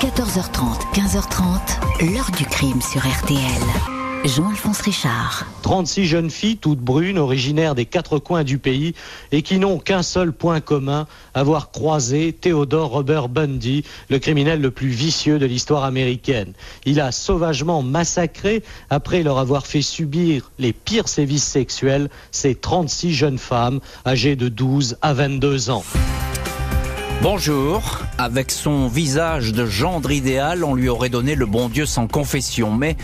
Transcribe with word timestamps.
14h30, 0.00 0.92
15h30, 0.92 2.12
l'heure 2.12 2.30
du 2.36 2.44
crime 2.44 2.82
sur 2.82 3.00
RTL. 3.00 3.40
Jean-Alphonse 4.26 4.82
Richard. 4.82 5.46
36 5.62 6.04
jeunes 6.04 6.28
filles, 6.28 6.58
toutes 6.58 6.80
brunes, 6.80 7.16
originaires 7.16 7.74
des 7.74 7.86
quatre 7.86 8.18
coins 8.18 8.44
du 8.44 8.58
pays 8.58 8.94
et 9.32 9.40
qui 9.40 9.58
n'ont 9.58 9.78
qu'un 9.78 10.02
seul 10.02 10.32
point 10.32 10.60
commun, 10.60 11.06
avoir 11.32 11.70
croisé 11.70 12.34
Theodore 12.34 12.90
Robert 12.90 13.30
Bundy, 13.30 13.84
le 14.10 14.18
criminel 14.18 14.60
le 14.60 14.70
plus 14.70 14.88
vicieux 14.88 15.38
de 15.38 15.46
l'histoire 15.46 15.84
américaine. 15.84 16.52
Il 16.84 17.00
a 17.00 17.10
sauvagement 17.10 17.82
massacré, 17.82 18.62
après 18.90 19.22
leur 19.22 19.38
avoir 19.38 19.66
fait 19.66 19.80
subir 19.80 20.50
les 20.58 20.74
pires 20.74 21.08
sévices 21.08 21.44
sexuels, 21.44 22.10
ces 22.32 22.54
36 22.54 23.14
jeunes 23.14 23.38
femmes 23.38 23.80
âgées 24.06 24.36
de 24.36 24.48
12 24.48 24.98
à 25.00 25.14
22 25.14 25.70
ans. 25.70 25.84
Bonjour. 27.22 28.02
Avec 28.18 28.50
son 28.50 28.88
visage 28.88 29.52
de 29.52 29.66
gendre 29.66 30.10
idéal, 30.12 30.64
on 30.64 30.74
lui 30.74 30.88
aurait 30.88 31.08
donné 31.08 31.34
le 31.34 31.46
bon 31.46 31.68
Dieu 31.68 31.86
sans 31.86 32.06
confession. 32.06 32.72
Mais 32.72 32.96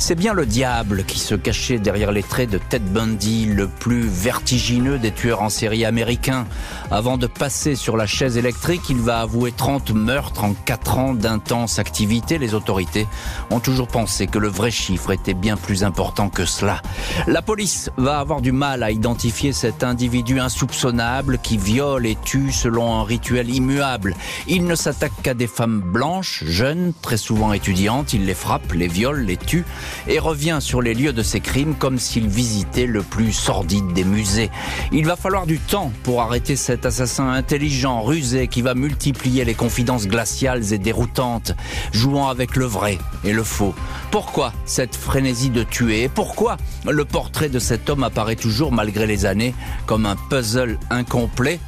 c'est 0.00 0.14
bien 0.14 0.32
le 0.32 0.46
diable 0.46 1.04
qui 1.04 1.18
se 1.18 1.34
cachait 1.34 1.78
derrière 1.78 2.10
les 2.10 2.22
traits 2.22 2.48
de 2.48 2.56
Ted 2.56 2.84
Bundy, 2.88 3.44
le 3.44 3.68
plus 3.68 4.00
vertigineux 4.00 4.98
des 4.98 5.12
tueurs 5.12 5.42
en 5.42 5.50
série 5.50 5.84
américains. 5.84 6.46
Avant 6.90 7.18
de 7.18 7.26
passer 7.26 7.74
sur 7.74 7.98
la 7.98 8.06
chaise 8.06 8.38
électrique, 8.38 8.80
il 8.88 8.96
va 8.96 9.20
avouer 9.20 9.52
30 9.52 9.92
meurtres 9.92 10.42
en 10.42 10.54
4 10.54 10.98
ans 10.98 11.14
d'intense 11.14 11.78
activité. 11.78 12.38
Les 12.38 12.54
autorités 12.54 13.06
ont 13.50 13.60
toujours 13.60 13.88
pensé 13.88 14.26
que 14.26 14.38
le 14.38 14.48
vrai 14.48 14.70
chiffre 14.70 15.12
était 15.12 15.34
bien 15.34 15.58
plus 15.58 15.84
important 15.84 16.30
que 16.30 16.46
cela. 16.46 16.80
La 17.26 17.42
police 17.42 17.90
va 17.98 18.20
avoir 18.20 18.40
du 18.40 18.52
mal 18.52 18.82
à 18.82 18.90
identifier 18.90 19.52
cet 19.52 19.84
individu 19.84 20.40
insoupçonnable 20.40 21.38
qui 21.42 21.58
viole 21.58 22.06
et 22.06 22.16
tue 22.24 22.52
selon 22.52 22.94
un 22.94 23.04
rituel 23.04 23.54
immuable. 23.54 24.16
Il 24.48 24.64
ne 24.64 24.74
s'attaque 24.74 25.12
qu'à 25.22 25.34
des 25.34 25.46
femmes 25.46 25.80
blanches, 25.80 26.42
jeunes, 26.46 26.94
très 27.02 27.18
souvent 27.18 27.52
étudiantes. 27.52 28.14
Il 28.14 28.24
les 28.24 28.34
frappe, 28.34 28.72
les 28.72 28.88
viole, 28.88 29.20
les 29.20 29.36
tue 29.36 29.64
et 30.06 30.18
revient 30.18 30.58
sur 30.60 30.82
les 30.82 30.94
lieux 30.94 31.12
de 31.12 31.22
ses 31.22 31.40
crimes 31.40 31.74
comme 31.74 31.98
s'il 31.98 32.28
visitait 32.28 32.86
le 32.86 33.02
plus 33.02 33.32
sordide 33.32 33.92
des 33.92 34.04
musées. 34.04 34.50
Il 34.92 35.06
va 35.06 35.16
falloir 35.16 35.46
du 35.46 35.58
temps 35.58 35.92
pour 36.02 36.22
arrêter 36.22 36.56
cet 36.56 36.86
assassin 36.86 37.28
intelligent, 37.28 38.02
rusé, 38.02 38.48
qui 38.48 38.62
va 38.62 38.74
multiplier 38.74 39.44
les 39.44 39.54
confidences 39.54 40.06
glaciales 40.06 40.72
et 40.72 40.78
déroutantes, 40.78 41.52
jouant 41.92 42.28
avec 42.28 42.56
le 42.56 42.64
vrai 42.64 42.98
et 43.24 43.32
le 43.32 43.44
faux. 43.44 43.74
Pourquoi 44.10 44.52
cette 44.64 44.96
frénésie 44.96 45.50
de 45.50 45.62
tuer? 45.62 46.02
Et 46.02 46.08
pourquoi 46.08 46.56
le 46.88 47.04
portrait 47.04 47.48
de 47.48 47.58
cet 47.58 47.90
homme 47.90 48.04
apparaît 48.04 48.36
toujours, 48.36 48.72
malgré 48.72 49.06
les 49.06 49.26
années, 49.26 49.54
comme 49.86 50.06
un 50.06 50.16
puzzle 50.16 50.78
incomplet? 50.90 51.60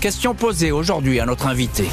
Question 0.00 0.34
posée 0.34 0.72
aujourd'hui 0.72 1.20
à 1.20 1.26
notre 1.26 1.46
invité. 1.46 1.86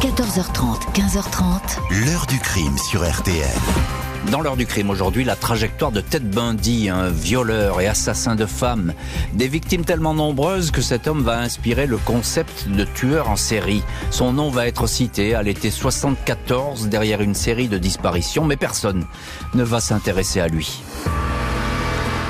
14h30, 0.00 0.92
15h30. 0.92 2.04
L'heure 2.04 2.26
du 2.26 2.38
crime 2.38 2.76
sur 2.78 3.08
RTL. 3.08 4.03
Dans 4.30 4.40
l'heure 4.40 4.56
du 4.56 4.66
crime 4.66 4.90
aujourd'hui, 4.90 5.22
la 5.22 5.36
trajectoire 5.36 5.92
de 5.92 6.00
Ted 6.00 6.24
Bundy, 6.24 6.88
un 6.88 7.08
violeur 7.08 7.80
et 7.80 7.86
assassin 7.86 8.34
de 8.34 8.46
femmes. 8.46 8.94
Des 9.34 9.48
victimes 9.48 9.84
tellement 9.84 10.14
nombreuses 10.14 10.70
que 10.70 10.80
cet 10.80 11.06
homme 11.06 11.22
va 11.22 11.38
inspirer 11.38 11.86
le 11.86 11.98
concept 11.98 12.68
de 12.68 12.84
tueur 12.84 13.28
en 13.28 13.36
série. 13.36 13.82
Son 14.10 14.32
nom 14.32 14.50
va 14.50 14.66
être 14.66 14.86
cité 14.86 15.34
à 15.34 15.42
l'été 15.42 15.70
74 15.70 16.88
derrière 16.88 17.20
une 17.20 17.34
série 17.34 17.68
de 17.68 17.78
disparitions, 17.78 18.44
mais 18.44 18.56
personne 18.56 19.04
ne 19.54 19.62
va 19.62 19.80
s'intéresser 19.80 20.40
à 20.40 20.48
lui. 20.48 20.82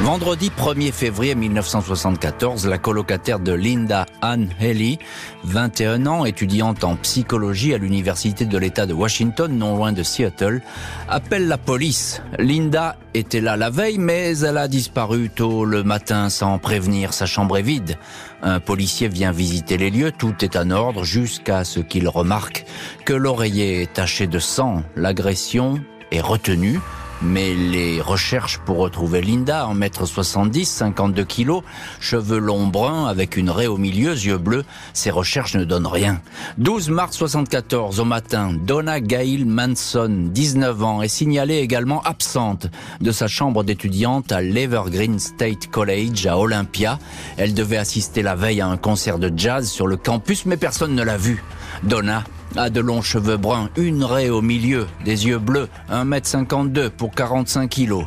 Vendredi 0.05 0.51
1er 0.51 0.93
février 0.93 1.35
1974, 1.35 2.67
la 2.67 2.77
colocataire 2.77 3.41
de 3.41 3.53
Linda 3.53 4.05
Ann 4.21 4.51
Haley, 4.61 4.99
21 5.45 6.05
ans, 6.07 6.27
étudiante 6.27 6.85
en 6.85 6.97
psychologie 6.97 7.73
à 7.73 7.79
l'université 7.79 8.45
de 8.45 8.59
l'État 8.59 8.85
de 8.85 8.93
Washington, 8.93 9.51
non 9.57 9.75
loin 9.75 9.93
de 9.93 10.03
Seattle, 10.03 10.61
appelle 11.09 11.49
la 11.49 11.57
police. 11.57 12.21
Linda 12.39 12.99
était 13.15 13.41
là 13.41 13.57
la 13.57 13.71
veille, 13.71 13.97
mais 13.97 14.39
elle 14.41 14.59
a 14.59 14.69
disparu 14.69 15.31
tôt 15.31 15.65
le 15.65 15.83
matin 15.83 16.29
sans 16.29 16.59
prévenir. 16.59 17.14
Sa 17.14 17.25
chambre 17.25 17.57
est 17.57 17.63
vide. 17.63 17.97
Un 18.43 18.61
policier 18.61 19.09
vient 19.09 19.33
visiter 19.33 19.79
les 19.79 19.89
lieux, 19.89 20.13
tout 20.13 20.35
est 20.45 20.57
en 20.57 20.70
ordre 20.70 21.05
jusqu'à 21.05 21.64
ce 21.64 21.81
qu'il 21.81 22.09
remarque 22.09 22.67
que 23.07 23.14
l'oreiller 23.14 23.81
est 23.81 23.95
taché 23.95 24.27
de 24.27 24.39
sang. 24.39 24.83
L'agression 24.97 25.81
est 26.13 26.20
retenue 26.20 26.79
mais 27.24 27.55
les 27.55 28.01
recherches 28.01 28.58
pour 28.58 28.77
retrouver 28.77 29.20
Linda, 29.20 29.67
en 29.67 29.74
mètre 29.74 30.07
70, 30.07 30.64
52 30.67 31.24
kilos, 31.24 31.62
cheveux 31.98 32.39
longs 32.39 32.67
bruns 32.67 33.07
avec 33.07 33.36
une 33.36 33.51
raie 33.51 33.67
au 33.67 33.77
milieu, 33.77 34.12
yeux 34.12 34.39
bleus, 34.39 34.64
ces 34.92 35.11
recherches 35.11 35.55
ne 35.55 35.64
donnent 35.64 35.86
rien. 35.86 36.20
12 36.58 36.90
mars 36.90 37.17
74 37.17 38.01
au 38.01 38.05
matin, 38.05 38.52
Donna 38.52 39.01
Gail 39.01 39.45
Manson, 39.45 40.29
19 40.33 40.83
ans, 40.83 41.02
est 41.02 41.08
signalée 41.08 41.58
également 41.58 42.02
absente 42.02 42.67
de 43.01 43.11
sa 43.11 43.27
chambre 43.27 43.64
d'étudiante 43.64 44.30
à 44.30 44.40
l'Evergreen 44.40 45.18
State 45.18 45.68
College 45.70 46.27
à 46.27 46.39
Olympia. 46.39 46.98
Elle 47.36 47.55
devait 47.55 47.79
assister 47.79 48.23
la 48.23 48.34
veille 48.34 48.61
à 48.61 48.68
un 48.68 48.77
concert 48.77 49.18
de 49.18 49.33
jazz 49.34 49.68
sur 49.68 49.86
le 49.86 49.96
campus, 49.96 50.46
mais 50.46 50.57
personne 50.57 50.95
ne 50.95 51.02
l'a 51.02 51.17
vue. 51.17 51.42
Donna 51.84 52.24
a 52.56 52.70
de 52.70 52.80
longs 52.80 53.02
cheveux 53.02 53.36
bruns, 53.36 53.68
une 53.77 54.05
raie 54.05 54.30
au 54.30 54.40
milieu, 54.40 54.86
des 55.05 55.27
yeux 55.27 55.39
bleus, 55.39 55.68
1m52 55.90 56.89
pour 56.89 57.11
45 57.11 57.68
kilos. 57.68 58.06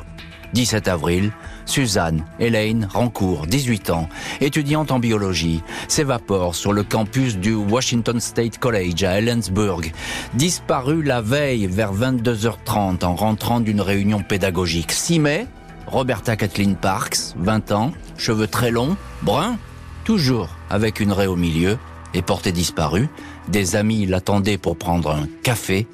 17 0.53 0.87
avril, 0.87 1.31
Suzanne 1.65 2.23
Elaine 2.39 2.87
Rancourt, 2.91 3.45
18 3.45 3.89
ans, 3.91 4.09
étudiante 4.41 4.91
en 4.91 4.99
biologie, 4.99 5.61
s'évapore 5.87 6.55
sur 6.55 6.73
le 6.73 6.83
campus 6.83 7.37
du 7.37 7.53
Washington 7.53 8.19
State 8.19 8.57
College 8.57 9.03
à 9.03 9.19
Ellensburg, 9.19 9.91
disparue 10.33 11.03
la 11.03 11.21
veille 11.21 11.67
vers 11.67 11.93
22h30 11.93 13.03
en 13.05 13.15
rentrant 13.15 13.59
d'une 13.59 13.81
réunion 13.81 14.23
pédagogique. 14.23 14.91
6 14.91 15.19
mai, 15.19 15.47
Roberta 15.85 16.35
Kathleen 16.35 16.75
Parks, 16.75 17.35
20 17.37 17.71
ans, 17.73 17.91
cheveux 18.17 18.47
très 18.47 18.71
longs, 18.71 18.95
bruns, 19.21 19.57
toujours 20.05 20.49
avec 20.69 20.99
une 20.99 21.11
raie 21.11 21.27
au 21.27 21.35
milieu, 21.35 21.77
est 22.13 22.21
portée 22.21 22.51
disparue. 22.51 23.09
Des 23.47 23.75
amis 23.75 24.05
l'attendaient 24.05 24.57
pour 24.57 24.77
prendre 24.77 25.11
un 25.11 25.27
café. 25.43 25.87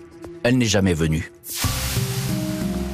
Elle 0.44 0.58
n'est 0.58 0.66
jamais 0.66 0.94
venue. 0.94 1.32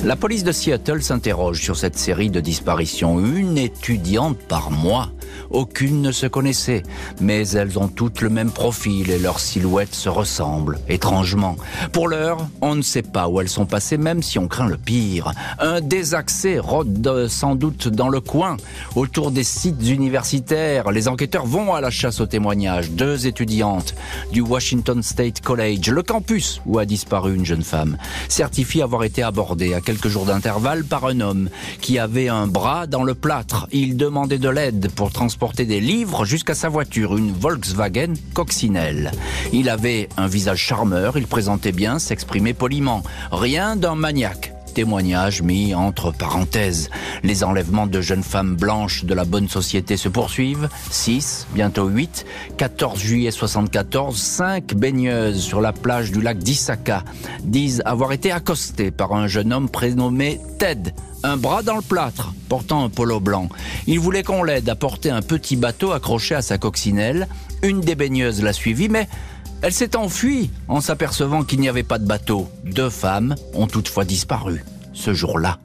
La 0.05 0.15
police 0.15 0.45
de 0.45 0.53
Seattle 0.53 1.03
s'interroge 1.03 1.61
sur 1.61 1.75
cette 1.75 1.97
série 1.97 2.29
de 2.29 2.39
disparitions. 2.39 3.19
Une 3.19 3.57
étudiante 3.57 4.37
par 4.37 4.71
mois. 4.71 5.09
Aucune 5.51 6.01
ne 6.01 6.11
se 6.11 6.25
connaissait, 6.25 6.83
mais 7.19 7.47
elles 7.49 7.77
ont 7.77 7.87
toutes 7.87 8.21
le 8.21 8.29
même 8.29 8.51
profil 8.51 9.09
et 9.09 9.19
leurs 9.19 9.39
silhouettes 9.39 9.93
se 9.93 10.09
ressemblent, 10.09 10.79
étrangement. 10.87 11.55
Pour 11.91 12.07
l'heure, 12.07 12.47
on 12.61 12.75
ne 12.75 12.81
sait 12.81 13.01
pas 13.01 13.27
où 13.27 13.41
elles 13.41 13.49
sont 13.49 13.65
passées, 13.65 13.97
même 13.97 14.23
si 14.23 14.39
on 14.39 14.47
craint 14.47 14.67
le 14.67 14.77
pire. 14.77 15.33
Un 15.59 15.81
désaccès 15.81 16.59
rôde 16.59 17.27
sans 17.27 17.55
doute 17.55 17.87
dans 17.89 18.09
le 18.09 18.21
coin, 18.21 18.57
autour 18.95 19.31
des 19.31 19.43
sites 19.43 19.87
universitaires. 19.87 20.91
Les 20.91 21.07
enquêteurs 21.07 21.45
vont 21.45 21.73
à 21.73 21.81
la 21.81 21.89
chasse 21.89 22.21
aux 22.21 22.25
témoignages. 22.25 22.91
Deux 22.91 23.27
étudiantes 23.27 23.95
du 24.31 24.41
Washington 24.41 25.03
State 25.03 25.41
College, 25.41 25.89
le 25.89 26.03
campus 26.03 26.61
où 26.65 26.79
a 26.79 26.85
disparu 26.85 27.35
une 27.35 27.45
jeune 27.45 27.63
femme, 27.63 27.97
certifient 28.29 28.81
avoir 28.81 29.03
été 29.03 29.23
abordées 29.23 29.73
à 29.73 29.81
quelques 29.89 30.07
jours 30.07 30.25
d'intervalle 30.25 30.83
par 30.83 31.05
un 31.05 31.19
homme 31.19 31.49
qui 31.81 31.97
avait 31.97 32.27
un 32.27 32.45
bras 32.45 32.85
dans 32.85 33.03
le 33.03 33.15
plâtre. 33.15 33.67
Il 33.71 33.97
demandait 33.97 34.37
de 34.37 34.47
l'aide 34.47 34.91
pour 34.91 35.11
transporter 35.11 35.65
des 35.65 35.79
livres 35.79 36.25
jusqu'à 36.25 36.53
sa 36.53 36.69
voiture, 36.69 37.17
une 37.17 37.31
Volkswagen 37.31 38.13
coccinelle. 38.35 39.11
Il 39.51 39.67
avait 39.67 40.07
un 40.15 40.27
visage 40.27 40.59
charmeur, 40.59 41.17
il 41.17 41.25
présentait 41.25 41.71
bien, 41.71 41.97
s'exprimait 41.97 42.53
poliment. 42.53 43.01
Rien 43.31 43.75
d'un 43.75 43.95
maniaque 43.95 44.53
témoignage 44.73 45.41
mis 45.41 45.73
entre 45.75 46.11
parenthèses. 46.11 46.89
Les 47.23 47.43
enlèvements 47.43 47.87
de 47.87 48.01
jeunes 48.01 48.23
femmes 48.23 48.55
blanches 48.55 49.05
de 49.05 49.13
la 49.13 49.25
bonne 49.25 49.49
société 49.49 49.97
se 49.97 50.09
poursuivent. 50.09 50.69
6, 50.91 51.47
bientôt 51.53 51.87
8. 51.87 52.25
14 52.57 52.99
juillet 52.99 53.31
74, 53.31 54.15
5 54.17 54.73
baigneuses 54.75 55.41
sur 55.41 55.61
la 55.61 55.73
plage 55.73 56.11
du 56.11 56.21
lac 56.21 56.37
d'Issaka 56.37 57.03
disent 57.43 57.81
avoir 57.85 58.11
été 58.11 58.31
accostées 58.31 58.91
par 58.91 59.13
un 59.13 59.27
jeune 59.27 59.53
homme 59.53 59.69
prénommé 59.69 60.39
Ted, 60.57 60.93
un 61.23 61.37
bras 61.37 61.63
dans 61.63 61.75
le 61.75 61.81
plâtre, 61.81 62.33
portant 62.47 62.83
un 62.83 62.89
polo 62.89 63.19
blanc. 63.19 63.49
Il 63.87 63.99
voulait 63.99 64.23
qu'on 64.23 64.43
l'aide 64.43 64.69
à 64.69 64.75
porter 64.75 65.09
un 65.09 65.21
petit 65.21 65.55
bateau 65.55 65.91
accroché 65.91 66.35
à 66.35 66.41
sa 66.41 66.57
coccinelle. 66.57 67.27
Une 67.61 67.81
des 67.81 67.95
baigneuses 67.95 68.41
l'a 68.41 68.53
suivi, 68.53 68.89
mais 68.89 69.07
elle 69.61 69.73
s'est 69.73 69.95
enfuie 69.95 70.49
en 70.67 70.81
s'apercevant 70.81 71.43
qu'il 71.43 71.59
n'y 71.59 71.69
avait 71.69 71.83
pas 71.83 71.99
de 71.99 72.05
bateau. 72.05 72.49
Deux 72.63 72.89
femmes 72.89 73.35
ont 73.53 73.67
toutefois 73.67 74.05
disparu 74.05 74.63
ce 74.93 75.13
jour-là. 75.13 75.59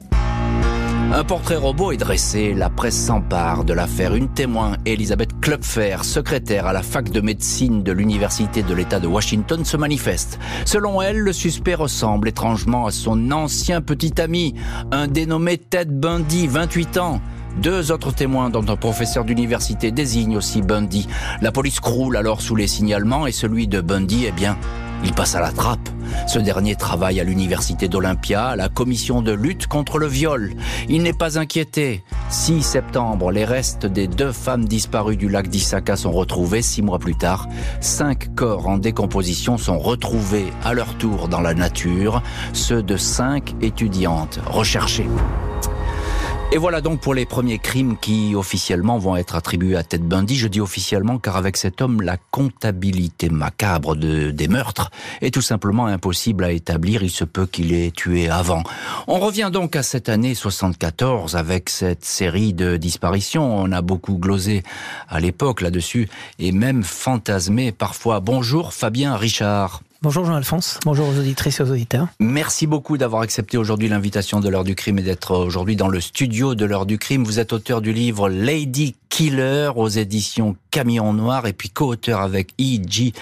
Un 1.13 1.23
portrait 1.23 1.55
robot 1.55 1.91
est 1.91 1.97
dressé, 1.97 2.53
la 2.53 2.69
presse 2.69 2.97
s'empare 2.97 3.63
de 3.63 3.73
l'affaire. 3.73 4.15
Une 4.15 4.27
témoin, 4.27 4.75
Elisabeth 4.85 5.39
Klopfer, 5.39 5.97
secrétaire 6.03 6.65
à 6.65 6.73
la 6.73 6.81
fac 6.81 7.09
de 7.09 7.21
médecine 7.21 7.83
de 7.83 7.91
l'Université 7.91 8.63
de 8.63 8.73
l'État 8.73 8.99
de 8.99 9.07
Washington, 9.07 9.63
se 9.63 9.77
manifeste. 9.77 10.39
Selon 10.65 11.01
elle, 11.01 11.19
le 11.19 11.31
suspect 11.31 11.75
ressemble 11.75 12.27
étrangement 12.27 12.87
à 12.87 12.91
son 12.91 13.31
ancien 13.31 13.81
petit 13.81 14.19
ami, 14.19 14.55
un 14.91 15.07
dénommé 15.07 15.57
Ted 15.57 15.91
Bundy, 15.91 16.47
28 16.47 16.97
ans. 16.97 17.21
Deux 17.57 17.91
autres 17.91 18.13
témoins, 18.13 18.49
dont 18.49 18.65
un 18.67 18.75
professeur 18.75 19.23
d'université, 19.23 19.91
désignent 19.91 20.37
aussi 20.37 20.61
Bundy. 20.61 21.07
La 21.41 21.51
police 21.51 21.79
croule 21.79 22.17
alors 22.17 22.41
sous 22.41 22.55
les 22.55 22.67
signalements 22.67 23.27
et 23.27 23.31
celui 23.31 23.67
de 23.67 23.81
Bundy, 23.81 24.25
eh 24.27 24.31
bien, 24.31 24.57
Il 25.03 25.13
passe 25.13 25.35
à 25.35 25.41
la 25.41 25.51
trappe. 25.51 25.89
Ce 26.25 26.39
dernier 26.39 26.75
travaille 26.75 27.19
à 27.19 27.23
l'université 27.23 27.87
d'Olympia, 27.87 28.45
à 28.47 28.55
la 28.55 28.69
commission 28.69 29.21
de 29.21 29.33
lutte 29.33 29.67
contre 29.67 29.99
le 29.99 30.07
viol. 30.07 30.53
Il 30.89 31.03
n'est 31.03 31.13
pas 31.13 31.37
inquiété. 31.37 32.03
6 32.29 32.63
septembre, 32.63 33.31
les 33.31 33.45
restes 33.45 33.85
des 33.85 34.07
deux 34.07 34.31
femmes 34.31 34.65
disparues 34.65 35.17
du 35.17 35.29
lac 35.29 35.47
d'Issaka 35.47 35.95
sont 35.95 36.11
retrouvés. 36.11 36.61
Six 36.61 36.81
mois 36.81 36.97
plus 36.97 37.15
tard, 37.15 37.47
cinq 37.81 38.33
corps 38.35 38.67
en 38.67 38.77
décomposition 38.77 39.57
sont 39.57 39.77
retrouvés 39.77 40.51
à 40.63 40.73
leur 40.73 40.95
tour 40.97 41.27
dans 41.27 41.41
la 41.41 41.53
nature, 41.53 42.23
ceux 42.53 42.81
de 42.81 42.97
cinq 42.97 43.53
étudiantes 43.61 44.39
recherchées. 44.47 45.09
Et 46.51 46.57
voilà 46.57 46.79
donc 46.79 47.01
pour 47.01 47.13
les 47.13 47.25
premiers 47.25 47.59
crimes 47.59 47.97
qui 47.97 48.33
officiellement 48.33 48.97
vont 48.97 49.17
être 49.17 49.35
attribués 49.35 49.75
à 49.75 49.83
Ted 49.83 50.03
Bundy. 50.05 50.37
Je 50.37 50.47
dis 50.47 50.61
officiellement 50.61 51.17
car 51.17 51.35
avec 51.35 51.57
cet 51.57 51.81
homme, 51.81 52.01
la 52.01 52.17
comptabilité 52.31 53.29
macabre 53.29 53.95
de, 53.95 54.31
des 54.31 54.47
meurtres 54.47 54.89
est 55.21 55.33
tout 55.33 55.41
simplement 55.41 55.87
impossible 55.87 56.43
à 56.43 56.51
établir. 56.51 57.03
Il 57.03 57.09
se 57.09 57.25
peut 57.25 57.45
qu'il 57.45 57.73
ait 57.73 57.91
tué 57.91 58.29
avant. 58.29 58.63
On 59.07 59.19
revient 59.19 59.49
donc 59.51 59.75
à 59.75 59.83
cette 59.83 60.07
année 60.07 60.33
74 60.33 61.35
avec 61.35 61.69
cette 61.69 62.05
série 62.05 62.53
de 62.53 62.77
disparitions. 62.77 63.57
On 63.57 63.71
a 63.71 63.81
beaucoup 63.81 64.17
glosé 64.17 64.63
à 65.09 65.19
l'époque 65.19 65.61
là-dessus 65.61 66.07
et 66.39 66.51
même 66.53 66.83
fantasmé 66.83 67.73
parfois. 67.73 68.21
Bonjour 68.21 68.71
Fabien 68.71 69.17
Richard. 69.17 69.81
Bonjour 70.05 70.23
Jean-Alphonse, 70.23 70.79
bonjour 70.85 71.07
aux 71.07 71.17
auditrices 71.17 71.59
et 71.59 71.63
aux 71.63 71.71
auditeurs. 71.71 72.09
Merci 72.19 72.67
beaucoup 72.67 72.95
d'avoir 72.95 73.23
accepté 73.23 73.57
aujourd'hui 73.57 73.89
l'invitation 73.89 74.39
de 74.39 74.47
l'heure 74.49 74.63
du 74.63 74.75
crime 74.75 74.99
et 74.99 75.01
d'être 75.01 75.35
aujourd'hui 75.35 75.75
dans 75.75 75.87
le 75.87 75.99
studio 75.99 76.53
de 76.53 76.63
l'heure 76.63 76.85
du 76.85 76.99
crime. 76.99 77.23
Vous 77.23 77.39
êtes 77.39 77.53
auteur 77.53 77.81
du 77.81 77.91
livre 77.91 78.29
Lady 78.29 78.95
Killer 79.09 79.71
aux 79.75 79.87
éditions 79.87 80.57
Camion 80.69 81.11
Noir 81.11 81.47
et 81.47 81.53
puis 81.53 81.71
co-auteur 81.71 82.21
avec 82.21 82.51
E.G. 82.61 83.13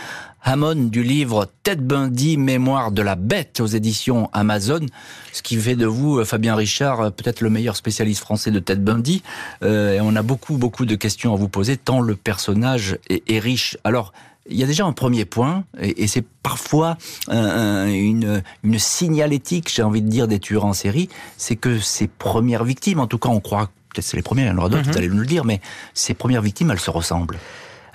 Hammond 0.43 0.89
du 0.89 1.03
livre 1.03 1.47
Ted 1.63 1.81
Bundy, 1.81 2.35
Mémoire 2.35 2.91
de 2.91 3.01
la 3.01 3.15
bête 3.15 3.61
aux 3.61 3.65
éditions 3.65 4.29
Amazon, 4.33 4.85
ce 5.31 5.41
qui 5.41 5.55
fait 5.55 5.77
de 5.77 5.85
vous, 5.85 6.25
Fabien 6.25 6.53
Richard, 6.53 7.13
peut-être 7.13 7.39
le 7.39 7.49
meilleur 7.49 7.77
spécialiste 7.77 8.19
français 8.19 8.51
de 8.51 8.59
Ted 8.59 8.81
Bundy. 8.81 9.23
Euh, 9.63 9.93
et 9.93 10.01
on 10.01 10.17
a 10.17 10.21
beaucoup, 10.21 10.57
beaucoup 10.57 10.85
de 10.85 10.95
questions 10.95 11.33
à 11.33 11.37
vous 11.37 11.47
poser, 11.47 11.77
tant 11.77 12.01
le 12.01 12.17
personnage 12.17 12.97
est, 13.09 13.23
est 13.31 13.39
riche. 13.39 13.77
Alors, 13.85 14.11
il 14.49 14.57
y 14.57 14.63
a 14.63 14.67
déjà 14.67 14.85
un 14.85 14.91
premier 14.91 15.25
point, 15.25 15.63
et, 15.79 16.07
c'est 16.07 16.25
parfois 16.43 16.97
une, 17.29 18.43
une 18.63 18.79
signalétique, 18.79 19.71
j'ai 19.73 19.83
envie 19.83 20.01
de 20.01 20.09
dire, 20.09 20.27
des 20.27 20.39
tueurs 20.39 20.65
en 20.65 20.73
série, 20.73 21.09
c'est 21.37 21.55
que 21.55 21.79
ces 21.79 22.07
premières 22.07 22.63
victimes, 22.63 22.99
en 22.99 23.07
tout 23.07 23.17
cas 23.17 23.29
on 23.29 23.39
croit, 23.39 23.69
peut-être 23.93 24.05
c'est 24.05 24.17
les 24.17 24.23
premières, 24.23 24.47
il 24.47 24.49
y 24.49 24.51
en 24.53 24.57
aura 24.57 24.69
d'autres, 24.69 24.85
mhm. 24.85 24.91
vous 24.91 24.97
allez 24.97 25.07
nous 25.07 25.19
le 25.19 25.25
dire, 25.25 25.45
mais 25.45 25.61
ces 25.93 26.13
premières 26.13 26.41
victimes, 26.41 26.71
elles 26.71 26.79
se 26.79 26.91
ressemblent. 26.91 27.37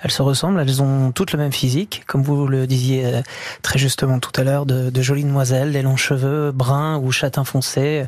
Elles 0.01 0.11
se 0.11 0.21
ressemblent, 0.21 0.59
elles 0.61 0.81
ont 0.81 1.11
toutes 1.11 1.33
le 1.33 1.39
même 1.39 1.51
physique, 1.51 2.03
comme 2.07 2.23
vous 2.23 2.47
le 2.47 2.67
disiez 2.67 3.05
euh, 3.05 3.21
très 3.61 3.77
justement 3.77 4.19
tout 4.19 4.31
à 4.39 4.43
l'heure, 4.43 4.65
de, 4.65 4.89
de, 4.89 5.01
jolies 5.01 5.25
demoiselles, 5.25 5.73
des 5.73 5.81
longs 5.81 5.97
cheveux 5.97 6.51
bruns 6.51 6.97
ou 6.97 7.11
châtain 7.11 7.43
foncé, 7.43 8.05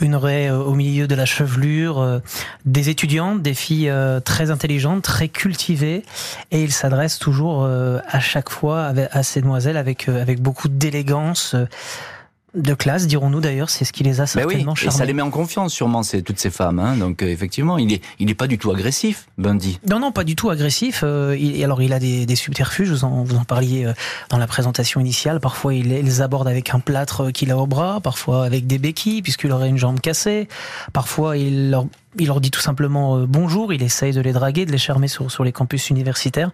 une 0.00 0.14
raie 0.14 0.48
euh, 0.48 0.58
au 0.58 0.74
milieu 0.74 1.08
de 1.08 1.14
la 1.14 1.24
chevelure, 1.24 1.98
euh, 1.98 2.20
des 2.64 2.88
étudiantes, 2.88 3.42
des 3.42 3.54
filles 3.54 3.92
très 4.24 4.50
intelligentes, 4.50 5.02
très 5.02 5.28
cultivées, 5.28 6.04
et 6.50 6.62
ils 6.62 6.72
s'adressent 6.72 7.18
toujours 7.18 7.64
à 7.66 8.20
chaque 8.20 8.50
fois 8.50 8.92
à 9.12 9.22
ces 9.22 9.40
demoiselles 9.40 9.76
avec, 9.76 10.08
avec 10.08 10.40
beaucoup 10.40 10.68
d'élégance 10.68 11.56
de 12.54 12.74
classe, 12.74 13.06
dirons-nous 13.06 13.40
d'ailleurs, 13.40 13.68
c'est 13.68 13.84
ce 13.84 13.92
qui 13.92 14.04
les 14.04 14.20
a 14.20 14.26
certainement 14.26 14.74
ben 14.74 14.80
oui, 14.80 14.86
Et 14.86 14.90
ça 14.90 15.04
les 15.04 15.12
met 15.12 15.22
en 15.22 15.30
confiance, 15.30 15.72
sûrement, 15.72 16.02
c'est 16.02 16.22
toutes 16.22 16.38
ces 16.38 16.50
femmes. 16.50 16.78
Hein. 16.78 16.96
Donc 16.96 17.22
euh, 17.22 17.26
effectivement, 17.26 17.78
il 17.78 17.92
est, 17.92 18.02
il 18.18 18.30
est 18.30 18.34
pas 18.34 18.46
du 18.46 18.58
tout 18.58 18.70
agressif, 18.70 19.26
Bundy. 19.38 19.80
Non, 19.88 19.98
non, 19.98 20.12
pas 20.12 20.24
du 20.24 20.36
tout 20.36 20.50
agressif. 20.50 21.00
Euh, 21.02 21.36
il, 21.38 21.62
alors 21.64 21.82
il 21.82 21.92
a 21.92 21.98
des, 21.98 22.26
des 22.26 22.36
subterfuges. 22.36 22.90
Vous 22.90 23.04
en, 23.04 23.24
vous 23.24 23.36
en 23.36 23.44
parliez 23.44 23.86
euh, 23.86 23.92
dans 24.30 24.38
la 24.38 24.46
présentation 24.46 25.00
initiale. 25.00 25.40
Parfois, 25.40 25.74
il 25.74 25.88
les 25.88 26.20
aborde 26.20 26.46
avec 26.46 26.72
un 26.74 26.80
plâtre 26.80 27.30
qu'il 27.32 27.50
a 27.50 27.58
au 27.58 27.66
bras, 27.66 28.00
parfois 28.00 28.44
avec 28.44 28.66
des 28.66 28.78
béquilles 28.78 29.22
puisqu'il 29.22 29.50
aurait 29.50 29.68
une 29.68 29.78
jambe 29.78 30.00
cassée. 30.00 30.48
Parfois, 30.92 31.36
il 31.36 31.70
leur, 31.70 31.86
il 32.18 32.26
leur 32.28 32.40
dit 32.40 32.50
tout 32.50 32.60
simplement 32.60 33.18
bonjour. 33.26 33.72
Il 33.72 33.82
essaye 33.82 34.12
de 34.12 34.20
les 34.20 34.32
draguer, 34.32 34.64
de 34.64 34.72
les 34.72 34.78
charmer 34.78 35.08
sur, 35.08 35.30
sur 35.30 35.44
les 35.44 35.52
campus 35.52 35.90
universitaires 35.90 36.52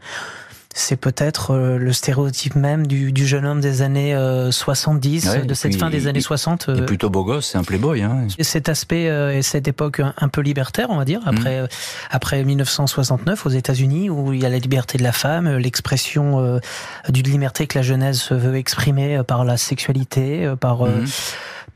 c'est 0.72 0.96
peut-être 0.96 1.50
euh, 1.50 1.78
le 1.78 1.93
stéréotype 1.93 2.55
même 2.55 2.87
du, 2.87 3.12
du, 3.12 3.26
jeune 3.26 3.44
homme 3.44 3.61
des 3.61 3.82
années 3.82 4.17
70, 4.50 5.26
euh, 5.26 5.40
de 5.40 5.55
cette 5.55 5.76
fin 5.76 5.90
des 5.90 6.06
années 6.06 6.20
60. 6.20 6.67
Il 6.69 6.75
est 6.75 6.81
euh. 6.82 6.87
plutôt 6.87 7.11
beau 7.11 7.25
gosse, 7.25 7.50
c'est 7.50 7.58
un 7.58 7.64
playboy. 7.64 8.02
Hein. 8.02 8.28
Et 8.38 8.44
cet 8.44 8.69
aspect 8.69 9.05
et 9.05 9.43
cette 9.43 9.67
époque 9.67 10.00
un, 10.00 10.28
peu 10.28 10.40
libertaire, 10.40 10.88
on 10.90 10.96
va 10.96 11.05
dire, 11.05 11.20
après, 11.26 11.62
mm. 11.62 11.69
après 12.11 12.44
1969 12.44 13.46
aux 13.46 13.50
États-Unis, 13.50 14.11
où 14.11 14.32
il 14.32 14.40
y 14.40 14.46
a 14.46 14.49
la 14.49 14.58
liberté 14.58 14.96
de 14.96 15.02
la 15.02 15.12
femme, 15.12 15.56
l'expression 15.56 16.61
d'une 17.08 17.26
liberté 17.26 17.67
que 17.67 17.76
la 17.78 17.82
jeunesse 17.82 18.31
veut 18.31 18.56
exprimer 18.56 19.22
par 19.26 19.44
la 19.44 19.56
sexualité, 19.56 20.52
par... 20.61 20.84
Mm 20.84 21.05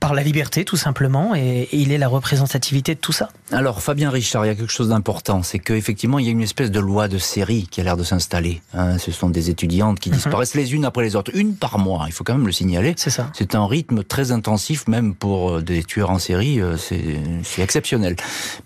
par 0.05 0.12
la 0.12 0.23
liberté 0.23 0.67
tout 0.67 0.77
simplement 0.77 1.35
et, 1.35 1.67
il 1.73 1.91
est 1.91 1.97
la 1.97 2.09
représentativité 2.09 2.95
de 2.95 3.01
tout 3.01 3.12
ça. 3.12 3.31
Alors 3.51 3.81
Fabien 3.81 4.11
Richard, 4.11 4.45
il 4.45 4.49
y 4.49 4.51
a 4.51 4.55
quelque 4.55 4.71
chose 4.71 4.91
d'important, 4.91 5.43
c'est 5.43 5.59
qu'effectivement 5.59 6.19
il 6.19 6.27
y 6.27 6.29
a 6.29 6.31
une 6.31 6.43
espèce 6.43 6.71
de 6.71 6.79
loi 6.79 7.09
de 7.09 7.17
série 7.17 7.67
qui 7.71 7.81
a 7.81 7.85
l'air 7.85 7.97
de 7.97 8.05
s'installer. 8.05 8.61
Hein. 8.75 8.99
ce 8.99 9.11
sont 9.12 9.31
des 9.31 9.49
étudiantes 9.49 9.99
qui 9.99 10.11
mhm. 10.11 10.17
disparaissent 10.17 10.56
les 10.56 10.75
unes 10.75 10.85
après 10.85 11.05
les 11.05 11.17
autres, 11.17 11.31
une 11.35 11.55
par 11.55 11.79
mois, 11.79 12.05
il 12.06 12.12
faut 12.12 12.23
quand 12.23 12.35
même 12.35 12.47
le 12.47 12.53
signaler. 12.53 12.93
C'est 12.99 13.09
ça. 13.09 13.31
C'est 13.33 13.55
un 13.55 13.67
rythme 13.67 14.05
très 14.05 14.31
intensif 14.31 14.89
même 14.89 15.15
pour 15.15 15.53
euh, 15.53 15.62
des 15.62 15.83
tueurs 15.83 16.11
en 16.11 16.19
série, 16.19 16.61
euh, 16.61 16.77
c'est 16.77 17.62
exceptionnel. 17.62 18.17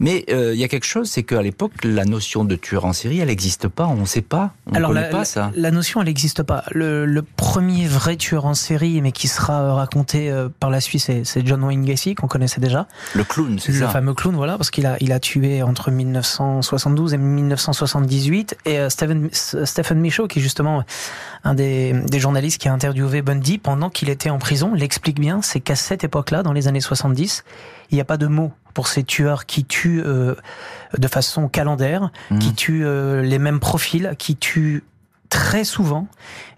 Mais 0.00 0.24
euh, 0.30 0.54
il 0.54 0.60
y 0.60 0.64
a 0.64 0.68
quelque 0.68 0.86
chose, 0.86 1.08
c'est 1.08 1.22
qu'à 1.22 1.40
l'époque 1.40 1.84
la 1.84 2.04
notion 2.04 2.44
de 2.44 2.56
tueur 2.56 2.84
en 2.84 2.92
série, 2.92 3.20
elle 3.20 3.28
n'existe 3.28 3.68
pas, 3.68 3.86
on 3.86 3.94
ne 3.94 4.06
sait 4.06 4.22
pas, 4.22 4.54
on 4.66 4.74
Alors 4.74 4.92
la, 4.92 5.04
pas 5.04 5.24
ça. 5.24 5.52
La, 5.54 5.70
notion 5.70 6.00
elle 6.00 6.08
n'existe 6.08 6.42
pas. 6.42 6.64
Le, 6.72 7.06
le, 7.06 7.22
premier 7.22 7.86
vrai 7.86 8.16
tueur 8.16 8.44
en 8.44 8.54
série, 8.54 9.00
mais 9.02 9.12
qui 9.12 9.28
sera 9.28 9.74
raconté 9.74 10.34
par 10.58 10.70
la 10.70 10.80
Suisse, 10.80 11.08
c'est 11.28 11.46
John 11.46 11.62
Wayne 11.62 11.84
Gacy 11.84 12.14
qu'on 12.14 12.26
connaissait 12.26 12.60
déjà. 12.60 12.86
Le 13.14 13.24
clown, 13.24 13.58
c'est 13.58 13.72
ça. 13.72 13.86
Le 13.86 13.90
fameux 13.90 14.14
clown, 14.14 14.34
voilà, 14.34 14.56
parce 14.56 14.70
qu'il 14.70 14.86
a 14.86 14.96
il 15.00 15.12
a 15.12 15.20
tué 15.20 15.62
entre 15.62 15.90
1972 15.90 17.14
et 17.14 17.18
1978 17.18 18.56
et 18.64 18.78
euh, 18.78 18.88
Stephen 18.88 19.28
Stephen 19.32 20.00
Michaud 20.00 20.26
qui 20.26 20.38
est 20.38 20.42
justement 20.42 20.82
un 21.44 21.54
des, 21.54 21.92
des 21.92 22.18
journalistes 22.18 22.60
qui 22.60 22.68
a 22.68 22.72
interviewé 22.72 23.22
Bundy 23.22 23.58
pendant 23.58 23.90
qu'il 23.90 24.08
était 24.08 24.30
en 24.30 24.38
prison 24.38 24.74
l'explique 24.74 25.20
bien, 25.20 25.42
c'est 25.42 25.60
qu'à 25.60 25.76
cette 25.76 26.04
époque-là, 26.04 26.42
dans 26.42 26.52
les 26.52 26.68
années 26.68 26.80
70, 26.80 27.44
il 27.90 27.94
n'y 27.94 28.00
a 28.00 28.04
pas 28.04 28.16
de 28.16 28.26
mots 28.26 28.52
pour 28.74 28.88
ces 28.88 29.04
tueurs 29.04 29.46
qui 29.46 29.64
tuent 29.64 30.02
euh, 30.04 30.34
de 30.96 31.08
façon 31.08 31.48
calendaire, 31.48 32.10
mmh. 32.30 32.38
qui 32.38 32.54
tuent 32.54 32.86
euh, 32.86 33.22
les 33.22 33.38
mêmes 33.38 33.60
profils, 33.60 34.14
qui 34.18 34.36
tuent 34.36 34.84
très 35.28 35.64
souvent 35.64 36.06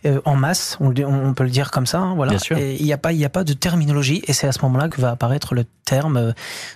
euh, 0.07 0.21
en 0.25 0.35
masse, 0.35 0.79
on, 0.81 0.95
on, 1.05 1.35
peut 1.35 1.45
le 1.45 1.51
dire 1.51 1.71
comme 1.71 1.87
ça. 1.87 1.99
Hein, 1.99 2.15
voilà. 2.15 2.37
il 2.51 2.85
n'y 2.85 2.93
a 2.93 2.99
pas, 2.99 3.13
il 3.13 3.23
a 3.25 3.29
pas 3.29 3.45
de 3.45 3.53
terminologie, 3.53 4.23
et 4.27 4.33
c'est 4.33 4.47
à 4.47 4.53
ce 4.53 4.63
moment-là 4.63 4.89
que 4.89 5.01
va 5.01 5.11
apparaître 5.11 5.55
le 5.55 5.65
terme 5.91 6.17
euh, 6.17 6.33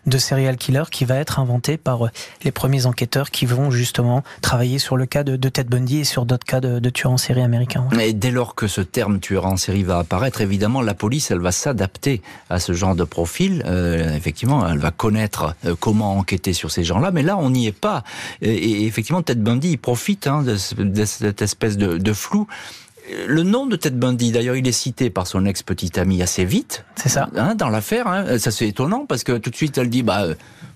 de 0.06 0.18
serial 0.18 0.56
killer 0.56 0.82
qui 0.90 1.04
va 1.04 1.16
être 1.16 1.38
inventé 1.38 1.76
par 1.76 2.06
euh, 2.06 2.10
les 2.42 2.50
premiers 2.50 2.86
enquêteurs 2.86 3.30
qui 3.30 3.46
vont 3.46 3.70
justement 3.70 4.24
travailler 4.42 4.80
sur 4.80 4.96
le 4.96 5.06
cas 5.06 5.22
de, 5.22 5.36
de 5.36 5.48
Ted 5.48 5.68
Bundy 5.68 6.00
et 6.00 6.04
sur 6.04 6.26
d'autres 6.26 6.44
cas 6.44 6.60
de, 6.60 6.80
de, 6.80 6.90
tueurs 6.90 7.12
en 7.12 7.16
série 7.16 7.42
américains. 7.42 7.88
Et 8.00 8.12
dès 8.12 8.32
lors 8.32 8.56
que 8.56 8.66
ce 8.66 8.80
terme 8.80 9.20
tueur 9.20 9.46
en 9.46 9.56
série 9.56 9.84
va 9.84 9.98
apparaître, 9.98 10.40
évidemment, 10.40 10.82
la 10.82 10.94
police, 10.94 11.30
elle 11.30 11.38
va 11.38 11.52
s'adapter 11.52 12.22
à 12.50 12.58
ce 12.58 12.72
genre 12.72 12.96
de 12.96 13.04
profil. 13.04 13.62
Euh, 13.66 14.16
effectivement, 14.16 14.68
elle 14.68 14.78
va 14.78 14.90
connaître 14.90 15.54
comment 15.78 16.18
enquêter 16.18 16.52
sur 16.52 16.72
ces 16.72 16.82
gens-là, 16.82 17.12
mais 17.12 17.22
là, 17.22 17.36
on 17.38 17.50
n'y 17.50 17.68
est 17.68 17.72
pas. 17.72 18.02
Et, 18.42 18.84
effectivement, 18.84 19.22
Ted 19.22 19.40
Bundy, 19.40 19.70
il 19.70 19.78
profite 19.78 20.26
hein, 20.26 20.42
de, 20.42 20.56
de, 20.82 21.04
cette 21.04 21.40
espèce 21.40 21.76
de, 21.76 21.83
de 21.86 22.12
flou 22.12 22.46
le 23.26 23.42
nom 23.42 23.66
de 23.66 23.76
Ted 23.76 23.96
Bundy, 23.96 24.32
d'ailleurs, 24.32 24.56
il 24.56 24.66
est 24.66 24.72
cité 24.72 25.10
par 25.10 25.26
son 25.26 25.44
ex-petite 25.44 25.98
amie 25.98 26.22
assez 26.22 26.44
vite. 26.44 26.84
C'est 26.96 27.08
ça. 27.08 27.28
Hein, 27.36 27.54
dans 27.54 27.68
l'affaire, 27.68 28.06
hein. 28.06 28.38
ça 28.38 28.50
c'est 28.50 28.68
étonnant 28.68 29.06
parce 29.06 29.24
que 29.24 29.36
tout 29.36 29.50
de 29.50 29.56
suite 29.56 29.76
elle 29.78 29.90
dit, 29.90 30.02
bah, 30.02 30.26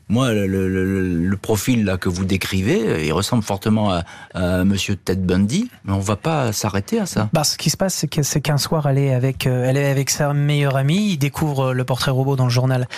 moi, 0.08 0.32
le, 0.32 0.46
le, 0.46 0.68
le, 0.68 1.36
profil 1.36 1.84
là 1.84 1.98
que 1.98 2.08
vous 2.08 2.24
décrivez, 2.24 3.06
il 3.06 3.12
ressemble 3.12 3.42
fortement 3.42 3.92
à, 3.92 4.04
à 4.34 4.64
Monsieur 4.64 4.96
Ted 4.96 5.20
Bundy, 5.20 5.70
mais 5.84 5.92
on 5.92 6.00
va 6.00 6.16
pas 6.16 6.52
s'arrêter 6.52 6.98
à 6.98 7.06
ça. 7.06 7.28
Bah, 7.32 7.44
ce 7.44 7.56
qui 7.56 7.68
se 7.70 7.76
passe, 7.76 8.06
c'est 8.22 8.40
qu'un 8.40 8.56
soir, 8.56 8.88
elle 8.88 8.98
est 8.98 9.12
avec, 9.12 9.46
euh, 9.46 9.64
elle 9.68 9.76
est 9.76 9.90
avec 9.90 10.10
sa 10.10 10.32
meilleure 10.32 10.76
amie, 10.76 11.12
il 11.12 11.18
découvre 11.18 11.68
euh, 11.68 11.72
le 11.72 11.84
portrait 11.84 12.10
robot 12.10 12.36
dans 12.36 12.44
le 12.44 12.50
journal 12.50 12.88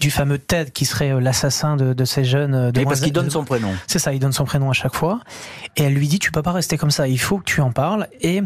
du 0.00 0.10
fameux 0.10 0.38
Ted 0.38 0.70
qui 0.70 0.84
serait 0.84 1.12
euh, 1.12 1.20
l'assassin 1.20 1.76
de, 1.76 1.94
de, 1.94 2.04
ces 2.04 2.24
jeunes. 2.24 2.70
De 2.70 2.84
parce 2.84 3.00
qu'il 3.00 3.12
donne 3.12 3.30
son 3.30 3.44
prénom. 3.44 3.72
C'est 3.86 3.98
ça, 3.98 4.12
il 4.12 4.18
donne 4.18 4.32
son 4.32 4.44
prénom 4.44 4.70
à 4.70 4.74
chaque 4.74 4.94
fois, 4.94 5.20
et 5.76 5.84
elle 5.84 5.94
lui 5.94 6.08
dit, 6.08 6.18
tu 6.18 6.30
peux 6.30 6.42
pas 6.42 6.52
rester 6.52 6.76
comme 6.76 6.90
ça, 6.90 7.08
il 7.08 7.18
faut 7.18 7.38
que 7.38 7.44
tu 7.44 7.62
en 7.62 7.72
parles. 7.72 8.08
Et 8.20 8.42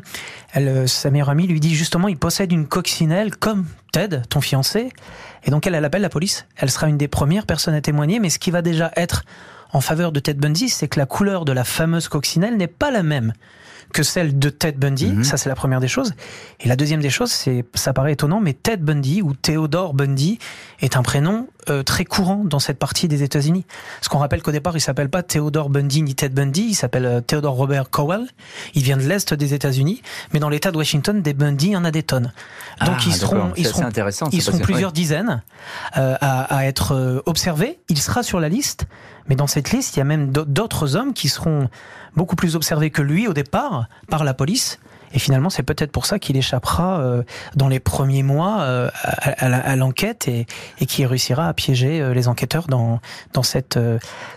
elle, 0.53 0.89
sa 0.89 1.11
meilleure 1.11 1.31
amie 1.31 1.47
lui 1.49 1.61
dit 1.61 1.75
justement, 1.75 2.07
il 2.07 2.17
possède 2.17 2.53
une 2.53 2.67
coccinelle 2.67 3.35
comme 3.37 3.67
Ted, 3.93 4.23
ton 4.29 4.41
fiancé. 4.41 4.91
Et 5.45 5.51
donc 5.51 5.67
elle, 5.67 5.75
elle 5.75 5.85
appelle 5.85 6.03
la 6.03 6.09
police. 6.09 6.47
Elle 6.57 6.71
sera 6.71 6.89
une 6.89 6.99
des 6.99 7.09
premières 7.09 7.47
personnes 7.47 7.75
à 7.75 7.81
témoigner, 7.81 8.21
mais 8.21 8.31
ce 8.31 8.39
qui 8.39 8.51
va 8.51 8.63
déjà 8.63 8.93
être 8.97 9.25
en 9.73 9.81
faveur 9.81 10.13
de 10.13 10.21
Ted 10.21 10.39
Bundy, 10.39 10.69
c'est 10.69 10.89
que 10.89 10.99
la 10.99 11.07
couleur 11.07 11.45
de 11.45 11.53
la 11.53 11.65
fameuse 11.65 12.09
coccinelle 12.09 12.57
n'est 12.57 12.67
pas 12.67 12.91
la 12.91 13.03
même 13.03 13.33
que 13.93 14.03
celle 14.03 14.39
de 14.39 14.49
Ted 14.49 14.79
Bundy. 14.79 15.07
Mhm. 15.13 15.25
Ça, 15.25 15.37
c'est 15.37 15.49
la 15.49 15.55
première 15.55 15.81
des 15.81 15.89
choses. 15.89 16.15
Et 16.61 16.69
la 16.69 16.77
deuxième 16.77 17.01
des 17.01 17.11
choses, 17.11 17.31
c'est, 17.31 17.65
ça 17.75 17.93
paraît 17.93 18.13
étonnant, 18.13 18.41
mais 18.41 18.55
Ted 18.55 18.83
Bundy 18.83 19.23
ou 19.23 19.35
Theodore 19.35 19.95
Bundy 19.95 20.39
est 20.81 20.97
un 20.97 21.03
prénom 21.03 21.49
euh, 21.69 21.83
très 21.83 22.05
courant 22.05 22.43
dans 22.45 22.59
cette 22.59 22.79
partie 22.79 23.07
des 23.07 23.23
États-Unis. 23.23 23.65
Ce 24.01 24.09
qu'on 24.09 24.19
rappelle 24.19 24.43
qu'au 24.43 24.51
départ, 24.51 24.77
il 24.77 24.81
s'appelle 24.81 25.09
pas 25.09 25.23
Theodore 25.23 25.71
Bundy 25.71 26.03
ni 26.03 26.15
Ted 26.15 26.35
Bundy, 26.35 26.63
il 26.71 26.75
s'appelle 26.75 27.05
euh, 27.07 27.21
Theodore 27.21 27.55
Robert 27.55 27.91
Cowell. 27.91 28.27
Il 28.75 28.83
vient 28.83 28.97
de 28.97 29.03
l'est 29.03 29.35
des 29.35 29.55
États-Unis, 29.55 30.03
mais 30.33 30.41
dans 30.41 30.49
l'État 30.49 30.73
de 30.73 30.77
Washington, 30.77 31.23
des 31.23 31.35
Bundy, 31.35 31.67
il 31.67 31.73
y 31.73 31.77
en 31.77 31.85
a 31.85 31.91
des 31.91 32.03
tonnes. 32.03 32.33
Donc 32.85 32.97
Ah, 32.97 33.05
ils 33.07 33.15
seront, 33.15 33.53
ils 33.57 33.67
seront, 33.67 33.89
ils 34.33 34.43
seront 34.43 34.59
parce 34.59 34.65
plusieurs 34.65 34.93
dizaines 34.93 35.43
euh, 35.97 36.17
à, 36.21 36.57
à 36.57 36.65
être 36.65 37.23
observés. 37.27 37.79
Il 37.89 38.01
sera 38.01 38.23
sur 38.23 38.41
la 38.41 38.49
liste, 38.49 38.87
mais 39.29 39.35
dans 39.37 39.47
cette 39.47 39.71
liste, 39.73 39.97
il 39.97 40.01
y 40.01 40.03
a 40.03 40.05
même 40.05 40.31
d'au- 40.31 40.45
d'autres 40.45 40.97
hommes 40.97 41.13
qui 41.13 41.29
seront 41.29 41.69
beaucoup 42.17 42.37
plus 42.37 42.57
observés 42.57 42.91
que 42.91 43.03
lui 43.03 43.27
au 43.29 43.33
départ 43.33 43.87
par 44.09 44.25
la 44.25 44.35
police. 44.35 44.79
Et 45.15 45.19
finalement, 45.19 45.51
c'est 45.51 45.63
peut-être 45.63 45.93
pour 45.93 46.07
ça 46.07 46.19
qu'il 46.19 46.39
échappera 46.39 46.99
euh, 47.01 47.23
dans 47.55 47.69
les 47.69 47.81
premiers 47.81 48.23
mois 48.23 48.63
euh, 48.63 48.89
à, 49.05 49.45
à 49.45 49.49
la- 49.51 49.59
à 49.61 49.77
l'enquête 49.77 50.27
et, 50.27 50.47
et 50.81 50.87
qui 50.87 51.05
réussira 51.05 51.49
à 51.49 51.53
piéger 51.53 52.01
euh, 52.01 52.15
les 52.15 52.29
enquêteurs 52.29 52.67
dans, 52.67 52.99
dans 53.35 53.43
cette 53.43 53.79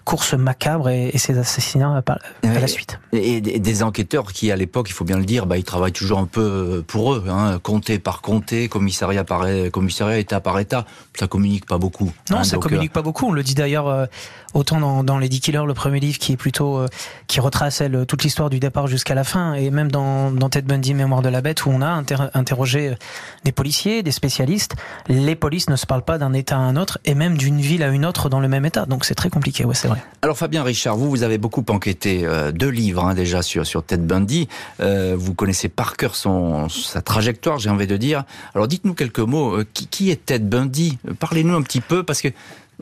course 0.03 0.33
macabre 0.33 0.89
et, 0.89 1.11
et 1.13 1.17
ces 1.17 1.37
assassinats 1.37 2.01
par, 2.01 2.19
la 2.43 2.67
suite. 2.67 2.99
Et 3.13 3.39
des 3.39 3.59
des 3.59 3.83
enquêteurs 3.83 4.33
qui, 4.33 4.51
à 4.51 4.57
l'époque, 4.57 4.89
il 4.89 4.93
faut 4.93 5.05
bien 5.05 5.17
le 5.17 5.23
dire, 5.23 5.45
bah, 5.45 5.57
ils 5.57 5.63
travaillent 5.63 5.93
toujours 5.93 6.19
un 6.19 6.25
peu 6.25 6.83
pour 6.85 7.13
eux, 7.13 7.23
hein, 7.29 7.57
comté 7.63 7.97
par 7.97 8.21
comté, 8.21 8.67
commissariat 8.67 9.23
par 9.23 9.45
commissariat, 9.71 10.17
état 10.19 10.41
par 10.41 10.59
état. 10.59 10.83
Ça 11.17 11.27
communique 11.27 11.65
pas 11.65 11.77
beaucoup. 11.77 12.11
Non, 12.29 12.39
hein, 12.39 12.43
ça 12.43 12.57
donc, 12.57 12.63
communique 12.63 12.91
pas 12.91 13.01
beaucoup. 13.01 13.27
On 13.27 13.31
le 13.31 13.43
dit 13.43 13.55
d'ailleurs 13.55 14.09
autant 14.55 14.79
dans, 14.79 15.03
dans 15.03 15.19
Lady 15.19 15.39
Killer, 15.39 15.61
le 15.67 15.73
premier 15.73 15.99
livre 15.99 16.17
qui 16.17 16.31
est 16.31 16.37
plutôt 16.37 16.77
euh, 16.77 16.87
qui 17.27 17.39
retrace 17.39 17.83
toute 18.07 18.23
l'histoire 18.23 18.49
du 18.49 18.59
départ 18.59 18.87
jusqu'à 18.87 19.13
la 19.13 19.23
fin, 19.23 19.53
et 19.53 19.69
même 19.69 19.91
dans, 19.91 20.31
Ted 20.49 20.65
Bundy, 20.65 20.93
Mémoire 20.93 21.21
de 21.21 21.29
la 21.29 21.41
bête, 21.41 21.65
où 21.65 21.69
on 21.69 21.81
a 21.81 21.87
inter- 21.87 22.29
interrogé 22.33 22.89
euh, 22.89 22.95
des 23.43 23.51
policiers, 23.51 24.01
des 24.01 24.11
spécialistes. 24.11 24.75
Les 25.07 25.35
polices 25.35 25.69
ne 25.69 25.75
se 25.75 25.85
parlent 25.85 26.05
pas 26.05 26.17
d'un 26.17 26.33
État 26.33 26.55
à 26.55 26.59
un 26.59 26.77
autre, 26.77 26.99
et 27.05 27.13
même 27.13 27.37
d'une 27.37 27.59
ville 27.59 27.83
à 27.83 27.89
une 27.89 28.05
autre 28.05 28.29
dans 28.29 28.39
le 28.39 28.47
même 28.47 28.65
État. 28.65 28.85
Donc 28.85 29.05
c'est 29.05 29.13
très 29.13 29.29
compliqué. 29.29 29.65
Ouais, 29.65 29.75
c'est 29.75 29.89
vrai. 29.89 30.01
Alors 30.21 30.37
Fabien 30.37 30.63
Richard, 30.63 30.95
vous, 30.95 31.09
vous 31.09 31.23
avez 31.23 31.37
beaucoup 31.37 31.65
enquêté, 31.69 32.21
euh, 32.23 32.51
deux 32.51 32.69
livres 32.69 33.03
hein, 33.03 33.13
déjà 33.13 33.41
sur, 33.41 33.65
Ted 33.85 34.03
Bundy. 34.03 34.47
Vous 34.79 35.33
connaissez 35.33 35.67
par 35.67 35.97
cœur 35.97 36.15
sa 36.15 37.01
trajectoire, 37.01 37.59
j'ai 37.59 37.69
envie 37.69 37.87
de 37.87 37.97
dire. 37.97 38.23
Alors 38.53 38.67
dites-nous 38.67 38.93
quelques 38.93 39.19
mots. 39.19 39.57
Qui, 39.73 40.09
est 40.09 40.25
Ted 40.25 40.45
Bundy? 40.45 40.97
Parlez-nous 41.19 41.55
un 41.55 41.61
petit 41.61 41.81
peu, 41.81 42.03
parce 42.03 42.21
que 42.21 42.29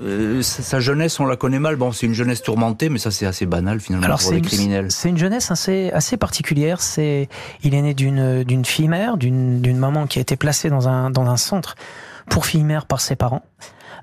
euh, 0.01 0.41
sa, 0.41 0.63
sa 0.63 0.79
jeunesse, 0.79 1.19
on 1.19 1.25
la 1.25 1.35
connaît 1.35 1.59
mal. 1.59 1.75
Bon, 1.75 1.91
c'est 1.91 2.05
une 2.05 2.13
jeunesse 2.13 2.41
tourmentée, 2.41 2.89
mais 2.89 2.99
ça 2.99 3.11
c'est 3.11 3.25
assez 3.25 3.45
banal 3.45 3.79
finalement 3.79 4.05
Alors 4.05 4.19
pour 4.19 4.31
les 4.31 4.41
criminels. 4.41 4.91
c'est 4.91 5.09
une 5.09 5.17
jeunesse 5.17 5.51
assez, 5.51 5.91
assez 5.91 6.17
particulière. 6.17 6.81
C'est, 6.81 7.29
il 7.63 7.75
est 7.75 7.81
né 7.81 7.93
d'une, 7.93 8.43
d'une 8.43 8.65
fille 8.65 8.87
mère, 8.87 9.17
d'une, 9.17 9.61
d'une 9.61 9.77
maman 9.77 10.07
qui 10.07 10.19
a 10.19 10.21
été 10.21 10.35
placée 10.35 10.69
dans 10.69 10.87
un, 10.87 11.09
dans 11.09 11.27
un 11.27 11.37
centre 11.37 11.75
pour 12.29 12.45
filles 12.45 12.63
mères 12.63 12.85
par 12.85 13.01
ses 13.01 13.15
parents. 13.15 13.43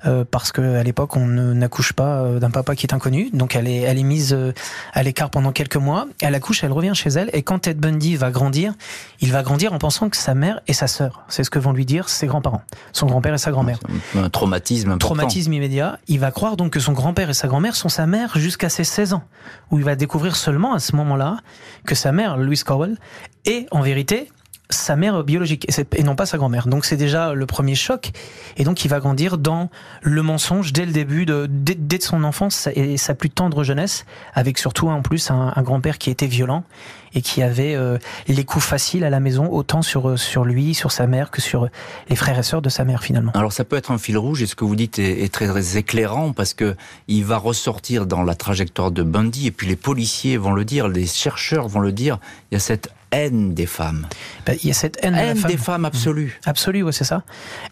Euh, 0.06 0.24
parce 0.28 0.50
que 0.50 0.76
à 0.76 0.82
l'époque 0.82 1.16
on 1.16 1.26
n'accouche 1.26 1.92
pas 1.92 2.22
euh, 2.22 2.38
d'un 2.38 2.50
papa 2.50 2.74
qui 2.74 2.86
est 2.86 2.94
inconnu, 2.94 3.30
donc 3.32 3.54
elle 3.54 3.68
est 3.68 3.80
elle 3.80 3.98
est 3.98 4.02
mise 4.02 4.32
euh, 4.32 4.52
à 4.94 5.02
l'écart 5.02 5.30
pendant 5.30 5.52
quelques 5.52 5.76
mois. 5.76 6.06
Elle 6.22 6.34
accouche, 6.34 6.64
elle 6.64 6.72
revient 6.72 6.92
chez 6.94 7.10
elle, 7.10 7.28
et 7.32 7.42
quand 7.42 7.60
Ted 7.60 7.78
Bundy 7.78 8.16
va 8.16 8.30
grandir, 8.30 8.72
il 9.20 9.30
va 9.30 9.42
grandir 9.42 9.72
en 9.72 9.78
pensant 9.78 10.08
que 10.08 10.16
sa 10.16 10.34
mère 10.34 10.60
est 10.66 10.72
sa 10.72 10.86
sœur. 10.86 11.24
C'est 11.28 11.44
ce 11.44 11.50
que 11.50 11.58
vont 11.58 11.72
lui 11.72 11.84
dire 11.84 12.08
ses 12.08 12.26
grands-parents, 12.26 12.62
son 12.92 13.06
grand-père 13.06 13.34
et 13.34 13.38
sa 13.38 13.50
grand-mère 13.50 13.78
Un 14.16 14.30
traumatisme 14.30 14.92
important. 14.92 15.14
traumatisme 15.14 15.52
immédiat. 15.52 15.98
Il 16.08 16.18
va 16.20 16.30
croire 16.30 16.56
donc 16.56 16.72
que 16.72 16.80
son 16.80 16.92
grand-père 16.92 17.28
et 17.30 17.34
sa 17.34 17.48
grand-mère 17.48 17.76
sont 17.76 17.90
sa 17.90 18.06
mère 18.06 18.38
jusqu'à 18.38 18.70
ses 18.70 18.84
16 18.84 19.12
ans, 19.12 19.24
où 19.70 19.78
il 19.78 19.84
va 19.84 19.96
découvrir 19.96 20.36
seulement 20.36 20.72
à 20.72 20.78
ce 20.78 20.96
moment-là 20.96 21.38
que 21.84 21.94
sa 21.94 22.12
mère, 22.12 22.38
Louise 22.38 22.64
Cowell, 22.64 22.96
est 23.44 23.66
en 23.70 23.82
vérité 23.82 24.30
sa 24.70 24.96
mère 24.96 25.22
biologique 25.24 25.66
et, 25.96 26.02
non 26.02 26.16
pas 26.16 26.26
sa 26.26 26.38
grand-mère. 26.38 26.66
Donc 26.66 26.84
c'est 26.84 26.96
déjà 26.96 27.34
le 27.34 27.46
premier 27.46 27.74
choc. 27.74 28.10
Et 28.56 28.64
donc 28.64 28.84
il 28.84 28.88
va 28.88 29.00
grandir 29.00 29.38
dans 29.38 29.70
le 30.02 30.22
mensonge 30.22 30.72
dès 30.72 30.86
le 30.86 30.92
début, 30.92 31.26
de, 31.26 31.46
dès, 31.48 31.74
dès 31.74 32.00
son 32.00 32.24
enfance 32.24 32.68
et 32.74 32.96
sa 32.96 33.14
plus 33.14 33.30
tendre 33.30 33.64
jeunesse, 33.64 34.06
avec 34.34 34.58
surtout 34.58 34.88
en 34.88 35.02
plus 35.02 35.30
un, 35.30 35.52
grand-père 35.62 35.98
qui 35.98 36.10
était 36.10 36.26
violent 36.26 36.64
et 37.12 37.22
qui 37.22 37.42
avait 37.42 37.74
euh, 37.74 37.98
les 38.28 38.44
coups 38.44 38.64
faciles 38.64 39.04
à 39.04 39.10
la 39.10 39.20
maison, 39.20 39.50
autant 39.50 39.82
sur, 39.82 40.18
sur 40.18 40.44
lui, 40.44 40.74
sur 40.74 40.92
sa 40.92 41.06
mère, 41.06 41.30
que 41.30 41.40
sur 41.40 41.68
les 42.08 42.16
frères 42.16 42.38
et 42.38 42.42
sœurs 42.42 42.62
de 42.62 42.68
sa 42.68 42.84
mère 42.84 43.02
finalement. 43.02 43.32
Alors 43.34 43.52
ça 43.52 43.64
peut 43.64 43.76
être 43.76 43.90
un 43.90 43.98
fil 43.98 44.16
rouge 44.16 44.42
et 44.42 44.46
ce 44.46 44.54
que 44.54 44.64
vous 44.64 44.76
dites 44.76 44.98
est, 44.98 45.22
est 45.22 45.32
très, 45.32 45.48
très 45.48 45.76
éclairant 45.76 46.32
parce 46.32 46.54
que 46.54 46.76
il 47.08 47.24
va 47.24 47.36
ressortir 47.36 48.06
dans 48.06 48.22
la 48.22 48.34
trajectoire 48.34 48.90
de 48.90 49.02
Bundy 49.02 49.48
et 49.48 49.50
puis 49.50 49.66
les 49.66 49.76
policiers 49.76 50.36
vont 50.36 50.52
le 50.52 50.64
dire, 50.64 50.88
les 50.88 51.06
chercheurs 51.06 51.68
vont 51.68 51.80
le 51.80 51.92
dire, 51.92 52.18
il 52.50 52.54
y 52.54 52.56
a 52.56 52.60
cette 52.60 52.90
haine 53.12 53.54
des 53.54 53.66
femmes. 53.66 54.06
Ben, 54.46 54.56
il 54.62 54.68
y 54.68 54.70
a 54.70 54.74
cette 54.74 54.98
haine, 55.02 55.12
de 55.12 55.16
la 55.18 55.24
Haine 55.26 55.36
femme. 55.36 55.50
des 55.50 55.56
femmes 55.56 55.84
absolue. 55.84 56.38
Absolue, 56.46 56.82
ouais, 56.82 56.92
c'est 56.92 57.04
ça. 57.04 57.22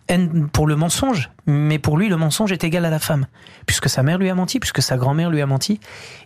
Haine 0.09 0.49
pour 0.49 0.67
le 0.67 0.77
mensonge, 0.77 1.31
mais 1.47 1.79
pour 1.79 1.97
lui, 1.97 2.09
le 2.09 2.17
mensonge 2.17 2.53
est 2.53 2.65
égal 2.65 2.85
à 2.85 2.91
la 2.91 2.99
femme, 2.99 3.27
puisque 3.67 3.89
sa 3.89 4.03
mère 4.03 4.19
lui 4.19 4.29
a 4.31 4.35
menti, 4.35 4.59
puisque 4.61 4.83
sa 4.83 4.97
grand-mère 4.97 5.31
lui 5.31 5.41
a 5.41 5.47
menti. 5.47 5.81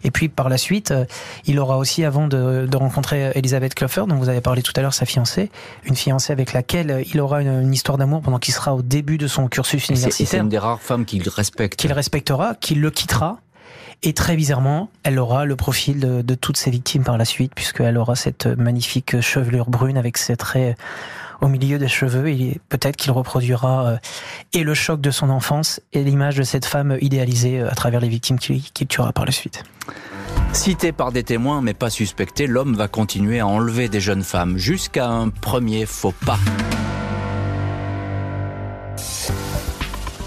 Et 0.04 0.11
puis 0.11 0.28
par 0.28 0.49
la 0.49 0.57
suite, 0.59 0.90
euh, 0.92 1.04
il 1.47 1.59
aura 1.59 1.78
aussi, 1.78 2.04
avant 2.04 2.26
de, 2.28 2.66
de 2.66 2.76
rencontrer 2.76 3.33
Elisabeth 3.35 3.75
Kloffer, 3.75 4.04
dont 4.09 4.16
vous 4.16 4.28
avez 4.28 4.40
parlé 4.40 4.62
tout 4.62 4.73
à 4.76 4.81
l'heure, 4.81 4.95
sa 4.95 5.04
fiancée, 5.07 5.50
une 5.85 5.97
fiancée 5.97 6.33
avec 6.33 6.52
laquelle 6.52 6.90
euh, 6.90 7.02
il 7.12 7.21
aura 7.21 7.42
une, 7.42 7.62
une 7.62 7.73
histoire 7.75 7.99
d'amour 7.99 8.23
pendant 8.23 8.38
qu'il 8.38 8.54
sera 8.54 8.75
au 8.75 8.83
début 8.83 9.19
de 9.19 9.26
son 9.26 9.49
cursus 9.49 9.83
Et 9.85 9.87
c'est- 9.87 9.92
universitaire, 9.95 10.42
une 10.42 10.49
des 10.49 10.59
rares 10.59 10.81
femmes 10.81 11.04
qu'il 11.04 11.28
respecte. 11.28 11.78
qu'il 11.78 11.92
respectera, 11.92 12.54
qu'il 12.54 12.81
le 12.81 12.90
quittera. 12.90 13.38
Et 14.04 14.14
très 14.14 14.35
bizarrement, 14.35 14.90
elle 15.04 15.18
aura 15.18 15.44
le 15.44 15.54
profil 15.54 16.00
de, 16.00 16.35
toutes 16.35 16.56
ses 16.56 16.71
victimes 16.71 17.04
par 17.04 17.18
la 17.18 17.25
suite, 17.25 17.52
puisqu'elle 17.54 17.97
aura 17.97 18.16
cette 18.16 18.47
magnifique 18.47 19.21
chevelure 19.21 19.71
brune 19.71 19.97
avec 19.97 20.18
ses 20.18 20.37
traits 20.37 20.76
au 21.40 21.49
milieu 21.49 21.78
des 21.78 21.88
cheveux. 21.88 22.28
Et 22.28 22.61
peut-être 22.68 22.97
qu'il 22.97 23.12
reproduira 23.12 23.87
euh, 23.87 23.97
et 24.52 24.64
le 24.64 24.75
choc 24.75 25.00
de 25.00 25.11
son 25.12 25.30
enfance 25.30 25.80
et 25.92 26.02
l'image 26.02 26.37
de 26.37 26.42
cette 26.42 26.64
femme 26.64 26.97
idéalisée 27.00 27.61
euh, 27.61 27.71
à 27.71 27.75
travers 27.76 28.00
les 28.00 28.09
victimes 28.09 28.38
qu'il 28.38 28.87
tuera 28.88 29.12
par 29.12 29.25
la 29.25 29.32
suite. 29.32 29.62
Cité 30.52 30.92
par 30.92 31.12
des 31.12 31.23
témoins 31.23 31.62
mais 31.62 31.75
pas 31.75 31.90
suspecté, 31.90 32.47
l'homme 32.47 32.75
va 32.75 32.88
continuer 32.88 33.40
à 33.40 33.47
enlever 33.47 33.88
des 33.88 34.00
jeunes 34.00 34.25
femmes 34.25 34.59
jusqu'à 34.59 35.09
un 35.09 35.28
premier 35.28 35.87
faux 35.87 36.14
pas. 36.26 36.38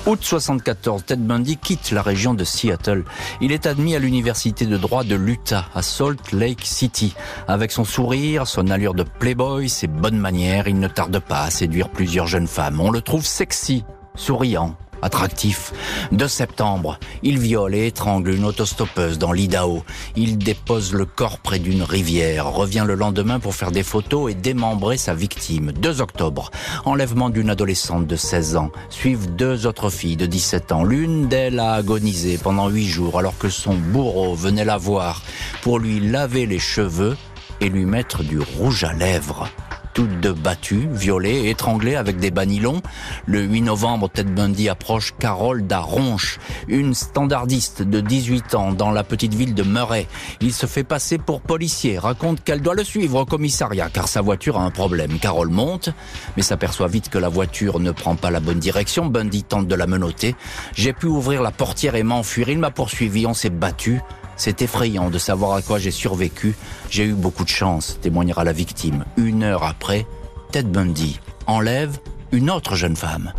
Août 0.08 0.20
74, 0.22 1.04
Ted 1.04 1.24
Bundy 1.24 1.58
quitte 1.58 1.90
la 1.90 2.04
région 2.04 2.36
de 2.36 2.44
Seattle. 2.44 3.04
Il 3.42 3.52
est 3.52 3.66
admis 3.66 3.96
à 3.96 4.00
l'université 4.00 4.68
de 4.68 4.78
droit 4.78 5.04
de 5.04 5.16
l'Utah, 5.16 5.66
à 5.74 5.82
Salt 5.82 6.32
Lake 6.32 6.62
City. 6.64 7.16
Avec 7.48 7.72
son 7.72 7.86
sourire, 7.86 8.46
son 8.46 8.70
allure 8.70 8.94
de 8.94 9.02
playboy, 9.02 9.68
ses 9.68 9.88
bonnes 9.88 10.20
manières, 10.20 10.68
il 10.68 10.78
ne 10.80 10.88
tarde 10.88 11.18
pas 11.18 11.42
à 11.42 11.50
séduire 11.50 11.90
plusieurs 11.90 12.28
jeunes 12.28 12.46
femmes. 12.46 12.80
On 12.82 12.92
le 12.92 13.02
trouve 13.02 13.26
sexy, 13.26 13.84
souriant, 14.14 14.76
attractif. 15.06 15.72
2 16.12 16.28
septembre, 16.28 17.00
il 17.24 17.40
viole 17.40 17.76
et 17.76 17.88
étrangle 17.88 18.32
une 18.32 18.44
autostoppeuse 18.44 19.18
dans 19.18 19.32
l'Idaho. 19.32 19.84
Il 20.16 20.38
dépose 20.38 20.94
le 20.94 21.06
corps 21.06 21.40
près 21.40 21.60
d'une 21.60 21.84
rivière, 21.84 22.48
revient 22.52 22.84
le 22.86 22.96
lendemain 22.96 23.40
pour 23.40 23.56
faire 23.56 23.72
des 23.72 23.84
photos 23.84 24.32
et 24.32 24.36
démembrer 24.36 24.98
sa 24.98 25.14
victime. 25.14 25.72
2 25.72 26.02
octobre, 26.02 26.52
enlèvement 26.86 27.30
d'une 27.30 27.50
adolescente 27.50 28.08
de 28.08 28.16
16 28.16 28.56
ans. 28.58 28.72
Suivent 28.90 29.36
deux 29.36 29.68
autres 29.68 29.90
filles 29.90 30.18
de 30.18 30.26
17 30.26 30.72
ans. 30.72 30.84
L'une 30.84 31.28
d'elles 31.28 31.60
a 31.60 31.74
agonisé 31.74 32.38
pendant 32.38 32.68
8 32.68 32.88
jours 32.88 33.20
alors 33.20 33.38
que 33.38 33.50
son 33.50 33.76
bourreau 33.76 34.34
venait 34.36 34.66
la 34.66 34.78
voir 34.78 35.22
pour 35.62 35.80
lui 35.80 36.00
laver 36.00 36.46
les 36.46 36.60
cheveux 36.60 37.16
et 37.62 37.70
lui 37.70 37.86
mettre 37.86 38.24
du 38.24 38.40
rouge 38.40 38.84
à 38.84 38.94
lèvres 38.94 39.48
toutes 39.96 40.20
deux 40.20 40.34
battues, 40.34 40.88
violées 40.92 41.50
étranglées 41.50 41.96
avec 41.96 42.18
des 42.18 42.30
banilons. 42.30 42.82
Le 43.25 43.42
8 43.42 43.62
novembre, 43.62 44.10
Ted 44.10 44.30
Bundy 44.30 44.68
approche 44.68 45.16
Carole 45.18 45.66
Daronche, 45.66 46.38
une 46.68 46.94
standardiste 46.94 47.82
de 47.82 48.02
18 48.02 48.56
ans 48.56 48.74
dans 48.74 48.92
la 48.92 49.06
petite 49.06 49.34
ville 49.34 49.56
de 49.56 49.64
Murray. 49.64 50.08
Il 50.42 50.54
se 50.54 50.66
fait 50.66 50.84
passer 50.84 51.18
pour 51.18 51.40
policier, 51.40 51.98
raconte 51.98 52.44
qu'elle 52.44 52.62
doit 52.62 52.75
le 52.75 52.84
suivre 52.84 53.22
au 53.22 53.25
commissariat 53.25 53.90
car 53.90 54.10
sa 54.10 54.22
voiture 54.22 54.60
a 54.60 54.64
un 54.64 54.70
problème. 54.70 55.18
Carole 55.18 55.50
monte, 55.50 55.90
mais 56.36 56.44
s'aperçoit 56.44 56.88
vite 56.88 57.08
que 57.08 57.18
la 57.18 57.30
voiture 57.30 57.80
ne 57.80 57.92
prend 57.92 58.18
pas 58.18 58.32
la 58.32 58.42
bonne 58.42 58.60
direction. 58.60 59.06
Bundy 59.06 59.44
tente 59.44 59.68
de 59.68 59.75
la 59.75 59.88
menotter. 59.88 60.36
J'ai 60.75 60.92
pu 60.92 61.06
ouvrir 61.06 61.42
la 61.42 61.52
portière 61.52 61.96
et 61.96 62.04
m'enfuir. 62.04 62.50
Il 62.50 62.60
m'a 62.60 62.70
poursuivi, 62.70 63.25
on 63.25 63.34
s'est 63.34 63.50
battu. 63.50 64.02
C'est 64.38 64.62
effrayant 64.62 65.10
de 65.10 65.18
savoir 65.18 65.54
à 65.54 65.62
quoi 65.62 65.80
j'ai 65.80 65.92
survécu. 65.92 66.56
J'ai 66.89 67.06
eu 67.06 67.13
beaucoup 67.13 67.44
de 67.44 67.50
chance, 67.50 67.98
témoignera 68.01 68.44
la 68.44 68.54
victime. 68.54 69.06
Une 69.18 69.44
heure 69.44 69.63
après, 69.63 70.06
Ted 70.51 70.70
Bundy 70.70 71.20
enlève 71.48 71.98
une 72.32 72.50
autre 72.50 72.75
jeune 72.75 72.96
femme. 72.96 73.34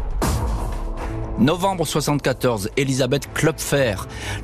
Novembre 1.38 1.86
74, 1.86 2.70
Elisabeth 2.78 3.30
Klopfer, 3.34 3.96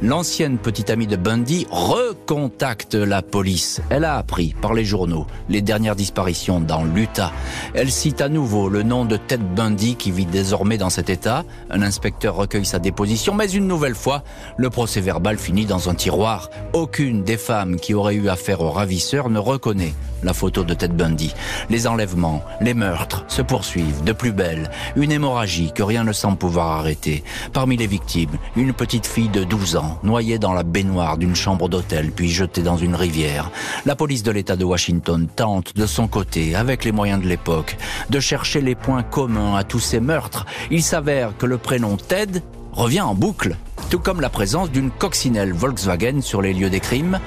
l'ancienne 0.03 0.59
petite 0.59 0.91
amie 0.91 1.07
de 1.07 1.17
Bundy, 1.17 1.67
recontacte 1.71 2.95
la 2.95 3.23
police. 3.23 3.81
Elle 3.89 4.05
a 4.05 4.19
appris 4.19 4.55
par 4.61 4.75
les 4.75 4.85
journaux 4.85 5.27
les 5.49 5.63
dernières 5.63 5.97
disparitions 5.97 6.61
dans 6.61 6.85
l'Utah. 6.85 7.33
Elle 7.73 7.91
cite 7.91 8.21
à 8.21 8.29
nouveau 8.29 8.69
le 8.69 8.83
nom 8.83 9.07
de 9.07 9.17
Ted 9.17 9.43
Bundy 9.43 9.97
qui 9.97 10.11
vit 10.11 10.27
désormais 10.27 10.77
dans 10.77 10.91
cet 10.91 11.09
état. 11.09 11.45
Un 11.71 11.81
inspecteur 11.81 12.37
recueille 12.37 12.67
sa 12.67 12.79
déposition, 12.79 13.33
mais 13.35 13.51
une 13.51 13.67
nouvelle 13.67 13.95
fois, 13.95 14.23
le 14.59 14.69
procès 14.69 15.01
verbal 15.01 15.39
finit 15.39 15.65
dans 15.65 15.89
un 15.89 15.95
tiroir. 15.95 16.51
Aucune 16.75 17.25
des 17.25 17.39
femmes 17.39 17.77
qui 17.77 17.95
auraient 17.95 18.17
eu 18.17 18.29
affaire 18.29 18.61
au 18.61 18.71
ravisseur 18.71 19.31
ne 19.31 19.39
reconnaît 19.39 19.95
la 20.23 20.33
photo 20.35 20.65
de 20.65 20.75
Ted 20.75 20.95
Bundy. 20.95 21.35
Les 21.71 21.87
enlèvements, 21.87 22.43
les 22.61 22.75
meurtres 22.75 23.25
se 23.29 23.43
poursuivent 23.43 24.05
de 24.05 24.13
plus 24.13 24.33
belle. 24.33 24.71
Une 24.97 25.13
hémorragie 25.13 25.73
que 25.73 25.83
rien 25.83 26.05
ne 26.05 26.13
semble 26.13 26.39
pouvoir 26.39 26.79
arrêter. 26.79 27.25
Parmi 27.53 27.77
les 27.77 27.87
victimes, 27.87 28.39
une 28.57 28.73
petite 28.73 29.07
fille 29.07 29.29
de 29.29 29.45
12 29.45 29.77
ans, 29.77 29.99
noyée 30.03 30.39
dans 30.39 30.53
la 30.53 30.63
baignoire 30.63 31.19
d'une 31.19 31.37
chambre 31.37 31.69
d'hôtel 31.69 32.13
puis 32.13 32.29
jetée 32.29 32.63
dans 32.63 32.77
une 32.77 32.95
rivière. 32.95 33.51
La 33.87 33.97
police 33.97 34.23
de 34.23 34.31
l'État 34.31 34.57
de 34.57 34.65
Washington 34.65 35.29
tente 35.35 35.77
de 35.77 35.87
son 35.87 36.09
côté, 36.09 36.55
avec 36.55 36.85
les 36.85 36.93
moyens 36.93 37.23
de 37.23 37.29
l'époque, 37.29 37.77
de 38.11 38.21
chercher 38.21 38.61
les 38.61 38.75
points 38.75 39.03
communs 39.03 39.57
à 39.57 39.65
tous 39.65 39.81
ces 39.81 40.01
meurtres. 40.01 40.47
Il 40.71 40.83
s'avère 40.83 41.37
que 41.37 41.47
le 41.47 41.59
prénom 41.59 41.97
Ted 41.97 42.43
revient 42.73 43.03
en 43.03 43.15
boucle, 43.15 43.57
tout 43.93 43.99
comme 43.99 44.23
la 44.23 44.31
présence 44.31 44.71
d'une 44.71 44.91
coccinelle 44.91 45.53
Volkswagen 45.53 46.23
sur 46.23 46.41
les 46.41 46.55
lieux 46.55 46.71
des 46.71 46.81
crimes. 46.81 47.21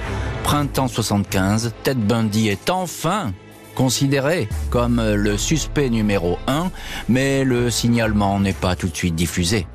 Printemps 0.44 0.88
75, 0.88 1.74
Ted 1.84 2.02
Bundy 2.02 2.48
est 2.48 2.72
enfin 2.72 3.34
considéré 3.76 4.50
comme 4.72 5.00
le 5.00 5.38
suspect 5.38 5.92
numéro 5.92 6.40
1, 6.48 6.72
mais 7.08 7.44
le 7.44 7.70
signalement 7.70 8.40
n'est 8.40 8.52
pas 8.52 8.76
tout 8.76 8.88
de 8.88 8.96
suite 8.96 9.14
diffusé. 9.14 9.68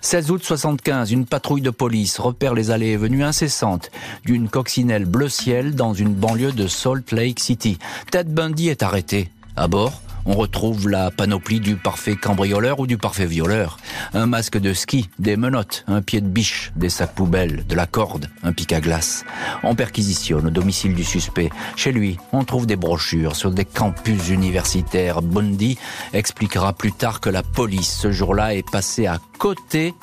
16 0.00 0.32
août 0.32 0.42
75, 0.42 1.12
une 1.12 1.26
patrouille 1.26 1.62
de 1.62 1.70
police 1.70 2.18
repère 2.18 2.54
les 2.54 2.72
allées 2.72 2.88
et 2.88 2.96
venues 2.96 3.22
incessantes 3.22 3.92
d'une 4.24 4.48
coccinelle 4.48 5.04
bleu 5.04 5.28
ciel 5.28 5.76
dans 5.76 5.94
une 5.94 6.12
banlieue 6.12 6.50
de 6.50 6.66
Salt 6.66 7.12
Lake 7.12 7.38
City. 7.38 7.78
Ted 8.10 8.28
Bundy 8.30 8.68
est 8.68 8.82
arrêté. 8.82 9.30
À 9.54 9.68
bord, 9.68 10.02
on 10.26 10.34
retrouve 10.34 10.88
la 10.88 11.10
panoplie 11.10 11.60
du 11.60 11.76
parfait 11.76 12.16
cambrioleur 12.16 12.80
ou 12.80 12.86
du 12.86 12.98
parfait 12.98 13.26
violeur. 13.26 13.78
Un 14.12 14.26
masque 14.26 14.58
de 14.58 14.72
ski, 14.72 15.08
des 15.18 15.36
menottes, 15.36 15.84
un 15.86 16.02
pied 16.02 16.20
de 16.20 16.26
biche, 16.26 16.72
des 16.76 16.88
sacs 16.88 17.14
poubelles, 17.14 17.64
de 17.66 17.74
la 17.74 17.86
corde, 17.86 18.28
un 18.42 18.52
pic 18.52 18.72
à 18.72 18.80
glace. 18.80 19.24
On 19.62 19.74
perquisitionne 19.74 20.46
au 20.46 20.50
domicile 20.50 20.94
du 20.94 21.04
suspect. 21.04 21.50
Chez 21.76 21.92
lui, 21.92 22.18
on 22.32 22.44
trouve 22.44 22.66
des 22.66 22.76
brochures 22.76 23.36
sur 23.36 23.50
des 23.50 23.64
campus 23.64 24.28
universitaires. 24.28 25.22
Bundy 25.22 25.78
expliquera 26.12 26.72
plus 26.72 26.92
tard 26.92 27.20
que 27.20 27.30
la 27.30 27.42
police 27.42 27.98
ce 28.00 28.10
jour-là 28.10 28.54
est 28.54 28.68
passée 28.68 29.06
à 29.06 29.18
côté 29.38 29.94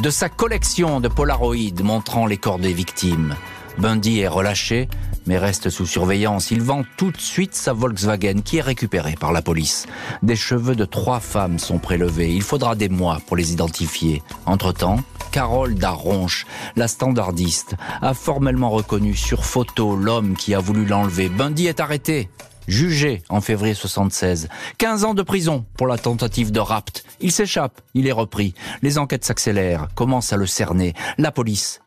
de 0.00 0.10
sa 0.10 0.28
collection 0.28 1.00
de 1.00 1.08
polaroïdes 1.08 1.82
montrant 1.82 2.26
les 2.26 2.36
corps 2.36 2.58
des 2.58 2.72
victimes. 2.72 3.34
Bundy 3.78 4.20
est 4.20 4.28
relâché, 4.28 4.88
mais 5.26 5.38
reste 5.38 5.70
sous 5.70 5.86
surveillance. 5.86 6.50
Il 6.50 6.62
vend 6.62 6.84
tout 6.96 7.10
de 7.10 7.20
suite 7.20 7.54
sa 7.54 7.72
Volkswagen 7.72 8.40
qui 8.44 8.58
est 8.58 8.62
récupérée 8.62 9.16
par 9.18 9.32
la 9.32 9.42
police. 9.42 9.86
Des 10.22 10.36
cheveux 10.36 10.74
de 10.74 10.84
trois 10.84 11.20
femmes 11.20 11.58
sont 11.58 11.78
prélevés. 11.78 12.32
Il 12.32 12.42
faudra 12.42 12.74
des 12.74 12.88
mois 12.88 13.20
pour 13.26 13.36
les 13.36 13.52
identifier. 13.52 14.22
Entre-temps, 14.46 15.00
Carole 15.30 15.74
Darronche, 15.74 16.46
la 16.76 16.88
standardiste, 16.88 17.76
a 18.00 18.14
formellement 18.14 18.70
reconnu 18.70 19.14
sur 19.14 19.44
photo 19.44 19.96
l'homme 19.96 20.36
qui 20.36 20.54
a 20.54 20.60
voulu 20.60 20.86
l'enlever. 20.86 21.28
Bundy 21.28 21.66
est 21.66 21.80
arrêté 21.80 22.30
jugé 22.68 23.22
en 23.28 23.40
février 23.40 23.74
76. 23.74 24.48
15 24.78 25.04
ans 25.04 25.14
de 25.14 25.22
prison 25.22 25.64
pour 25.76 25.86
la 25.86 25.98
tentative 25.98 26.52
de 26.52 26.60
rapt. 26.60 27.04
Il 27.20 27.32
s'échappe, 27.32 27.80
il 27.94 28.06
est 28.06 28.12
repris. 28.12 28.54
Les 28.82 28.98
enquêtes 28.98 29.24
s'accélèrent, 29.24 29.88
commencent 29.94 30.32
à 30.32 30.36
le 30.36 30.46
cerner. 30.46 30.94
La 31.18 31.30
police 31.30 31.80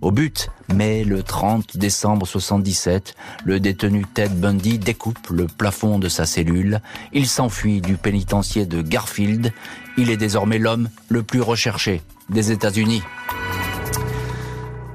au 0.00 0.10
but. 0.10 0.48
Mais 0.74 1.04
le 1.04 1.22
30 1.22 1.76
décembre 1.76 2.26
77, 2.26 3.14
le 3.44 3.60
détenu 3.60 4.04
Ted 4.12 4.34
Bundy 4.34 4.78
découpe 4.78 5.28
le 5.30 5.46
plafond 5.46 5.98
de 5.98 6.08
sa 6.08 6.26
cellule. 6.26 6.80
Il 7.12 7.26
s'enfuit 7.26 7.80
du 7.80 7.96
pénitencier 7.96 8.66
de 8.66 8.82
Garfield. 8.82 9.52
Il 9.96 10.10
est 10.10 10.16
désormais 10.16 10.58
l'homme 10.58 10.88
le 11.08 11.22
plus 11.22 11.40
recherché 11.40 12.02
des 12.30 12.50
États-Unis. 12.52 13.02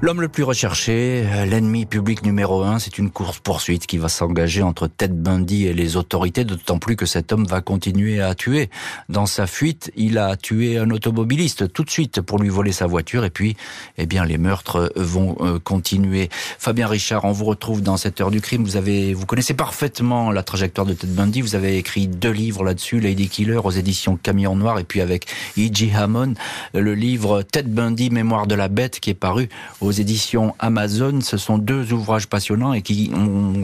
L'homme 0.00 0.20
le 0.20 0.28
plus 0.28 0.44
recherché, 0.44 1.24
euh, 1.26 1.44
l'ennemi 1.44 1.84
public 1.84 2.22
numéro 2.22 2.62
un, 2.62 2.78
c'est 2.78 2.98
une 2.98 3.10
course-poursuite 3.10 3.84
qui 3.88 3.98
va 3.98 4.08
s'engager 4.08 4.62
entre 4.62 4.86
Ted 4.86 5.12
Bundy 5.12 5.66
et 5.66 5.72
les 5.72 5.96
autorités, 5.96 6.44
d'autant 6.44 6.78
plus 6.78 6.94
que 6.94 7.04
cet 7.04 7.32
homme 7.32 7.44
va 7.44 7.62
continuer 7.62 8.20
à 8.20 8.36
tuer. 8.36 8.70
Dans 9.08 9.26
sa 9.26 9.48
fuite, 9.48 9.90
il 9.96 10.18
a 10.18 10.36
tué 10.36 10.78
un 10.78 10.90
automobiliste 10.90 11.72
tout 11.72 11.82
de 11.82 11.90
suite 11.90 12.20
pour 12.20 12.38
lui 12.38 12.48
voler 12.48 12.70
sa 12.70 12.86
voiture 12.86 13.24
et 13.24 13.30
puis, 13.30 13.56
eh 13.96 14.06
bien, 14.06 14.24
les 14.24 14.38
meurtres 14.38 14.92
vont 14.94 15.36
euh, 15.40 15.58
continuer. 15.58 16.28
Fabien 16.30 16.86
Richard, 16.86 17.24
on 17.24 17.32
vous 17.32 17.46
retrouve 17.46 17.82
dans 17.82 17.96
cette 17.96 18.20
heure 18.20 18.30
du 18.30 18.40
crime. 18.40 18.62
Vous 18.62 18.76
avez, 18.76 19.14
vous 19.14 19.26
connaissez 19.26 19.54
parfaitement 19.54 20.30
la 20.30 20.44
trajectoire 20.44 20.86
de 20.86 20.94
Ted 20.94 21.12
Bundy. 21.12 21.40
Vous 21.40 21.56
avez 21.56 21.76
écrit 21.76 22.06
deux 22.06 22.30
livres 22.30 22.62
là-dessus, 22.62 23.00
Lady 23.00 23.28
Killer 23.28 23.60
aux 23.64 23.72
éditions 23.72 24.16
Camion 24.16 24.54
Noir 24.54 24.78
et 24.78 24.84
puis 24.84 25.00
avec 25.00 25.26
E.G. 25.58 25.90
Hammond, 25.92 26.34
le 26.72 26.94
livre 26.94 27.42
Ted 27.42 27.68
Bundy, 27.68 28.10
Mémoire 28.10 28.46
de 28.46 28.54
la 28.54 28.68
bête 28.68 29.00
qui 29.00 29.10
est 29.10 29.14
paru 29.14 29.48
aux 29.88 29.92
éditions 29.92 30.54
Amazon. 30.58 31.20
Ce 31.20 31.36
sont 31.36 31.58
deux 31.58 31.92
ouvrages 31.92 32.28
passionnants 32.28 32.74
et 32.74 32.82
qui 32.82 33.10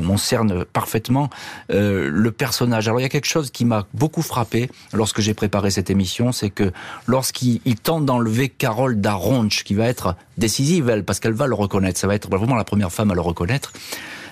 concernent 0.07 0.65
parfaitement 0.65 1.31
euh, 1.71 2.09
le 2.11 2.33
personnage. 2.33 2.89
Alors 2.89 2.99
il 3.01 3.03
y 3.03 3.07
a 3.07 3.11
quelque 3.11 3.29
chose 3.29 3.51
qui 3.51 3.65
m'a 3.65 3.87
beaucoup 3.95 4.23
frappé 4.23 4.71
lorsque 4.93 5.21
j'ai 5.21 5.35
préparé 5.35 5.71
cette 5.71 5.91
émission, 5.91 6.33
c'est 6.33 6.51
que 6.51 6.73
lorsqu'il 7.07 7.61
tente 7.77 8.07
d'enlever 8.07 8.49
Carole 8.49 9.01
Daronch, 9.01 9.65
qui 9.65 9.75
va 9.75 9.87
être 9.87 10.17
décisive, 10.39 10.89
elle, 10.89 11.05
parce 11.05 11.21
qu'elle 11.21 11.33
va 11.35 11.47
le 11.47 11.55
reconnaître, 11.55 12.01
ça 12.01 12.07
va 12.07 12.15
être 12.15 12.29
vraiment 12.29 12.57
la 12.57 12.65
première 12.65 12.91
femme 12.91 13.11
à 13.11 13.15
le 13.15 13.21
reconnaître, 13.21 13.73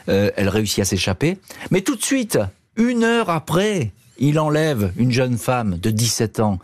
euh, 0.09 0.31
elle 0.37 0.48
réussit 0.48 0.81
à 0.81 0.85
s'échapper. 0.85 1.38
Mais 1.70 1.83
tout 1.83 1.94
de 1.94 2.02
suite, 2.02 2.38
une 2.76 3.05
heure 3.05 3.28
après, 3.28 3.92
il 4.18 4.38
enlève 4.38 4.92
une 4.96 5.12
jeune 5.12 5.37
femme 5.37 5.78
de 5.78 5.90
17 5.90 6.40
ans 6.40 6.59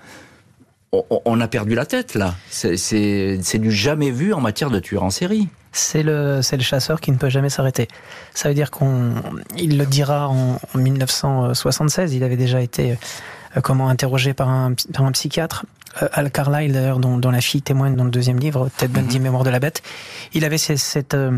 on, 0.92 1.40
a 1.40 1.48
perdu 1.48 1.74
la 1.74 1.86
tête 1.86 2.14
là. 2.14 2.34
C'est 2.50 3.58
du 3.58 3.70
jamais 3.70 4.10
vu 4.10 4.32
en 4.32 4.40
matière 4.40 4.70
de 4.70 4.78
tueur 4.78 5.02
en 5.02 5.10
série. 5.10 5.48
C'est 5.72 6.02
le, 6.02 6.40
le 6.50 6.62
chasseur 6.62 7.00
qui 7.00 7.12
ne 7.12 7.16
peut 7.16 7.28
jamais 7.28 7.50
s'arrêter. 7.50 7.88
Ça 8.34 8.48
veut 8.48 8.54
dire 8.54 8.70
qu'on, 8.70 9.12
il 9.56 9.76
le 9.78 9.86
dira 9.86 10.28
en, 10.28 10.58
1976. 10.74 12.14
Il 12.14 12.24
avait 12.24 12.36
déjà 12.36 12.60
été 12.60 12.92
euh, 13.56 13.60
comment 13.60 13.88
interrogé 13.88 14.32
par 14.32 14.48
un, 14.48 14.72
par 14.92 15.04
un 15.04 15.12
psychiatre. 15.12 15.66
Euh, 16.02 16.08
Al 16.12 16.30
Carlyle 16.30 16.72
d'ailleurs, 16.72 16.98
dont, 16.98 17.18
la 17.30 17.40
fille 17.40 17.62
témoigne 17.62 17.94
dans 17.94 18.04
le 18.04 18.10
deuxième 18.10 18.38
livre, 18.38 18.70
Ted 18.76 18.92
Bundy, 18.92 19.18
mhm. 19.18 19.24
Mémoire 19.24 19.44
de 19.44 19.50
la 19.50 19.60
bête. 19.60 19.82
Il 20.32 20.44
avait 20.44 20.58
cette, 20.58 21.14
euh, 21.14 21.36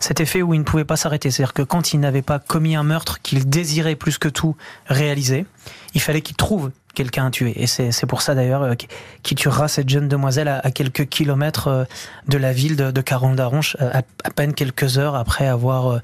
cet 0.00 0.20
effet 0.20 0.42
où 0.42 0.54
il 0.54 0.58
ne 0.58 0.64
pouvait 0.64 0.84
pas 0.84 0.96
s'arrêter. 0.96 1.30
C'est-à-dire 1.30 1.54
que 1.54 1.62
quand 1.62 1.92
il 1.92 2.00
n'avait 2.00 2.22
pas 2.22 2.40
commis 2.40 2.74
un 2.74 2.84
meurtre 2.84 3.20
qu'il 3.22 3.48
désirait 3.48 3.96
plus 3.96 4.18
que 4.18 4.28
tout 4.28 4.56
réaliser, 4.86 5.46
il 5.94 6.00
fallait 6.00 6.22
qu'il 6.22 6.36
trouve 6.36 6.72
quelqu'un 6.98 7.26
à 7.26 7.30
tuer. 7.30 7.54
Et 7.62 7.68
c'est 7.68 8.06
pour 8.06 8.22
ça 8.22 8.34
d'ailleurs 8.34 8.62
euh, 8.62 8.74
qui 9.22 9.36
tuera 9.36 9.68
cette 9.68 9.88
jeune 9.88 10.08
demoiselle 10.08 10.48
à, 10.48 10.70
quelques 10.72 11.06
kilomètres 11.06 11.68
euh, 11.68 11.84
de 12.26 12.36
la 12.36 12.52
ville 12.52 12.74
de, 12.74 12.90
de 12.90 13.00
Caron 13.00 13.34
d'Aronche, 13.34 13.76
euh, 13.80 14.00
à, 14.24 14.30
peine 14.30 14.52
quelques 14.52 14.98
heures 14.98 15.14
après 15.14 15.46
avoir 15.46 16.00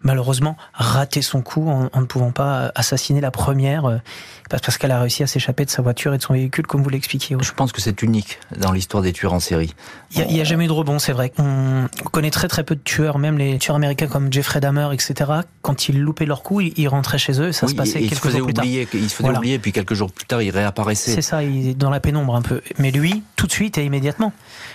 malheureusement 0.00 0.56
raté 0.72 1.20
son 1.20 1.42
coup 1.42 1.68
en, 1.68 1.90
en 1.92 2.00
ne 2.00 2.06
pouvant 2.06 2.32
pas 2.32 2.72
assassiner 2.74 3.20
la 3.20 3.30
première 3.30 4.00
parce 4.48 4.78
qu'elle 4.78 4.90
a 4.90 5.00
réussi 5.00 5.22
à 5.22 5.26
s'échapper 5.26 5.64
de 5.64 5.70
sa 5.70 5.82
voiture 5.82 6.14
et 6.14 6.18
de 6.18 6.22
son 6.22 6.32
véhicule, 6.32 6.66
comme 6.66 6.82
vous 6.82 6.88
l'expliquiez. 6.88 7.36
Je 7.40 7.52
pense 7.52 7.72
que 7.72 7.80
c'est 7.80 8.02
unique 8.02 8.38
dans 8.56 8.72
l'histoire 8.72 9.02
des 9.02 9.12
tueurs 9.12 9.34
en 9.34 9.40
série. 9.40 9.74
Il 10.12 10.26
n'y 10.26 10.40
a, 10.40 10.44
jamais 10.44 10.64
eu 10.64 10.68
de 10.68 10.72
rebond, 10.72 10.98
c'est 10.98 11.12
vrai. 11.12 11.32
On 11.38 11.86
connaît 12.10 12.30
très 12.30 12.48
très 12.48 12.64
peu 12.64 12.74
de 12.74 12.80
tueurs, 12.80 13.18
même 13.18 13.36
les 13.36 13.58
tueurs 13.58 13.76
américains 13.76 14.06
comme 14.06 14.32
Jeffrey 14.32 14.60
Dahmer, 14.60 14.88
etc. 14.92 15.30
Quand 15.60 15.88
ils 15.88 16.00
loupaient 16.00 16.24
leur 16.26 16.42
coup, 16.42 16.60
ils 16.60 16.88
rentraient 16.88 17.18
chez 17.18 17.40
eux 17.40 17.48
et 17.48 17.52
ça 17.52 17.68
se 17.68 17.74
passait 17.74 18.00
quelques 18.00 18.30
jours 18.30 18.46
plus 18.46 18.54
tard. 18.54 18.64
Ils 18.64 18.86
se 19.10 19.16
faisaient 19.16 19.28
oublier, 19.28 19.58
puis 19.58 19.72
quelques 19.72 19.94
jours 19.94 20.10
plus 20.10 20.24
tard, 20.24 20.37
ils 20.42 20.50
réapparaissaient. 20.50 21.14
C'est 21.14 21.22
ça, 21.22 21.42
il 21.42 21.68
est 21.68 21.74
dans 21.74 21.90
la 21.90 22.00
pénombre 22.00 22.34
un 22.34 22.42
peu. 22.42 22.60
Mais 22.78 22.90
lui, 22.90 23.22
tout 23.36 23.46
de 23.46 23.52
suite 23.52 23.78
et 23.78 23.84
immédiatement. 23.84 24.32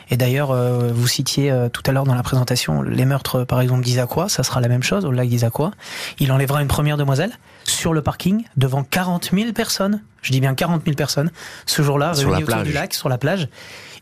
Et 0.09 0.17
d'ailleurs, 0.17 0.51
euh, 0.51 0.91
vous 0.93 1.07
citiez 1.07 1.51
euh, 1.51 1.69
tout 1.69 1.83
à 1.85 1.91
l'heure 1.91 2.05
dans 2.05 2.15
la 2.15 2.23
présentation 2.23 2.81
les 2.81 3.05
meurtres, 3.05 3.43
par 3.43 3.61
exemple, 3.61 3.83
d'Isaqua, 3.83 4.29
ça 4.29 4.43
sera 4.43 4.61
la 4.61 4.67
même 4.67 4.83
chose 4.83 5.05
au 5.05 5.11
lac 5.11 5.27
d'Isaqua. 5.27 5.71
Il 6.19 6.31
enlèvera 6.31 6.61
une 6.61 6.67
première 6.67 6.97
demoiselle 6.97 7.31
sur 7.63 7.93
le 7.93 8.01
parking 8.01 8.43
devant 8.57 8.83
40 8.83 9.31
000 9.33 9.53
personnes. 9.53 10.01
Je 10.21 10.31
dis 10.31 10.39
bien 10.39 10.55
40 10.55 10.83
000 10.85 10.95
personnes. 10.95 11.31
Ce 11.65 11.81
jour-là, 11.81 12.11
autour 12.11 12.63
du 12.63 12.71
lac, 12.71 12.93
sur 12.93 13.09
la 13.09 13.17
plage. 13.17 13.49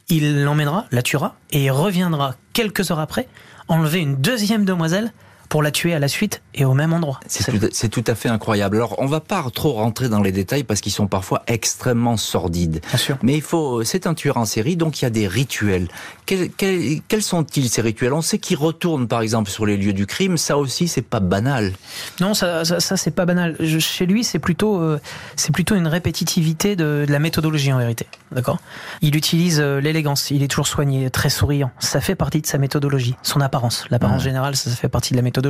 Il 0.09 0.43
l'emmènera, 0.43 0.85
la 0.91 1.01
tuera 1.03 1.35
et 1.51 1.69
reviendra 1.69 2.35
quelques 2.53 2.91
heures 2.91 2.99
après 2.99 3.27
enlever 3.67 3.99
une 3.99 4.17
deuxième 4.17 4.65
demoiselle 4.65 5.13
pour 5.51 5.61
la 5.61 5.71
tuer 5.71 5.93
à 5.93 5.99
la 5.99 6.07
suite 6.07 6.41
et 6.55 6.63
au 6.63 6.73
même 6.73 6.93
endroit. 6.93 7.19
C'est 7.27 7.89
tout, 7.89 8.03
à 8.07 8.15
fait 8.15 8.29
incroyable. 8.29 8.77
Alors, 8.77 8.95
on 8.99 9.05
va 9.05 9.19
pas 9.19 9.45
trop 9.53 9.73
rentrer 9.73 10.07
dans 10.07 10.21
les 10.21 10.31
détails 10.31 10.63
parce 10.63 10.79
qu'ils 10.79 10.93
sont 10.93 11.07
parfois 11.07 11.43
extrêmement 11.45 12.15
sordides. 12.15 12.79
Bien 12.87 12.97
sûr. 12.97 13.17
Mais 13.21 13.35
il 13.35 13.41
faut, 13.41 13.83
c'est 13.83 14.07
un 14.07 14.13
tueur 14.13 14.37
en 14.37 14.45
série, 14.45 14.77
donc 14.77 15.01
il 15.01 15.05
y 15.05 15.07
a 15.07 15.09
des 15.09 15.27
rituels. 15.27 15.89
Quels, 16.25 17.21
sont-ils 17.21 17.69
ces 17.69 17.81
rituels? 17.81 18.13
On 18.13 18.21
sait 18.21 18.39
qu'il 18.39 18.55
retourne, 18.55 19.09
par 19.09 19.21
exemple, 19.21 19.49
sur 19.49 19.65
les 19.65 19.75
lieux 19.75 19.91
du 19.91 20.05
crime. 20.05 20.37
Ça 20.37 20.57
aussi, 20.57 20.87
c'est 20.87 21.01
pas 21.01 21.19
banal. 21.19 21.73
Non, 22.21 22.33
ça, 22.33 22.63
ça, 22.63 22.95
c'est 22.95 23.11
pas 23.11 23.25
banal. 23.25 23.57
chez 23.79 24.05
lui, 24.05 24.23
c'est 24.23 24.39
plutôt, 24.39 24.79
euh, 24.79 25.01
c'est 25.35 25.51
plutôt 25.51 25.75
une 25.75 25.87
répétitivité 25.87 26.77
de, 26.77 27.03
de, 27.05 27.11
la 27.11 27.19
méthodologie 27.19 27.73
en 27.73 27.77
vérité. 27.77 28.07
D'accord? 28.31 28.59
Il 29.01 29.17
utilise 29.17 29.59
euh, 29.59 29.81
l'élégance. 29.81 30.31
Il 30.31 30.43
est 30.43 30.47
toujours 30.47 30.67
soigné, 30.67 31.09
très 31.09 31.29
souriant. 31.29 31.71
Ça 31.79 31.99
fait 31.99 32.15
partie 32.15 32.39
de 32.39 32.47
sa 32.47 32.57
méthodologie, 32.57 33.15
son 33.21 33.41
apparence. 33.41 33.83
L'apparence 33.89 34.23
générale, 34.23 34.55
ça 34.55 34.71
fait 34.71 34.87
partie 34.87 35.11
de 35.11 35.17
la 35.17 35.23
méthodologie 35.23 35.40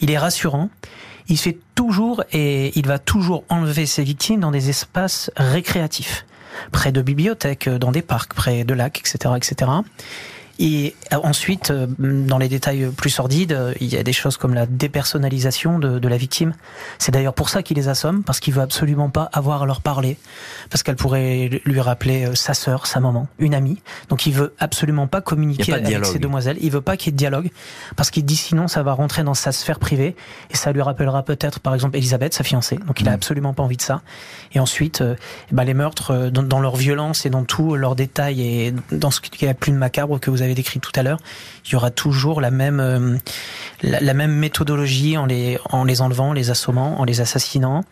il 0.00 0.10
est 0.10 0.18
rassurant. 0.18 0.70
Il 1.28 1.38
fait 1.38 1.58
toujours 1.74 2.24
et 2.32 2.72
il 2.78 2.86
va 2.86 2.98
toujours 2.98 3.44
enlever 3.48 3.84
ses 3.84 4.02
victimes 4.02 4.40
dans 4.40 4.50
des 4.50 4.70
espaces 4.70 5.30
récréatifs, 5.36 6.24
près 6.72 6.90
de 6.90 7.02
bibliothèques, 7.02 7.68
dans 7.68 7.92
des 7.92 8.00
parcs, 8.00 8.32
près 8.32 8.64
de 8.64 8.72
lacs, 8.72 9.00
etc., 9.00 9.34
etc. 9.36 9.70
Et 10.58 10.96
ensuite, 11.12 11.72
dans 11.98 12.38
les 12.38 12.48
détails 12.48 12.90
plus 12.96 13.10
sordides, 13.10 13.56
il 13.80 13.86
y 13.86 13.96
a 13.96 14.02
des 14.02 14.12
choses 14.12 14.36
comme 14.36 14.54
la 14.54 14.66
dépersonnalisation 14.66 15.78
de, 15.78 16.00
de 16.00 16.08
la 16.08 16.16
victime. 16.16 16.52
C'est 16.98 17.12
d'ailleurs 17.12 17.34
pour 17.34 17.48
ça 17.48 17.62
qu'il 17.62 17.76
les 17.76 17.88
assomme, 17.88 18.24
parce 18.24 18.40
qu'il 18.40 18.54
veut 18.54 18.62
absolument 18.62 19.08
pas 19.08 19.30
avoir 19.32 19.62
à 19.62 19.66
leur 19.66 19.80
parler, 19.80 20.18
parce 20.68 20.82
qu'elle 20.82 20.96
pourrait 20.96 21.62
lui 21.64 21.80
rappeler 21.80 22.34
sa 22.34 22.54
sœur, 22.54 22.86
sa 22.86 22.98
maman, 22.98 23.28
une 23.38 23.54
amie. 23.54 23.80
Donc 24.08 24.26
il 24.26 24.32
veut 24.32 24.54
absolument 24.58 25.06
pas 25.06 25.20
communiquer 25.20 25.74
avec 25.74 26.04
ces 26.04 26.18
demoiselles. 26.18 26.58
Il 26.60 26.72
veut 26.72 26.80
pas 26.80 26.96
qu'il 26.96 27.06
y 27.06 27.10
ait 27.10 27.12
de 27.12 27.18
dialogue, 27.18 27.50
parce 27.94 28.10
qu'il 28.10 28.24
dit 28.24 28.36
sinon 28.36 28.66
ça 28.66 28.82
va 28.82 28.94
rentrer 28.94 29.22
dans 29.22 29.34
sa 29.34 29.52
sphère 29.52 29.78
privée 29.78 30.16
et 30.50 30.56
ça 30.56 30.72
lui 30.72 30.82
rappellera 30.82 31.22
peut-être, 31.22 31.60
par 31.60 31.74
exemple, 31.74 31.96
Elisabeth, 31.96 32.34
sa 32.34 32.42
fiancée. 32.42 32.78
Donc 32.86 33.00
il 33.00 33.08
a 33.08 33.12
mm. 33.12 33.14
absolument 33.14 33.54
pas 33.54 33.62
envie 33.62 33.76
de 33.76 33.82
ça. 33.82 34.02
Et 34.54 34.58
ensuite, 34.58 35.04
bah, 35.52 35.62
les 35.62 35.74
meurtres, 35.74 36.30
dans, 36.30 36.42
dans 36.42 36.60
leur 36.60 36.74
violence 36.74 37.26
et 37.26 37.30
dans 37.30 37.44
tout 37.44 37.76
leur 37.76 37.94
détail 37.94 38.42
et 38.42 38.74
dans 38.90 39.12
ce 39.12 39.20
qui 39.20 39.44
est 39.44 39.54
plus 39.54 39.72
macabre 39.72 40.18
que 40.18 40.30
vous 40.30 40.42
avez 40.42 40.47
décrit 40.54 40.80
tout 40.80 40.92
à 40.94 41.02
l'heure, 41.02 41.18
il 41.66 41.72
y 41.72 41.76
aura 41.76 41.90
toujours 41.90 42.40
la 42.40 42.50
même 42.50 42.80
euh, 42.80 43.16
la, 43.82 44.14
même 44.14 44.32
méthodologie 44.32 45.16
en 45.16 45.26
les 45.26 45.58
en 45.70 45.84
les 45.84 46.00
enlevant, 46.00 46.32
les 46.32 46.50
assommant, 46.50 47.00
en 47.00 47.04
les 47.04 47.20
assassinant 47.20 47.84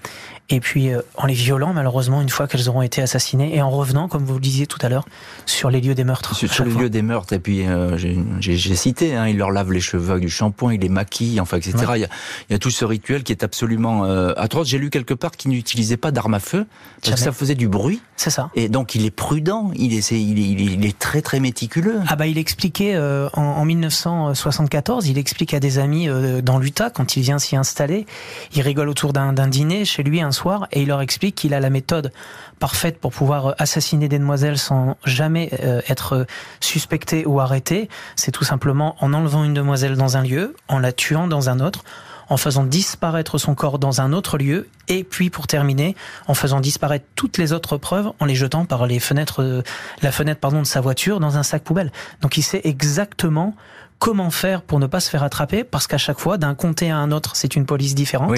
et 0.48 0.60
puis 0.60 0.90
euh, 0.90 1.02
en 1.16 1.26
les 1.26 1.34
violant 1.34 1.72
malheureusement 1.72 2.22
une 2.22 2.28
fois 2.28 2.46
qu'elles 2.46 2.68
auront 2.68 2.82
été 2.82 3.02
assassinées 3.02 3.56
et 3.56 3.62
en 3.62 3.70
revenant 3.70 4.08
comme 4.08 4.24
vous 4.24 4.34
le 4.34 4.40
disiez 4.40 4.66
tout 4.66 4.78
à 4.82 4.88
l'heure 4.88 5.04
sur 5.44 5.70
les 5.70 5.80
lieux 5.80 5.94
des 5.94 6.04
meurtres. 6.04 6.34
Sur, 6.36 6.64
les 6.64 6.70
lieux 6.70 6.90
des 6.90 7.02
meurtres 7.02 7.32
et 7.32 7.38
puis 7.38 7.66
euh, 7.66 7.96
j'ai 7.96 8.76
cité 8.76 9.16
hein, 9.16 9.26
il 9.26 9.38
leur 9.38 9.50
lave 9.50 9.72
les 9.72 9.80
cheveux 9.80 10.12
avec 10.12 10.22
du 10.22 10.30
shampoing 10.30 10.74
il 10.74 10.80
les 10.80 10.88
maquille 10.88 11.40
enfin 11.40 11.56
etc 11.56 11.76
il, 11.94 12.00
y 12.00 12.04
a, 12.04 12.08
il, 12.48 12.52
y 12.52 12.54
a, 12.54 12.58
tout 12.58 12.70
ce 12.70 12.84
rituel 12.84 13.24
qui 13.24 13.32
est 13.32 13.42
absolument 13.42 14.04
euh, 14.04 14.32
atroce. 14.36 14.68
J'ai 14.68 14.78
lu 14.78 14.90
quelque 14.90 15.14
part 15.14 15.32
qu'il 15.32 15.50
n'utilisait 15.50 15.96
pas 15.96 16.10
d'armes 16.10 16.34
à 16.34 16.40
feu 16.40 16.66
parce 17.02 17.14
que 17.14 17.20
ça 17.20 17.32
faisait 17.32 17.54
du 17.54 17.68
bruit. 17.68 18.00
C'est 18.16 18.30
ça. 18.30 18.50
Et 18.54 18.68
donc 18.68 18.94
il 18.94 19.04
est 19.04 19.10
prudent. 19.10 19.70
Il 19.74 19.94
est, 19.94 20.10
il 20.12 20.38
est, 20.38 20.64
il 20.74 20.86
est, 20.86 20.98
très 20.98 21.22
très 21.22 21.40
méticuleux. 21.40 22.00
Ah 22.08 22.16
bah 22.16 22.26
il 22.26 22.38
expliquait 22.38 22.94
euh, 22.94 23.28
en, 23.34 23.42
en, 23.42 23.64
1974 23.64 25.08
il 25.08 25.18
explique 25.18 25.54
à 25.54 25.60
des 25.60 25.78
amis 25.78 26.08
dans 26.42 26.58
l'Utah 26.58 26.90
quand 26.90 27.16
il 27.16 27.22
vient 27.22 27.38
s'y 27.38 27.56
installer 27.56 28.06
il 28.54 28.62
rigole 28.62 28.88
autour 28.88 29.12
d'un 29.12 29.32
dîner. 29.48 29.84
Chez 29.84 30.02
lui 30.02 30.20
un 30.20 30.32
et 30.72 30.82
il 30.82 30.88
leur 30.88 31.00
explique 31.00 31.34
qu'il 31.34 31.54
a 31.54 31.60
la 31.60 31.70
méthode 31.70 32.12
parfaite 32.58 32.98
pour 32.98 33.12
pouvoir 33.12 33.46
euh, 33.46 33.52
assassiner 33.58 34.08
des 34.08 34.18
demoiselles 34.18 34.58
sans 34.58 34.96
jamais 35.04 35.50
euh, 35.62 35.80
être 35.88 36.26
suspecté 36.60 37.26
ou 37.26 37.40
arrêté. 37.40 37.88
C'est 38.16 38.32
tout 38.32 38.44
simplement 38.44 38.96
en 39.00 39.12
enlevant 39.12 39.44
une 39.44 39.54
demoiselle 39.54 39.96
dans 39.96 40.16
un 40.16 40.22
lieu, 40.22 40.54
en 40.68 40.78
la 40.78 40.92
tuant 40.92 41.26
dans 41.26 41.48
un 41.48 41.60
autre, 41.60 41.84
en 42.28 42.36
faisant 42.36 42.64
disparaître 42.64 43.38
son 43.38 43.54
corps 43.54 43.78
dans 43.78 44.00
un 44.00 44.12
autre 44.12 44.38
lieu, 44.38 44.68
et 44.88 45.04
puis 45.04 45.30
pour 45.30 45.46
terminer, 45.46 45.94
en 46.26 46.34
faisant 46.34 46.60
disparaître 46.60 47.06
toutes 47.14 47.38
les 47.38 47.52
autres 47.52 47.76
preuves, 47.76 48.10
en 48.18 48.24
les 48.24 48.34
jetant 48.34 48.64
par 48.64 48.86
les 48.86 48.98
fenêtres, 48.98 49.42
euh, 49.42 49.62
la 50.02 50.12
fenêtre 50.12 50.40
pardon 50.40 50.60
de 50.60 50.66
sa 50.66 50.80
voiture 50.80 51.20
dans 51.20 51.36
un 51.36 51.42
sac 51.42 51.62
poubelle. 51.62 51.92
Donc 52.22 52.36
il 52.36 52.42
sait 52.42 52.60
exactement 52.64 53.54
comment 53.98 54.30
faire 54.30 54.62
pour 54.62 54.78
ne 54.78 54.86
pas 54.86 55.00
se 55.00 55.10
faire 55.10 55.22
attraper 55.22 55.64
parce 55.64 55.86
qu'à 55.86 55.98
chaque 55.98 56.18
fois 56.18 56.38
d'un 56.38 56.54
comté 56.54 56.90
à 56.90 56.96
un 56.96 57.12
autre 57.12 57.36
c'est 57.36 57.56
une 57.56 57.66
police 57.66 57.94
différente 57.94 58.34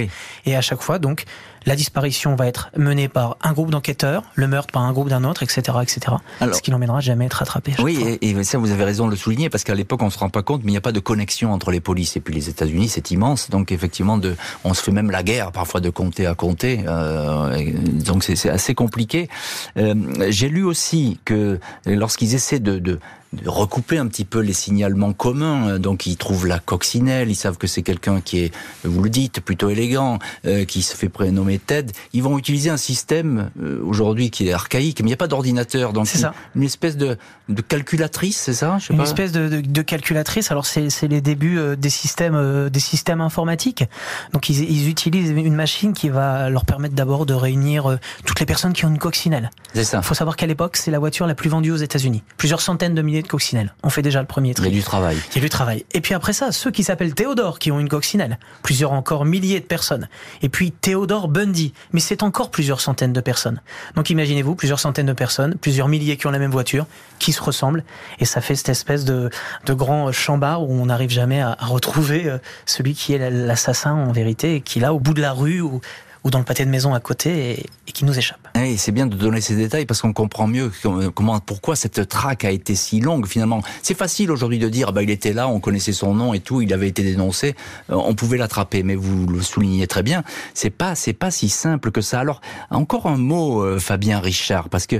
et 0.47 0.57
à 0.57 0.61
chaque 0.61 0.83
fois 0.83 0.99
donc 0.99 1.25
la 1.67 1.77
disparition 1.77 2.35
va 2.35 2.47
être 2.47 2.71
menée 2.77 3.09
par 3.09 3.37
un 3.43 3.53
groupe 3.53 3.71
d'enquêteurs, 3.71 4.23
le 4.35 4.47
meurtre 4.47 4.73
par 4.73 4.83
un 4.83 4.93
groupe 4.93 5.11
d'un 5.11 5.23
autre, 5.25 5.43
etc., 5.43 5.61
etc. 5.83 6.17
ce 6.41 6.63
qui 6.63 6.71
n'emmènera 6.71 7.01
jamais 7.01 7.25
à 7.25 7.27
être 7.27 7.43
attrapé. 7.43 7.75
Oui, 7.79 8.19
et, 8.23 8.43
ça 8.45 8.57
vous 8.57 8.71
avez 8.71 8.85
raison 8.85 9.05
de 9.07 9.11
le 9.11 9.17
souligner 9.17 9.51
parce 9.51 9.65
qu'à 9.65 9.75
l'époque 9.75 10.03
on 10.03 10.09
se 10.09 10.19
rend 10.19 10.31
pas 10.31 10.43
compte, 10.43 10.63
mais 10.65 10.71
il 10.71 10.75
n'y 10.75 10.79
a 10.79 10.83
pas 10.83 10.93
de 10.93 11.01
connexion 11.01 11.53
entre 11.53 11.71
les 11.71 11.81
polices 11.81 12.17
et 12.17 12.21
puis 12.21 12.33
les 12.33 12.49
États-Unis, 12.49 12.89
c'est 12.89 13.11
immense. 13.11 13.51
Donc 13.51 13.71
effectivement, 13.71 14.17
de, 14.17 14.35
on 14.65 14.73
se 14.73 14.83
fait 14.83 14.93
même 14.93 15.11
la 15.11 15.23
guerre 15.23 15.53
parfois 15.53 15.81
de 15.81 15.91
comté 15.91 16.27
à 16.27 16.35
comté. 16.35 16.85
Euh, 16.87 17.73
donc 18.05 18.25
c'est 18.25 18.49
assez 18.49 18.75
compliqué. 18.75 19.29
Euh, 19.77 19.95
J'ai 20.31 20.49
lu 20.49 20.65
aussi 20.65 21.19
que 21.27 21.59
lorsqu'ils 21.85 22.35
essaient 22.35 22.61
de, 22.61 22.79
de 22.79 22.99
de 23.33 23.49
recouper 23.49 23.99
un 23.99 24.07
petit 24.07 24.25
peu 24.25 24.41
les 24.41 24.53
signalements 24.53 25.13
communs. 25.13 25.79
Donc 25.79 26.07
ils 26.07 26.17
trouvent 26.17 26.47
la 26.47 26.59
coccinelle, 26.59 27.31
ils 27.31 27.37
savent 27.37 27.59
que 27.59 27.67
c'est 27.67 27.83
quelqu'un 27.83 28.21
qui 28.21 28.41
est, 28.41 28.55
vous 28.85 29.03
le 29.03 29.11
dites, 29.11 29.41
plutôt 29.41 29.71
élégant, 29.71 30.19
euh, 30.47 30.65
qui 30.65 30.83
se 30.83 30.97
fait 30.97 31.09
prénommer 31.09 31.59
TED, 31.59 31.93
ils 32.13 32.23
vont 32.23 32.39
utiliser 32.39 32.71
un 32.71 32.77
système 32.77 33.51
euh, 33.63 33.81
aujourd'hui 33.85 34.31
qui 34.31 34.49
est 34.49 34.53
archaïque, 34.53 35.01
mais 35.01 35.07
il 35.07 35.11
n'y 35.11 35.15
a 35.15 35.19
pas 35.19 35.29
d'ordinateur, 35.29 35.93
donc 35.93 36.13
une, 36.15 36.31
une, 36.57 36.63
espèce 36.63 36.97
de, 36.97 37.17
de 37.49 37.63
calculatrice, 37.63 38.39
c'est 38.39 38.55
ça? 38.55 38.79
Une 38.91 39.01
espèce 39.01 39.33
de, 39.33 39.49
de, 39.49 39.61
de, 39.61 39.83
calculatrice. 39.83 40.51
Alors 40.51 40.67
c'est 40.67 40.89
les 41.03 41.21
débuts 41.21 41.59
euh, 41.59 41.77
des 41.77 41.91
systèmes 41.91 42.35
euh, 42.35 42.71
des 42.71 42.81
systèmes 42.81 43.21
informatiques. 43.21 43.85
Donc 44.33 44.49
ils, 44.49 44.71
ils, 44.71 44.89
utilisent 44.89 45.31
une 45.31 45.55
machine 45.55 45.93
qui 45.93 46.09
va 46.09 46.49
leur 46.51 46.65
permettre 46.65 46.95
d'abord 46.95 47.27
de 47.27 47.35
réunir 47.35 47.99
toutes 48.25 48.41
les 48.41 48.47
personnes 48.47 48.73
qui 48.73 48.85
ont 48.85 48.89
une 48.89 48.99
coccinelle. 48.99 49.51
C'est 49.75 49.85
ça. 49.85 49.99
Il 49.99 50.05
faut 50.05 50.15
savoir 50.15 50.37
qu'à 50.37 50.47
l'époque 50.47 50.77
c'est 50.77 50.91
la 50.91 50.99
voiture 50.99 51.27
la 51.27 51.35
plus 51.35 51.51
vendue 51.51 51.73
aux 51.73 51.77
États-Unis. 51.77 52.23
Plusieurs 52.37 52.61
centaines 52.61 52.95
de 52.95 53.03
milliers 53.03 53.18
de 53.23 53.29
coccinelles. 53.29 53.75
On 53.83 53.91
fait 53.91 54.03
déjà 54.03 54.21
le 54.21 54.27
premier 54.27 54.55
tri. 54.55 54.69
Il 54.69 54.75
y 54.75 54.77
a 54.77 54.81
du 54.81 54.85
travail. 54.85 55.17
Il 55.31 55.37
y 55.37 55.39
a 55.39 55.43
du 55.43 55.51
travail. 55.51 55.85
Et 55.93 56.01
puis 56.01 56.15
après 56.15 56.33
ça, 56.33 56.53
ceux 56.53 56.71
qui 56.71 56.85
s'appellent 56.85 57.15
Théodore 57.15 57.59
qui 57.59 57.71
ont 57.71 57.81
une 57.81 57.89
coccinelle. 57.89 58.39
Plusieurs 58.63 58.93
encore 58.93 59.25
milliers 59.25 59.61
de 59.61 59.67
personnes. 59.67 60.09
Et 60.43 60.49
puis 60.49 60.73
Théodore 60.73 61.29
Bundy. 61.29 61.73
Mais 61.93 62.01
c'est 62.01 62.23
encore 62.23 62.51
plusieurs 62.51 62.81
centaines 62.81 63.13
de 63.13 63.21
personnes. 63.21 63.61
Donc 63.97 64.11
imaginez-vous, 64.11 64.55
plusieurs 64.55 64.81
centaines 64.81 65.07
de 65.07 65.13
personnes, 65.13 65.55
plusieurs 65.57 65.89
milliers 65.89 66.17
qui 66.17 66.27
ont 66.27 66.31
la 66.31 66.39
même 66.39 66.51
voiture, 66.51 66.87
qui 67.19 67.33
se 67.33 67.43
ressemblent, 67.43 67.85
et 68.19 68.25
ça 68.25 68.41
fait 68.41 68.55
cette 68.55 68.69
espèce 68.69 69.05
de, 69.05 69.31
de 69.67 69.73
grand 69.73 70.13
chambard 70.13 70.63
où 70.63 70.73
on 70.73 70.87
n'arrive 70.87 71.11
jamais 71.11 71.41
à, 71.41 71.57
retrouver 71.61 72.27
euh, 72.27 72.39
celui 72.67 72.95
qui 72.95 73.13
est 73.13 73.31
l'assassin 73.31 73.93
en 73.93 74.13
vérité, 74.13 74.57
et 74.57 74.61
qui 74.61 74.81
là, 74.81 74.95
au 74.95 75.01
bout 75.01 75.15
de 75.15 75.21
la 75.21 75.33
rue, 75.33 75.61
ou 75.61 75.81
ou 76.25 76.31
dans 76.31 76.39
le 76.39 76.45
pâté 76.45 76.65
de 76.65 76.71
maison 76.71 76.95
à 76.95 77.01
côté 77.01 77.61
et, 77.87 77.93
qui 77.93 78.05
nous 78.05 78.17
échappe. 78.19 78.39
Oui, 78.55 78.77
c'est 78.77 78.93
bien 78.93 79.07
de 79.07 79.17
donner 79.17 79.41
ces 79.41 79.57
détails 79.57 79.87
parce 79.87 80.03
qu'on 80.03 80.13
comprend 80.13 80.47
mieux 80.47 80.71
comment, 81.15 81.39
pourquoi 81.41 81.77
cette 81.77 82.09
traque 82.09 82.45
a 82.45 82.51
été 82.51 82.75
si 82.75 83.01
longue 83.01 83.27
finalement. 83.27 83.63
C'est 83.83 83.97
facile 83.97 84.31
aujourd'hui 84.31 84.59
de 84.59 84.69
dire, 84.69 84.93
bah, 84.93 85.03
il 85.03 85.11
était 85.11 85.33
là, 85.33 85.49
on 85.49 85.61
connaissait 85.61 85.93
son 85.93 86.15
nom 86.15 86.35
et 86.35 86.41
tout, 86.41 86.61
il 86.61 86.73
avait 86.73 86.89
été 86.89 87.03
dénoncé, 87.03 87.55
euh, 87.91 87.95
on 87.95 88.15
pouvait 88.15 88.39
l'attraper. 88.39 88.83
Mais 88.83 88.95
vous 88.95 89.27
le 89.27 89.43
soulignez 89.43 89.87
très 89.87 90.03
bien, 90.03 90.23
c'est 90.55 90.71
pas, 90.71 90.95
c'est 90.95 91.13
pas 91.13 91.31
si 91.31 91.49
simple 91.49 91.91
que 91.91 92.01
ça. 92.01 92.21
Alors, 92.21 92.41
encore 92.71 93.07
un 93.07 93.17
mot, 93.17 93.63
euh, 93.63 93.79
Fabien 93.79 94.21
Richard, 94.21 94.69
parce 94.69 94.87
que 94.87 94.97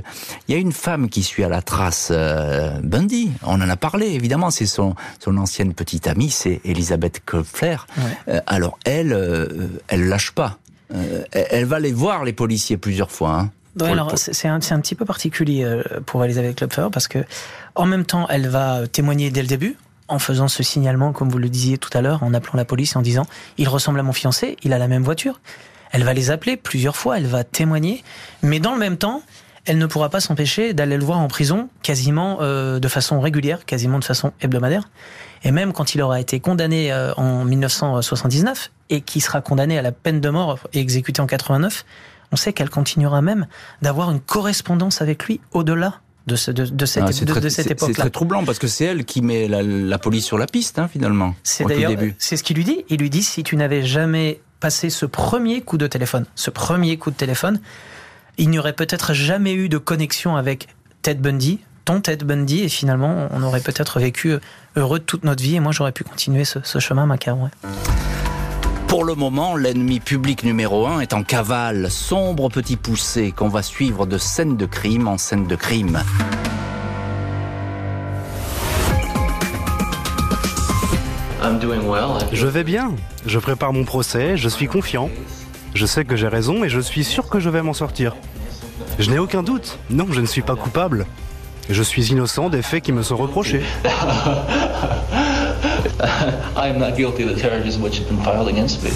il 0.49 0.55
y 0.55 0.55
a 0.55 0.61
une 0.61 0.73
femme 0.73 1.09
qui 1.09 1.23
suit 1.23 1.45
à 1.45 1.49
la 1.49 1.63
trace 1.63 2.09
euh, 2.11 2.79
Bundy. 2.83 3.31
On 3.43 3.61
en 3.61 3.69
a 3.69 3.77
parlé, 3.77 4.07
évidemment, 4.07 4.51
c'est 4.51 4.67
son, 4.67 4.95
son 5.19 5.37
ancienne 5.37 5.75
petite 5.75 6.07
amie, 6.07 6.31
c'est 6.31 6.61
Elisabeth 6.65 7.23
Kopfler. 7.25 7.77
alors, 8.47 8.79
elle, 8.85 9.79
elle 9.89 10.09
lâche 10.09 10.33
pas. 10.33 10.59
Euh, 10.95 11.25
elle 11.33 11.67
va 11.67 11.81
les 11.81 11.93
voir, 11.93 12.25
les 12.25 12.33
policiers, 12.33 12.77
plusieurs 12.77 13.11
fois. 13.11 13.41
Hein, 13.41 13.51
alors 13.81 14.13
c'est 14.17 14.49
un, 14.49 14.57
un, 14.57 14.81
petit 14.81 14.95
peu 14.95 15.05
particulier 15.05 15.63
euh, 15.65 15.83
pour 16.05 16.25
Elisabeth 16.25 16.57
Klopfer 16.57 16.89
parce 16.93 17.09
que 17.09 17.19
en 17.75 17.87
même 17.87 18.05
temps, 18.05 18.27
elle 18.29 18.49
va 18.49 18.87
témoigner 18.89 19.31
dès 19.31 19.43
le 19.43 19.49
début 19.49 19.77
en 20.09 20.19
faisant 20.19 20.49
ce 20.49 20.63
signalement, 20.63 21.13
comme 21.13 21.29
vous 21.29 21.39
le 21.39 21.51
disiez 21.51 21.79
tout 21.79 21.91
à 21.97 22.01
l'heure, 22.01 22.23
en 22.23 22.33
appelant 22.35 22.57
la 22.57 22.65
police 22.65 22.95
et 22.95 22.97
en 22.97 23.03
disant 23.03 23.27
il 23.59 23.69
ressemble 23.69 24.01
à 24.01 24.03
mon 24.03 24.13
fiancé, 24.13 24.57
il 24.63 24.73
a 24.73 24.79
la 24.79 24.89
même 24.89 25.05
voiture. 25.05 25.41
Elle 25.93 26.05
va 26.05 26.13
les 26.13 26.31
appeler 26.31 26.57
plusieurs 26.57 26.97
fois, 26.97 27.19
elle 27.19 27.27
va 27.27 27.45
témoigner, 27.45 28.03
mais 28.43 28.61
dans 28.61 28.73
le 28.73 28.79
même 28.79 28.97
temps, 28.97 29.23
elle 29.65 29.79
ne 29.79 29.87
pourra 29.87 30.09
pas 30.09 30.21
s'empêcher 30.21 30.73
d'aller 30.73 30.97
le 30.97 31.05
voir 31.05 31.19
en 31.19 31.29
prison 31.29 31.69
quasiment 31.83 32.39
euh, 32.41 32.79
de 32.79 32.89
façon 32.89 33.21
régulière, 33.21 33.67
quasiment 33.67 33.99
de 33.99 34.05
façon 34.05 34.33
hebdomadaire. 34.41 34.89
Et 35.45 35.51
même 35.51 35.73
quand 35.73 35.95
il 35.95 36.03
aura 36.03 36.21
été 36.21 36.41
condamné 36.41 36.93
euh, 36.93 37.13
en 37.15 37.45
1979 37.45 38.71
et 38.91 39.01
qui 39.01 39.21
sera 39.21 39.41
condamné 39.41 39.79
à 39.79 39.83
la 39.83 39.93
peine 39.93 40.21
de 40.21 40.29
mort 40.31 40.59
et 40.73 40.81
exécuté 40.81 41.21
en 41.21 41.27
89, 41.27 41.85
on 42.33 42.37
sait 42.37 42.53
qu'elle 42.53 42.71
continuera 42.71 43.23
même 43.23 43.47
d'avoir 43.83 44.11
une 44.11 44.21
correspondance 44.21 45.01
avec 45.01 45.25
lui 45.25 45.41
au-delà 45.53 46.01
de, 46.27 46.37
ce, 46.37 46.51
de, 46.51 46.65
de, 46.65 46.87
cette, 46.87 47.05
ah, 47.05 47.41
de, 47.41 47.49
cette 47.49 47.71
époque-là. 47.71 47.95
C'est 47.95 48.01
très 48.01 48.11
troublant 48.11 48.45
parce 48.45 48.59
que 48.59 48.67
c'est 48.67 48.85
elle 48.85 49.05
qui 49.05 49.23
met 49.23 49.49
la, 49.49 49.63
la, 49.63 49.99
police 49.99 50.27
sur 50.27 50.37
la 50.37 50.47
piste, 50.47 50.79
hein, 50.79 50.89
finalement. 50.89 51.35
C'est 51.43 51.65
d'ailleurs, 51.65 51.93
c'est 52.19 52.37
ce 52.37 52.43
qu'il 52.43 52.57
lui 52.57 52.65
dit. 52.65 52.85
Il 52.91 53.01
lui 53.01 53.09
dit 53.09 53.23
si 53.23 53.43
tu 53.43 53.57
n'avais 53.57 53.83
jamais 53.83 54.41
passé 54.61 54.91
ce 54.91 55.07
premier 55.07 55.63
coup 55.63 55.79
de 55.79 55.87
téléphone, 55.87 56.27
ce 56.35 56.51
premier 56.51 56.99
coup 56.99 57.11
de 57.11 57.17
téléphone, 57.17 57.61
il 58.37 58.51
n'y 58.51 58.59
aurait 58.59 58.75
peut-être 58.75 59.15
jamais 59.15 59.55
eu 59.55 59.69
de 59.69 59.79
connexion 59.79 60.37
avec 60.37 60.69
Ted 61.03 61.21
Bundy, 61.21 61.61
ton 61.89 62.03
Ted 62.03 62.23
Bundy, 62.23 62.65
et 62.65 62.69
finalement, 62.69 63.29
on 63.31 63.43
aurait 63.43 63.63
peut-être 63.63 63.99
vécu 63.99 64.35
heureux 64.77 64.99
toute 64.99 65.25
notre 65.25 65.43
vie, 65.43 65.57
et 65.57 65.61
moi, 65.61 65.73
j'aurais 65.73 65.93
pu 65.93 66.05
continuer 66.05 66.45
ce, 66.45 66.79
chemin 66.79 67.07
macabre. 67.07 67.49
Pour 68.89 69.05
le 69.05 69.15
moment, 69.15 69.57
l'ennemi 69.57 69.99
public 69.99 70.45
numéro 70.45 70.87
un 70.87 71.01
est 71.01 71.15
en 71.15 71.23
cavale, 71.23 71.91
sombre 71.91 72.51
petit 72.51 72.77
poussé 72.77 73.33
qu'on 73.33 73.49
va 73.49 73.63
suivre 73.63 74.05
de 74.05 74.19
scène 74.19 74.59
de 74.59 74.67
crime 74.67 75.09
en 75.09 75.17
scène 75.17 75.47
de 75.47 75.57
crime. 75.57 76.03
Je 82.35 82.47
vais 82.47 82.65
bien, 82.65 82.93
je 83.25 83.39
prépare 83.39 83.73
mon 83.73 83.85
procès, 83.85 84.37
je 84.37 84.51
suis 84.51 84.67
confiant. 84.67 85.09
Je 85.73 85.87
sais 85.87 86.05
que 86.05 86.17
j'ai 86.17 86.29
raison 86.29 86.65
et 86.65 86.69
je 86.69 86.81
suis 86.81 87.05
sûr 87.05 87.31
que 87.31 87.41
je 87.41 87.49
vais 87.49 87.63
m'en 87.63 87.73
sortir. 87.73 88.15
Je 88.99 89.11
n'ai 89.11 89.19
aucun 89.19 89.43
doute. 89.43 89.79
Non, 89.89 90.07
je 90.11 90.21
ne 90.21 90.27
suis 90.27 90.43
pas 90.43 90.55
coupable. 90.55 91.07
Je 91.69 91.83
suis 91.83 92.07
innocent 92.07 92.49
des 92.49 92.63
faits 92.63 92.83
qui 92.83 92.93
me 92.93 93.03
sont 93.03 93.17
reprochés. 93.17 93.63
I 96.57 96.69
am 96.69 96.79
not 96.79 96.93
guilty 96.97 97.25
of 97.25 97.35
the 97.35 97.41
charges 97.41 97.79
which 97.79 97.99
have 97.99 98.09
been 98.09 98.23
filed 98.23 98.49
against 98.49 98.83
me. 98.83 98.91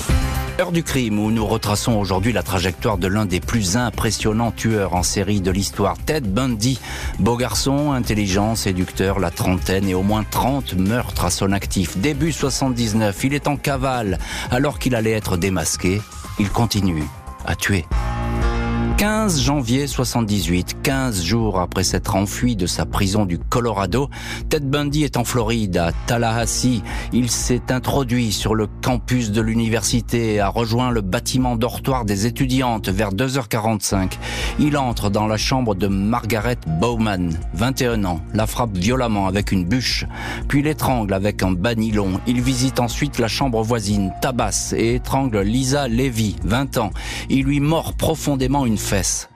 Heure 0.59 0.73
du 0.73 0.83
crime 0.83 1.19
où 1.19 1.31
nous 1.31 1.47
retraçons 1.47 1.95
aujourd'hui 1.95 2.33
la 2.33 2.43
trajectoire 2.43 2.99
de 2.99 3.09
l'un 3.09 3.27
des 3.27 3.41
plus 3.41 3.77
impressionnants 3.77 4.53
tueurs 4.53 4.95
en 4.95 5.03
série 5.03 5.41
de 5.41 5.51
l'histoire, 5.51 5.97
Ted 5.99 6.29
Bundy. 6.29 6.79
Beau 7.19 7.37
garçon, 7.37 7.93
intelligent, 7.93 8.55
séducteur, 8.55 9.19
la 9.19 9.31
trentaine 9.31 9.89
et 9.89 9.95
au 9.95 10.03
moins 10.03 10.25
30 10.31 10.75
meurtres 10.75 11.25
à 11.25 11.31
son 11.31 11.53
actif. 11.53 11.99
Début 11.99 12.33
79, 12.33 13.25
il 13.25 13.35
est 13.35 13.49
en 13.49 13.57
cavale. 13.57 14.19
Alors 14.51 14.79
qu'il 14.79 14.95
allait 14.95 15.13
être 15.13 15.37
démasqué, 15.37 16.01
il 16.39 16.51
continue 16.51 17.05
à 17.45 17.57
tuer. 17.57 17.87
15 19.03 19.41
janvier 19.41 19.89
78, 19.89 20.77
15 20.81 21.25
jours 21.25 21.59
après 21.59 21.83
s'être 21.83 22.15
enfui 22.15 22.55
de 22.55 22.67
sa 22.67 22.87
prison 22.87 23.27
du 23.27 23.37
Colorado, 23.37 24.09
Ted 24.49 24.65
Bundy 24.65 25.03
est 25.03 25.17
en 25.17 25.25
Floride, 25.25 25.77
à 25.77 25.91
Tallahassee. 26.07 26.85
Il 27.13 27.29
s'est 27.29 27.73
introduit 27.73 28.31
sur 28.31 28.55
le 28.55 28.69
campus 28.69 29.33
de 29.33 29.41
l'université 29.41 30.39
a 30.39 30.49
rejoint 30.49 30.93
le 30.93 31.01
bâtiment 31.01 31.57
dortoir 31.57 32.05
des 32.05 32.27
étudiantes 32.27 32.91
vers 32.91 33.11
2h45. 33.11 34.13
Il 34.61 34.77
entre 34.77 35.11
dans 35.11 35.27
la 35.27 35.37
chambre 35.37 35.75
de 35.75 35.89
Margaret 35.89 36.59
Bowman, 36.69 37.31
21 37.55 38.05
ans, 38.05 38.21
la 38.35 38.47
frappe 38.47 38.79
violemment 38.79 39.27
avec 39.27 39.51
une 39.51 39.65
bûche, 39.65 40.07
puis 40.47 40.63
l'étrangle 40.63 41.13
avec 41.13 41.43
un 41.43 41.51
banilon. 41.51 42.21
Il 42.29 42.41
visite 42.41 42.79
ensuite 42.79 43.19
la 43.19 43.27
chambre 43.27 43.65
voisine, 43.65 44.13
tabasse 44.21 44.73
et 44.75 44.95
étrangle 44.95 45.41
Lisa 45.41 45.89
Levy, 45.89 46.37
20 46.45 46.79
ans. 46.79 46.91
Il 47.31 47.47
lui 47.47 47.59
mord 47.59 47.95
profondément 47.95 48.65
une 48.65 48.79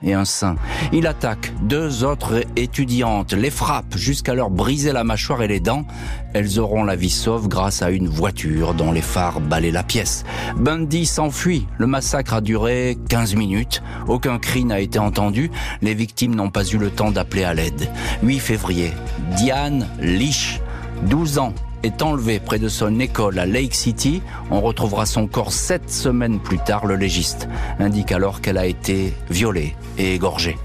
et 0.03 0.13
un 0.13 0.25
sein. 0.25 0.55
Il 0.93 1.07
attaque 1.07 1.51
deux 1.63 2.03
autres 2.03 2.43
étudiantes, 2.55 3.33
les 3.33 3.49
frappe 3.49 3.97
jusqu'à 3.97 4.35
leur 4.35 4.49
briser 4.49 4.91
la 4.91 5.03
mâchoire 5.03 5.41
et 5.41 5.47
les 5.47 5.59
dents. 5.59 5.85
Elles 6.33 6.59
auront 6.59 6.83
la 6.83 6.95
vie 6.95 7.09
sauve 7.09 7.47
grâce 7.47 7.81
à 7.81 7.89
une 7.89 8.07
voiture 8.07 8.75
dont 8.75 8.91
les 8.91 9.01
phares 9.01 9.39
balaient 9.39 9.71
la 9.71 9.83
pièce. 9.83 10.25
Bundy 10.57 11.05
s'enfuit. 11.05 11.65
Le 11.79 11.87
massacre 11.87 12.35
a 12.35 12.41
duré 12.41 12.97
15 13.09 13.35
minutes. 13.35 13.81
Aucun 14.07 14.37
cri 14.37 14.63
n'a 14.63 14.79
été 14.79 14.99
entendu. 14.99 15.49
Les 15.81 15.95
victimes 15.95 16.35
n'ont 16.35 16.51
pas 16.51 16.65
eu 16.65 16.77
le 16.77 16.91
temps 16.91 17.11
d'appeler 17.11 17.43
à 17.43 17.53
l'aide. 17.55 17.89
8 18.21 18.39
février. 18.39 18.93
Diane 19.37 19.87
Lich, 19.99 20.61
12 21.03 21.39
ans, 21.39 21.53
est 21.83 22.01
enlevé 22.01 22.39
près 22.39 22.59
de 22.59 22.69
son 22.69 22.99
école 22.99 23.39
à 23.39 23.45
Lake 23.45 23.75
City. 23.75 24.21
On 24.51 24.61
retrouvera 24.61 25.05
son 25.05 25.27
corps 25.27 25.53
sept 25.53 25.89
semaines 25.89 26.39
plus 26.39 26.59
tard. 26.59 26.85
Le 26.85 26.95
légiste 26.95 27.47
indique 27.79 28.11
alors 28.11 28.41
qu'elle 28.41 28.57
a 28.57 28.65
été 28.65 29.13
violée 29.29 29.75
et 29.97 30.15
égorgée. 30.15 30.57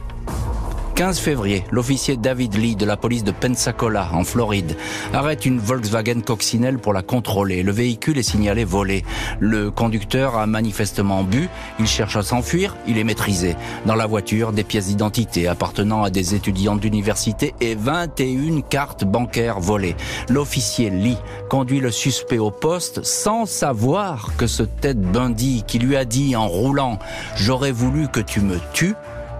15 1.02 1.18
février, 1.18 1.64
l'officier 1.72 2.16
David 2.16 2.54
Lee 2.54 2.76
de 2.76 2.86
la 2.86 2.96
police 2.96 3.24
de 3.24 3.32
Pensacola, 3.32 4.10
en 4.12 4.22
Floride, 4.22 4.76
arrête 5.12 5.44
une 5.44 5.58
Volkswagen 5.58 6.20
coccinelle 6.20 6.78
pour 6.78 6.92
la 6.92 7.02
contrôler. 7.02 7.64
Le 7.64 7.72
véhicule 7.72 8.18
est 8.18 8.22
signalé 8.22 8.62
volé. 8.62 9.02
Le 9.40 9.72
conducteur 9.72 10.38
a 10.38 10.46
manifestement 10.46 11.24
bu, 11.24 11.48
il 11.80 11.88
cherche 11.88 12.14
à 12.14 12.22
s'enfuir, 12.22 12.76
il 12.86 12.98
est 12.98 13.02
maîtrisé. 13.04 13.56
Dans 13.84 13.96
la 13.96 14.06
voiture, 14.06 14.52
des 14.52 14.62
pièces 14.62 14.86
d'identité 14.86 15.48
appartenant 15.48 16.04
à 16.04 16.10
des 16.10 16.36
étudiants 16.36 16.76
d'université 16.76 17.52
et 17.60 17.74
21 17.74 18.60
cartes 18.60 19.04
bancaires 19.04 19.58
volées. 19.58 19.96
L'officier 20.28 20.88
Lee 20.88 21.18
conduit 21.50 21.80
le 21.80 21.90
suspect 21.90 22.38
au 22.38 22.52
poste 22.52 23.04
sans 23.04 23.44
savoir 23.44 24.36
que 24.36 24.46
ce 24.46 24.62
tête 24.62 25.00
Bundy 25.00 25.64
qui 25.66 25.80
lui 25.80 25.96
a 25.96 26.04
dit 26.04 26.36
en 26.36 26.46
roulant 26.46 27.00
«J'aurais 27.36 27.72
voulu 27.72 28.06
que 28.06 28.20
tu 28.20 28.40
me 28.40 28.58
tues» 28.72 28.94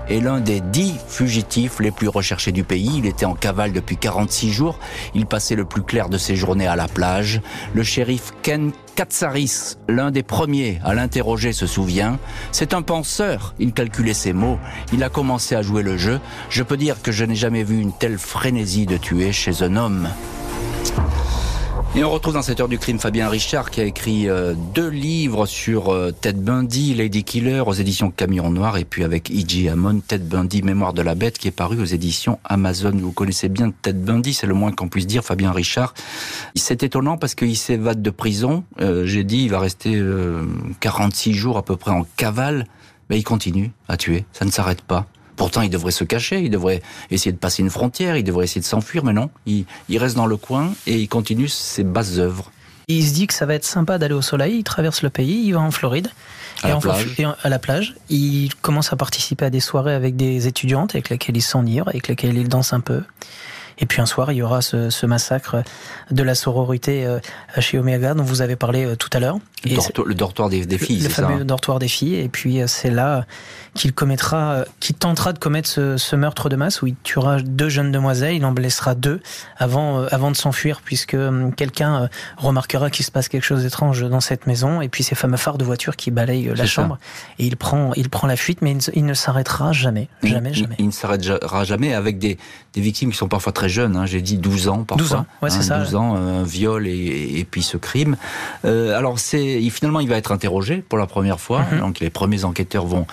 est 0.09 0.21
l'un 0.21 0.41
des 0.41 0.61
dix 0.61 0.95
fugitifs 1.07 1.81
les 1.81 1.91
plus 1.91 2.09
recherchés 2.09 2.53
du 2.53 2.65
pays. 2.65 2.99
Il 2.99 3.07
était 3.07 3.27
en 3.27 3.35
cavale 3.35 3.73
depuis 3.73 3.97
46 3.97 4.53
jours. 4.53 4.79
Il 5.15 5.27
passait 5.27 5.55
le 5.55 5.65
plus 5.65 5.83
clair 5.83 6.09
de 6.09 6.19
ses 6.19 6.37
journées 6.37 6.67
à 6.67 6.77
la 6.77 6.89
plage. 6.89 7.41
Le 7.75 7.83
shérif 7.83 8.33
Ken 8.43 8.73
Katsaris, 8.95 9.77
l'un 9.89 10.11
des 10.11 10.23
premiers 10.23 10.81
à 10.85 10.95
l'interroger, 10.95 11.53
se 11.53 11.67
souvient. 11.67 12.19
C'est 12.51 12.75
un 12.75 12.83
penseur. 12.83 13.55
Il 13.59 13.73
calculait 13.73 14.15
ses 14.15 14.33
mots. 14.33 14.59
Il 14.93 15.03
a 15.03 15.09
commencé 15.09 15.55
à 15.55 15.63
jouer 15.63 15.83
le 15.83 15.97
jeu. 15.97 16.21
Je 16.51 16.63
peux 16.63 16.77
dire 16.77 17.01
que 17.03 17.13
je 17.13 17.25
n'ai 17.25 17.35
jamais 17.35 17.65
vu 17.65 17.81
une 17.81 17.93
telle 17.93 18.19
frénésie 18.19 18.87
de 18.87 18.97
tuer 18.97 19.33
chez 19.33 19.63
un 19.63 19.77
homme. 19.77 20.09
Et 21.95 22.03
on 22.05 22.11
retrouve 22.11 22.33
dans 22.33 22.43
cette 22.43 22.59
heure 22.59 22.69
du 22.69 22.79
crime 22.79 22.99
Fabien 22.99 23.29
Richard 23.29 23.71
qui 23.71 23.83
a 23.83 23.85
écrit 23.85 24.27
euh, 24.27 24.55
deux 24.75 24.89
livres 24.89 25.45
sur 25.45 25.93
euh, 25.93 26.11
Ted 26.11 26.41
Bundy, 26.41 26.95
Lady 26.95 27.23
Killer 27.23 27.63
aux 27.67 27.75
éditions 27.75 28.11
Camion 28.11 28.51
Noir 28.51 28.79
et 28.79 28.87
puis 28.87 29.05
avec 29.05 29.31
E.G. 29.31 29.69
Hammond, 29.69 30.01
Ted 30.01 30.25
Bundy, 30.25 30.63
Mémoire 30.63 30.95
de 30.95 31.03
la 31.03 31.15
Bête 31.15 31.37
qui 31.37 31.49
est 31.49 31.53
paru 31.53 31.79
aux 31.83 31.85
éditions 31.85 32.39
Amazon. 32.45 32.93
Vous 32.95 33.13
connaissez 33.13 33.51
bien 33.51 33.73
Ted 33.83 33.99
Bundy, 33.99 34.33
c'est 34.33 34.47
le 34.47 34.55
moins 34.55 34.73
qu'on 34.73 34.89
puisse 34.89 35.07
dire, 35.07 35.23
Fabien 35.23 35.53
Richard. 35.53 35.93
C'est 36.55 36.83
étonnant 36.83 37.19
parce 37.19 37.35
qu'il 37.35 37.59
s'évade 37.59 38.01
de 38.01 38.11
prison. 38.11 38.65
Euh, 38.81 39.05
j'ai 39.05 39.23
dit 39.23 39.43
il 39.43 39.51
va 39.51 39.61
rester 39.61 40.03
46 40.81 41.35
jours 41.35 41.59
à 41.59 41.63
peu 41.63 41.77
près 41.77 41.91
en 41.91 42.07
cavale. 42.17 42.67
Mais 43.11 43.19
il 43.19 43.25
continue 43.25 43.71
à 43.89 43.99
tuer, 43.99 44.25
ça 44.33 44.47
ne 44.47 44.51
s'arrête 44.51 44.81
pas. 44.81 45.07
Pourtant, 45.37 45.63
il 45.63 45.71
devrait 45.71 45.93
se 45.93 46.05
cacher, 46.05 46.41
il 46.41 46.51
devrait 46.51 46.83
essayer 47.11 47.33
de 47.33 47.39
passer 47.39 47.63
une 47.63 47.71
frontière, 47.71 48.17
il 48.17 48.25
devrait 48.25 48.45
essayer 48.45 48.61
de 48.61 48.67
s'enfuir, 48.67 49.05
mais 49.05 49.13
non, 49.13 49.31
il, 49.47 49.67
reste 49.91 50.17
dans 50.17 50.27
le 50.27 50.37
coin 50.37 50.73
et 50.87 50.99
il 50.99 51.09
continue 51.09 51.49
ses 51.49 51.85
basses 51.85 52.19
œuvres. 52.19 52.51
Il 52.89 53.07
se 53.07 53.15
dit 53.15 53.27
que 53.27 53.35
ça 53.35 53.47
va 53.47 53.55
être 53.55 53.65
sympa 53.65 53.99
d'aller 53.99 54.15
au 54.15 54.23
soleil, 54.23 54.59
il 54.59 54.65
traverse 54.65 55.03
le 55.03 55.11
pays, 55.11 55.47
il 55.47 55.53
va 55.53 55.61
en 55.61 55.71
Floride. 55.71 56.11
À, 56.63 56.69
la, 56.69 56.77
plage. 56.77 57.07
à 57.43 57.49
la 57.49 57.59
plage. 57.59 57.97
Il 58.09 58.55
commence 58.57 58.93
à 58.93 58.97
participer 58.97 59.47
à 59.47 59.51
des 59.51 59.59
soirées 59.59 59.95
avec 59.95 60.15
des 60.15 60.47
étudiantes 60.47 60.95
avec 60.95 61.09
lesquelles 61.09 61.37
il 61.37 61.43
s'enivre, 61.43 61.89
avec 61.89 62.07
lesquelles 62.07 62.37
il 62.37 62.49
danse 62.49 62.73
un 62.73 62.79
peu. 62.79 63.03
Et 63.79 63.87
puis 63.87 64.01
un 64.01 64.07
soir, 64.07 64.33
il 64.33 64.37
y 64.37 64.43
aura 64.43 64.63
ce, 64.63 64.91
ce 64.91 65.07
massacre 65.07 65.63
de 66.11 66.23
la 66.23 66.35
sororité 66.35 67.07
euh, 67.07 67.19
chez 67.59 67.79
Omega 67.79 68.15
dont 68.15 68.23
vous 68.23 68.43
avez 68.43 68.57
parlé 68.57 68.85
euh, 68.85 68.97
tout 68.97 69.11
à 69.13 69.21
l'heure. 69.21 69.39
Le, 69.65 70.15
dortoir 70.15 70.49
des, 70.49 70.67
des 70.67 70.79
filles, 70.79 71.03
c'est 71.03 71.09
ça 71.09 71.23
Le 71.23 71.29
fameux 71.29 71.43
hein 71.43 71.45
dortoir 71.45 71.79
des 71.79 71.89
filles. 71.89 72.17
Et 72.17 72.29
puis 72.29 72.61
euh, 72.61 72.67
c'est 72.67 72.91
là 72.91 73.27
qu'il 73.75 73.93
commettra, 73.93 74.65
qu'il 74.81 74.97
tentera 74.97 75.33
de 75.33 75.39
commettre 75.39 75.69
ce, 75.69 75.97
ce, 75.97 76.15
meurtre 76.15 76.51
de 76.51 76.57
masse 76.57 76.83
où 76.83 76.89
il 76.89 76.97
tuera 77.03 77.41
deux 77.41 77.71
jeunes 77.71 77.91
demoiselles, 77.91 78.35
il 78.35 78.45
en 78.45 78.53
blessera 78.53 78.95
deux 78.95 79.23
avant, 79.57 80.03
avant 80.07 80.31
de 80.31 80.37
s'enfuir 80.37 80.83
puisque 80.85 81.17
quelqu'un 81.57 82.11
remarquera 82.37 82.91
qu'il 82.91 83.05
se 83.07 83.11
passe 83.11 83.29
quelque 83.29 83.45
chose 83.45 83.63
d'étrange 83.63 84.03
dans 84.03 84.21
cette 84.21 84.47
maison. 84.47 84.83
Et 84.83 84.89
puis 84.89 85.03
ces 85.03 85.15
fameux 85.15 85.39
phares 85.39 85.57
de 85.57 85.65
voiture 85.65 85.97
qui 85.97 86.11
balayent 86.11 86.53
la 86.55 86.67
chambre. 86.67 86.99
Et 87.39 87.47
il 87.47 87.57
prend, 87.57 87.93
il 87.95 88.11
prend 88.11 88.27
la 88.27 88.37
fuite, 88.37 88.61
mais 88.61 88.77
il 88.95 89.07
ne, 89.07 89.15
s'arrêtera 89.15 89.73
jamais. 89.73 90.09
Jamais, 90.23 90.53
jamais. 90.53 90.75
Il, 90.79 90.85
il 90.85 90.87
ne 90.89 90.93
s'arrêtera 90.93 91.65
jamais 91.65 91.95
avec 91.95 92.19
des, 92.19 92.37
des 92.75 92.81
victimes 92.81 93.11
qui 93.11 93.17
sont 93.17 93.29
parfois 93.29 93.53
très 93.53 93.62
jeune, 93.69 93.97
hein, 93.97 94.07
j'ai 94.07 94.21
dit 94.21 94.39
12 94.39 94.69
ans 94.69 94.85
parfois. 94.85 95.03
12 95.03 95.15
ans, 95.15 95.27
ouais, 95.43 95.51
c'est 95.51 95.59
hein, 95.59 95.63
ça. 95.63 95.79
12 95.79 95.95
ans, 95.95 96.17
un 96.17 96.43
viol 96.43 96.87
et, 96.87 97.39
et, 97.39 97.45
puis 97.45 97.63
ce 97.63 97.77
crime. 97.77 98.17
Euh, 98.65 98.97
alors 98.97 99.19
c'est, 99.19 99.61
finalement, 99.71 100.01
il 100.01 100.09
va 100.09 100.17
être 100.17 100.33
interrogé 100.33 100.85
pour 100.89 100.99
la 100.99 101.07
première 101.07 101.41
fois. 101.41 101.65
Mhm. 101.73 101.81
Donc 101.81 102.01
les 102.01 102.11
premiers 102.11 102.45
enquêteurs 102.45 102.87
vont 102.87 103.07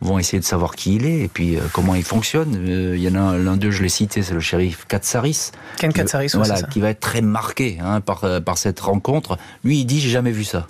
vont 0.00 0.18
essayer 0.18 0.40
de 0.40 0.44
savoir 0.44 0.74
qui 0.74 0.96
il 0.96 1.06
est 1.06 1.20
et 1.20 1.28
puis 1.28 1.56
euh, 1.56 1.60
comment 1.72 1.94
il 1.94 2.02
fonctionne. 2.02 2.56
Euh, 2.56 2.96
il 2.96 3.02
y 3.02 3.08
en 3.08 3.14
a 3.14 3.38
l'un 3.38 3.56
d'eux, 3.56 3.70
je 3.70 3.84
l'ai 3.84 3.88
cité, 3.88 4.24
c'est 4.24 4.34
le 4.34 4.40
shérif 4.40 4.84
Katsaris. 4.88 5.52
Ken 5.76 5.92
Katsaris, 5.92 6.32
voilà, 6.34 6.56
ça. 6.56 6.66
qui 6.66 6.80
va 6.80 6.90
être 6.90 6.98
très 6.98 7.20
marqué 7.20 7.78
hein, 7.80 8.00
par 8.00 8.24
par 8.44 8.58
cette 8.58 8.80
rencontre. 8.80 9.38
Lui, 9.62 9.78
il 9.78 9.84
dit 9.84 10.00
j'ai 10.00 10.10
jamais 10.10 10.32
vu 10.32 10.42
ça. 10.42 10.66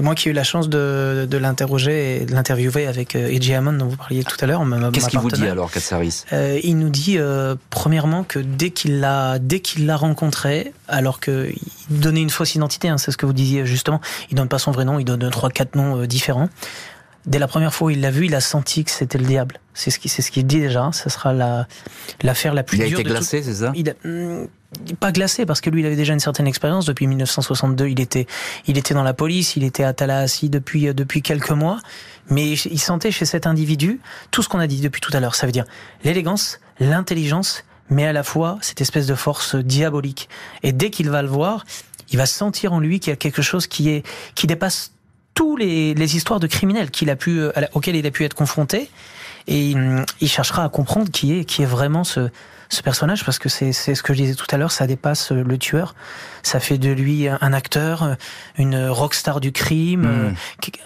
Moi 0.00 0.14
qui 0.14 0.28
ai 0.28 0.30
eu 0.30 0.34
la 0.34 0.44
chance 0.44 0.70
de, 0.70 1.26
de 1.30 1.36
l'interroger 1.36 2.22
et 2.22 2.24
de 2.24 2.32
l'interviewer 2.32 2.86
avec 2.86 3.14
euh, 3.14 3.28
Edgy 3.28 3.52
Hammond 3.52 3.74
dont 3.74 3.86
vous 3.86 3.96
parliez 3.96 4.24
tout 4.24 4.36
à 4.40 4.46
l'heure. 4.46 4.64
Qu'est-ce 4.92 5.08
qu'il 5.08 5.18
vous 5.18 5.30
dit 5.30 5.46
alors, 5.46 5.70
Katsaris? 5.70 6.24
Euh, 6.32 6.58
Il 6.62 6.78
nous 6.78 6.88
dit 6.88 7.18
euh, 7.18 7.56
premièrement 7.68 8.24
que 8.24 8.38
dès 8.38 8.70
qu'il 8.70 9.00
l'a 9.00 9.38
dès 9.38 9.60
qu'il 9.60 9.84
l'a 9.84 9.96
rencontré, 9.96 10.72
alors 10.88 11.20
qu'il 11.20 11.54
donnait 11.90 12.22
une 12.22 12.30
fausse 12.30 12.54
identité, 12.54 12.88
hein, 12.88 12.96
c'est 12.96 13.10
ce 13.10 13.18
que 13.18 13.26
vous 13.26 13.34
disiez 13.34 13.66
justement, 13.66 14.00
il 14.30 14.36
donne 14.36 14.48
pas 14.48 14.58
son 14.58 14.70
vrai 14.70 14.84
nom, 14.86 14.98
il 14.98 15.04
donne 15.04 15.28
trois 15.30 15.50
quatre 15.50 15.74
noms 15.74 16.00
euh, 16.00 16.06
différents. 16.06 16.48
Dès 17.26 17.38
la 17.38 17.46
première 17.46 17.72
fois 17.72 17.88
où 17.88 17.90
il 17.90 18.00
l'a 18.00 18.10
vu, 18.10 18.26
il 18.26 18.34
a 18.34 18.40
senti 18.40 18.84
que 18.84 18.90
c'était 18.90 19.18
le 19.18 19.24
diable. 19.24 19.60
C'est 19.74 19.90
ce 19.90 19.98
qui, 19.98 20.08
c'est 20.08 20.22
ce 20.22 20.30
qu'il 20.30 20.46
dit 20.46 20.60
déjà. 20.60 20.90
Ce 20.92 21.08
sera 21.08 21.32
la 21.32 21.68
l'affaire 22.22 22.52
la 22.52 22.62
plus 22.62 22.78
dure. 22.78 22.86
Il 22.86 22.96
a 22.96 23.00
été 23.00 23.04
glacé, 23.04 23.42
c'est 23.42 23.54
ça? 23.54 23.72
Il 23.76 23.90
a, 23.90 23.94
hmm, 24.04 24.46
pas 24.98 25.12
glacé 25.12 25.46
parce 25.46 25.60
que 25.60 25.70
lui 25.70 25.82
il 25.82 25.86
avait 25.86 25.96
déjà 25.96 26.12
une 26.12 26.20
certaine 26.20 26.46
expérience 26.46 26.86
depuis 26.86 27.06
1962 27.06 27.88
il 27.88 28.00
était 28.00 28.26
il 28.66 28.78
était 28.78 28.94
dans 28.94 29.02
la 29.02 29.14
police 29.14 29.56
il 29.56 29.64
était 29.64 29.84
à 29.84 29.92
Tallahassee 29.92 30.48
depuis 30.48 30.88
euh, 30.88 30.94
depuis 30.94 31.22
quelques 31.22 31.50
mois 31.50 31.78
mais 32.30 32.52
il 32.52 32.78
sentait 32.78 33.10
chez 33.10 33.24
cet 33.24 33.46
individu 33.46 34.00
tout 34.30 34.42
ce 34.42 34.48
qu'on 34.48 34.58
a 34.58 34.66
dit 34.66 34.80
depuis 34.80 35.00
tout 35.00 35.14
à 35.14 35.20
l'heure 35.20 35.34
ça 35.34 35.46
veut 35.46 35.52
dire 35.52 35.66
l'élégance 36.04 36.60
l'intelligence 36.80 37.64
mais 37.90 38.06
à 38.06 38.12
la 38.12 38.22
fois 38.22 38.58
cette 38.62 38.80
espèce 38.80 39.06
de 39.06 39.14
force 39.14 39.56
diabolique 39.56 40.28
et 40.62 40.72
dès 40.72 40.90
qu'il 40.90 41.10
va 41.10 41.22
le 41.22 41.28
voir 41.28 41.66
il 42.10 42.16
va 42.16 42.26
sentir 42.26 42.72
en 42.72 42.80
lui 42.80 42.98
qu'il 42.98 43.10
y 43.10 43.14
a 43.14 43.16
quelque 43.16 43.42
chose 43.42 43.66
qui 43.66 43.90
est 43.90 44.06
qui 44.34 44.46
dépasse 44.46 44.92
tous 45.34 45.56
les, 45.56 45.94
les 45.94 46.16
histoires 46.16 46.40
de 46.40 46.46
criminels 46.46 46.90
qu'il 46.90 47.10
a 47.10 47.16
pu 47.16 47.40
euh, 47.40 47.52
auxquels 47.72 47.96
il 47.96 48.06
a 48.06 48.10
pu 48.10 48.24
être 48.24 48.34
confronté 48.34 48.90
et 49.46 49.74
il, 50.20 50.28
cherchera 50.28 50.64
à 50.64 50.68
comprendre 50.68 51.10
qui 51.10 51.38
est, 51.38 51.44
qui 51.44 51.62
est 51.62 51.66
vraiment 51.66 52.04
ce, 52.04 52.30
ce 52.72 52.82
personnage 52.82 53.24
parce 53.24 53.38
que 53.38 53.48
c'est 53.48 53.72
ce 53.72 54.02
que 54.02 54.14
je 54.14 54.22
disais 54.22 54.34
tout 54.34 54.46
à 54.50 54.56
l'heure, 54.56 54.72
ça 54.72 54.86
dépasse 54.86 55.30
le 55.30 55.58
tueur, 55.58 55.94
ça 56.42 56.58
fait 56.58 56.78
de 56.78 56.90
lui 56.90 57.28
un 57.28 57.52
acteur, 57.52 58.16
une 58.56 58.88
rockstar 58.88 59.40
du 59.40 59.52
crime, 59.52 60.30
mm. 60.30 60.34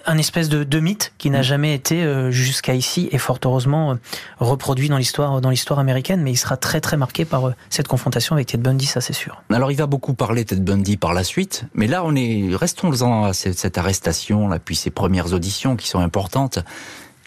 un 0.07 0.19
espèce 0.19 0.49
de, 0.49 0.65
de 0.65 0.81
mythe 0.81 1.13
qui 1.19 1.31
n'a 1.31 1.41
mm. 1.41 1.45
jamais 1.45 1.75
été 1.75 2.03
euh, 2.03 2.33
jusqu'à 2.33 2.75
ici 2.75 3.09
et 3.13 3.19
fort 3.19 3.39
heureusement 3.45 3.97
reproduit 4.41 4.89
dans 4.89 4.99
l'histoire 4.99 5.41
dans 5.41 5.51
l'histoire 5.51 5.79
américaine, 5.79 6.23
mais 6.23 6.33
il 6.33 6.37
sera 6.37 6.57
très 6.57 6.81
très 6.81 6.97
marqué 6.97 7.25
par 7.25 7.49
euh, 7.49 7.55
cette 7.71 7.87
confrontation 7.87 8.35
avec 8.35 8.49
Ted 8.49 8.63
Bundy, 8.63 8.87
ça 8.87 9.01
c'est 9.01 9.13
sûr. 9.13 9.43
Alors 9.51 9.71
il 9.71 9.77
va 9.77 9.87
beaucoup 9.87 10.15
parler 10.15 10.45
Ted 10.45 10.63
Bundy 10.63 10.97
par 10.97 11.15
la 11.15 11.23
suite, 11.23 11.65
mais 11.75 11.87
là 11.87 12.03
on 12.05 12.17
est 12.17 12.49
restons-en 12.57 13.25
à 13.25 13.33
cette 13.33 13.79
arrestation 13.79 14.49
là 14.49 14.59
puis 14.59 14.75
ces 14.75 14.91
premières 14.91 15.33
auditions 15.33 15.77
qui 15.77 15.87
sont 15.87 16.01
importantes. 16.01 16.59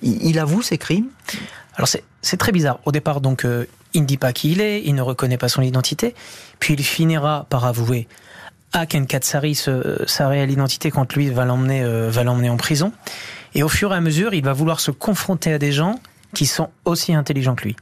Il, 0.01 0.39
avoue 0.39 0.61
ses 0.61 0.77
crimes 0.77 1.09
alors 1.75 1.87
c'est 2.21 2.37
très 2.37 2.51
bizarre. 2.51 2.79
Au 2.85 2.91
départ, 2.91 3.21
donc, 3.21 3.45
euh, 3.45 3.65
il 3.93 4.01
ne 4.01 4.05
dit 4.05 4.17
pas 4.17 4.33
qui 4.33 4.51
il 4.51 4.59
est, 4.59 4.83
il 4.83 4.95
ne 4.95 5.01
reconnaît 5.01 5.37
pas 5.37 5.47
son 5.47 5.61
identité, 5.61 6.13
puis 6.59 6.73
il 6.73 6.83
finira 6.83 7.45
par 7.49 7.63
avouer 7.63 8.07
à 8.73 8.85
Ken 8.85 9.07
Katsari 9.07 9.55
sa 9.55 10.27
réelle 10.27 10.51
identité 10.51 10.91
quand 10.91 11.13
lui 11.13 11.29
va 11.29 11.45
l'emmener 11.45 11.81
euh, 11.81 12.09
va 12.11 12.23
l'emmener 12.23 12.49
en 12.49 12.57
prison. 12.57 12.91
Et 13.55 13.63
au 13.63 13.69
fur 13.69 13.93
et 13.93 13.95
à 13.95 14.01
mesure, 14.01 14.33
il 14.33 14.43
va 14.43 14.53
vouloir 14.53 14.79
se 14.79 14.91
confronter 14.91 15.53
à 15.53 15.57
des 15.57 15.71
gens 15.71 15.99
qui 16.35 16.45
sont 16.45 16.69
aussi 16.85 17.13
intelligents 17.13 17.55
que 17.55 17.63
lui. 17.63 17.75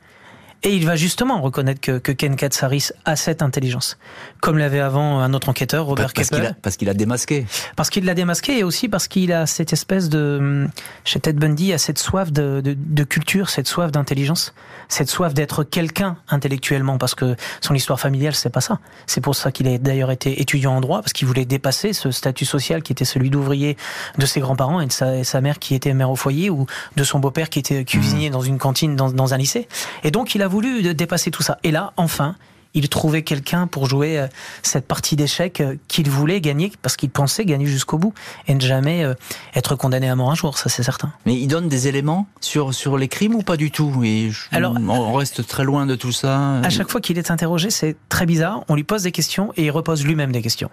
Et 0.63 0.75
il 0.75 0.85
va 0.85 0.95
justement 0.95 1.41
reconnaître 1.41 1.79
que, 1.79 1.99
que 1.99 2.11
Ken 2.11 2.35
Katsaris 2.35 2.89
a 3.05 3.15
cette 3.15 3.41
intelligence. 3.41 3.97
Comme 4.41 4.57
l'avait 4.57 4.79
avant 4.79 5.19
un 5.19 5.33
autre 5.33 5.49
enquêteur, 5.49 5.85
Robert 5.85 6.11
parce 6.13 6.29
parce 6.61 6.77
qu'il 6.77 6.89
a 6.89 6.93
démasqué. 6.93 7.45
Parce 7.75 7.89
qu'il 7.89 8.05
l'a 8.05 8.15
démasqué 8.15 8.59
et 8.59 8.63
aussi 8.63 8.89
parce 8.89 9.07
qu'il 9.07 9.31
a 9.31 9.45
cette 9.45 9.71
espèce 9.73 10.09
de... 10.09 10.67
Chez 11.05 11.19
Ted 11.19 11.39
Bundy, 11.39 11.73
a 11.73 11.77
cette 11.77 11.99
soif 11.99 12.31
de, 12.31 12.61
de, 12.61 12.75
de 12.77 13.03
culture, 13.03 13.49
cette 13.49 13.67
soif 13.67 13.91
d'intelligence, 13.91 14.53
cette 14.89 15.09
soif 15.09 15.33
d'être 15.33 15.63
quelqu'un 15.63 16.17
intellectuellement, 16.29 16.97
parce 16.97 17.15
que 17.15 17.35
son 17.61 17.75
histoire 17.75 17.99
familiale, 17.99 18.35
c'est 18.35 18.49
pas 18.49 18.61
ça. 18.61 18.79
C'est 19.05 19.21
pour 19.21 19.35
ça 19.35 19.51
qu'il 19.51 19.67
a 19.67 19.77
d'ailleurs 19.77 20.11
été 20.11 20.41
étudiant 20.41 20.75
en 20.75 20.81
droit, 20.81 21.01
parce 21.01 21.13
qu'il 21.13 21.27
voulait 21.27 21.45
dépasser 21.45 21.93
ce 21.93 22.11
statut 22.11 22.45
social 22.45 22.81
qui 22.81 22.91
était 22.91 23.05
celui 23.05 23.29
d'ouvrier 23.29 23.77
de 24.17 24.25
ses 24.25 24.39
grands-parents 24.39 24.81
et 24.81 24.87
de 24.87 24.91
sa, 24.91 25.23
sa, 25.23 25.41
mère 25.41 25.59
qui 25.59 25.75
était 25.75 25.93
mère 25.93 26.09
au 26.09 26.15
foyer, 26.15 26.49
ou 26.49 26.65
de 26.95 27.03
son 27.03 27.19
beau-père 27.19 27.49
qui 27.49 27.59
était 27.59 27.85
cuisinier 27.85 28.29
mmh. 28.29 28.33
dans 28.33 28.41
une 28.41 28.57
cantine 28.57 28.95
dans, 28.95 29.11
dans 29.11 29.33
un 29.33 29.37
lycée. 29.37 29.67
Et 30.03 30.11
donc 30.11 30.35
il 30.35 30.41
a 30.41 30.46
voulu 30.47 30.93
dépasser 30.93 31.31
tout 31.31 31.43
ça. 31.43 31.57
Et 31.63 31.71
là, 31.71 31.93
enfin, 31.97 32.35
il 32.77 32.89
trouvait 32.89 33.23
quelqu'un 33.23 33.65
pour 33.67 33.87
jouer 33.87 34.19
euh, 34.19 34.27
cette 34.61 34.85
partie 34.85 35.15
d'échecs 35.15 35.61
euh, 35.61 35.75
qu'il 35.87 36.09
voulait 36.09 36.41
gagner 36.41 36.71
parce 36.81 36.95
qu'il 36.95 37.09
pensait 37.09 37.43
gagner 37.45 37.65
jusqu'au 37.65 37.97
bout 37.97 38.13
et 38.47 38.53
ne 38.53 38.59
jamais 38.59 39.03
euh, 39.03 39.13
être 39.55 39.75
condamné 39.75 40.07
à 40.07 40.15
mort 40.15 40.29
un 40.29 40.35
jour, 40.35 40.57
ça 40.57 40.69
c'est 40.69 40.83
certain. 40.83 41.11
Mais 41.25 41.35
il 41.35 41.47
donne 41.47 41.69
des 41.69 41.87
éléments 41.87 42.27
sur, 42.39 42.73
sur 42.73 42.97
les 42.97 43.07
crimes 43.07 43.35
ou 43.35 43.41
pas 43.41 43.57
du 43.57 43.71
tout? 43.71 44.03
Et 44.03 44.31
Alors, 44.51 44.75
on 44.79 45.13
reste 45.13 45.45
très 45.47 45.63
loin 45.63 45.85
de 45.85 45.95
tout 45.95 46.11
ça. 46.11 46.59
À 46.59 46.69
chaque 46.69 46.89
fois 46.89 47.01
qu'il 47.01 47.17
est 47.17 47.31
interrogé, 47.31 47.71
c'est 47.71 47.95
très 48.09 48.25
bizarre. 48.25 48.63
On 48.67 48.75
lui 48.75 48.83
pose 48.83 49.03
des 49.03 49.11
questions 49.11 49.51
et 49.57 49.65
il 49.65 49.71
repose 49.71 50.05
lui-même 50.05 50.31
des 50.31 50.41
questions. 50.41 50.69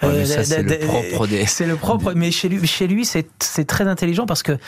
c'est 0.00 0.62
le 0.62 0.86
propre 0.86 1.26
des... 1.26 1.46
C'est 1.46 1.66
le 1.66 1.76
propre, 1.76 2.12
mais 2.14 2.30
chez 2.30 2.48
lui, 2.48 2.66
chez 2.66 2.86
lui 2.86 3.04
c'est 3.04 3.66
très 3.66 3.88
intelligent 3.88 4.26
parce 4.26 4.42
que 4.42 4.58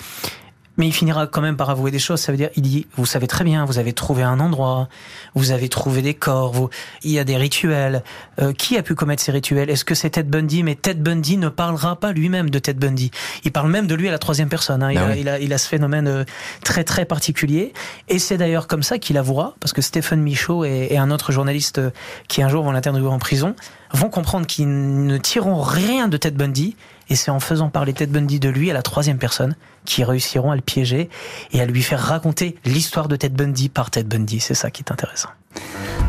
mais 0.77 0.87
il 0.87 0.93
finira 0.93 1.27
quand 1.27 1.41
même 1.41 1.57
par 1.57 1.71
avouer 1.71 1.91
des 1.91 1.99
choses. 1.99 2.21
Ça 2.21 2.33
veut 2.33 2.39
dire, 2.39 2.51
il 2.57 2.63
dit, 2.63 2.87
vous 2.97 3.07
savez 3.07 3.27
très 3.27 3.45
bien, 3.45 3.65
vous 3.65 3.79
avez 3.79 3.93
trouvé 3.93 4.23
un 4.23 4.41
endroit, 4.41 4.89
vous 5.35 5.51
avez 5.51 5.69
trouvé 5.69 6.03
des 6.03 6.15
corps, 6.15 6.53
vous, 6.53 6.69
il 7.03 7.11
y 7.11 7.19
a 7.19 7.25
des 7.25 7.37
rituels. 7.37 8.03
Euh, 8.41 8.53
qui 8.53 8.77
a 8.77 8.83
pu 8.83 8.95
commettre 8.95 9.23
ces 9.23 9.33
rituels? 9.33 9.71
Est-ce 9.71 9.85
que 9.85 9.95
c'est 9.95 10.11
Ted 10.11 10.29
Bundy? 10.29 10.63
Mais 10.63 10.75
Ted 10.75 11.01
Bundy 11.01 11.37
ne 11.37 11.49
parlera 11.49 11.97
pas 11.97 12.13
lui-même 12.13 12.51
de 12.51 12.59
Ted 12.59 12.79
Bundy. 12.79 13.11
Il 13.45 13.53
parle 13.53 13.71
même 13.71 13.87
de 13.87 13.95
lui 13.95 14.09
à 14.09 14.11
la 14.11 14.19
troisième 14.19 14.49
personne. 14.49 14.83
Hein. 14.83 14.93
Il, 14.93 14.99
bah 14.99 15.07
a, 15.07 15.17
il, 15.17 15.29
a, 15.29 15.39
il, 15.39 15.53
a, 15.53 15.59
ce 15.59 15.69
phénomène 15.69 16.09
euh, 16.09 16.25
très 16.65 16.85
très 16.85 17.05
particulier. 17.05 17.73
Et 18.09 18.19
c'est 18.19 18.37
d'ailleurs 18.37 18.67
comme 18.67 18.83
ça 18.83 18.99
qu'il 18.99 19.19
avouera, 19.19 19.55
parce 19.61 19.73
que 19.73 19.83
Stephen 19.83 20.21
Michaud 20.21 20.65
et, 20.65 20.89
et 20.91 20.99
un 20.99 21.11
autre 21.11 21.33
journaliste 21.33 21.79
euh, 21.79 21.91
qui 22.29 22.43
un 22.43 22.49
jour 22.49 22.65
vont 22.65 22.73
l'interviewer 22.73 23.09
en 23.09 23.19
prison 23.19 23.55
vont 23.93 24.11
comprendre 24.11 24.47
qu'ils 24.47 25.07
ne 25.07 25.17
tireront 25.19 25.61
rien 25.61 26.09
de 26.09 26.17
Ted 26.17 26.37
Bundy 26.37 26.77
et 27.09 27.17
c'est 27.17 27.31
en 27.31 27.41
faisant 27.41 27.69
parler 27.69 27.93
Ted 27.93 28.13
Bundy 28.13 28.41
de 28.41 28.49
lui 28.49 28.71
à 28.71 28.75
la 28.75 28.83
troisième 28.83 29.19
personne 29.19 29.57
qui 29.85 30.05
réussiront 30.05 30.51
à 30.51 30.57
le 30.57 30.63
piéger 30.63 31.11
et 31.53 31.61
à 31.61 31.67
lui 31.67 31.83
faire 31.83 32.01
raconter 32.01 32.57
l'histoire 32.65 33.09
de 33.09 33.17
Ted 33.17 33.35
Bundy 33.35 33.69
par 33.69 33.91
Ted 33.91 34.09
Bundy. 34.09 34.41
C'est 34.41 34.55
ça 34.55 34.71
qui 34.71 34.83
est 34.83 34.93
intéressant. 34.93 35.29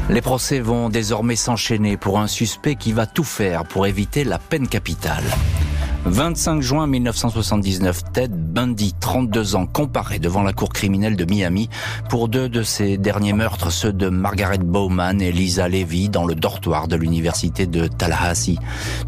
Les 0.10 0.22
procès 0.22 0.60
vont 0.60 0.90
désormais 0.90 1.36
s'enchaîner 1.36 1.98
pour 1.98 2.20
un 2.20 2.28
suspect 2.28 2.76
qui 2.76 2.94
va 2.94 3.08
tout 3.08 3.24
faire 3.24 3.66
pour 3.66 3.88
éviter 3.88 4.24
la 4.24 4.38
peine 4.38 4.68
capitale. 4.68 5.24
25 6.06 6.62
juin 6.62 6.86
1979, 6.86 8.04
Ted 8.14 8.32
Bundy, 8.32 8.94
32 9.00 9.56
ans, 9.56 9.66
comparé 9.66 10.20
devant 10.20 10.44
la 10.44 10.54
cour 10.54 10.70
criminelle 10.70 11.16
de 11.16 11.26
Miami 11.26 11.68
pour 12.10 12.30
deux 12.30 12.48
de 12.48 12.62
ses 12.62 12.98
derniers 12.98 13.34
meurtres, 13.34 13.72
ceux 13.72 13.92
de 13.92 14.10
Margaret 14.10 14.60
Bowman 14.60 15.20
et 15.20 15.32
Lisa 15.32 15.68
Levy 15.68 16.10
dans 16.10 16.26
le 16.26 16.36
dortoir 16.36 16.88
de 16.88 16.96
l'université 16.96 17.66
de 17.66 17.88
Tallahassee. 17.88 18.60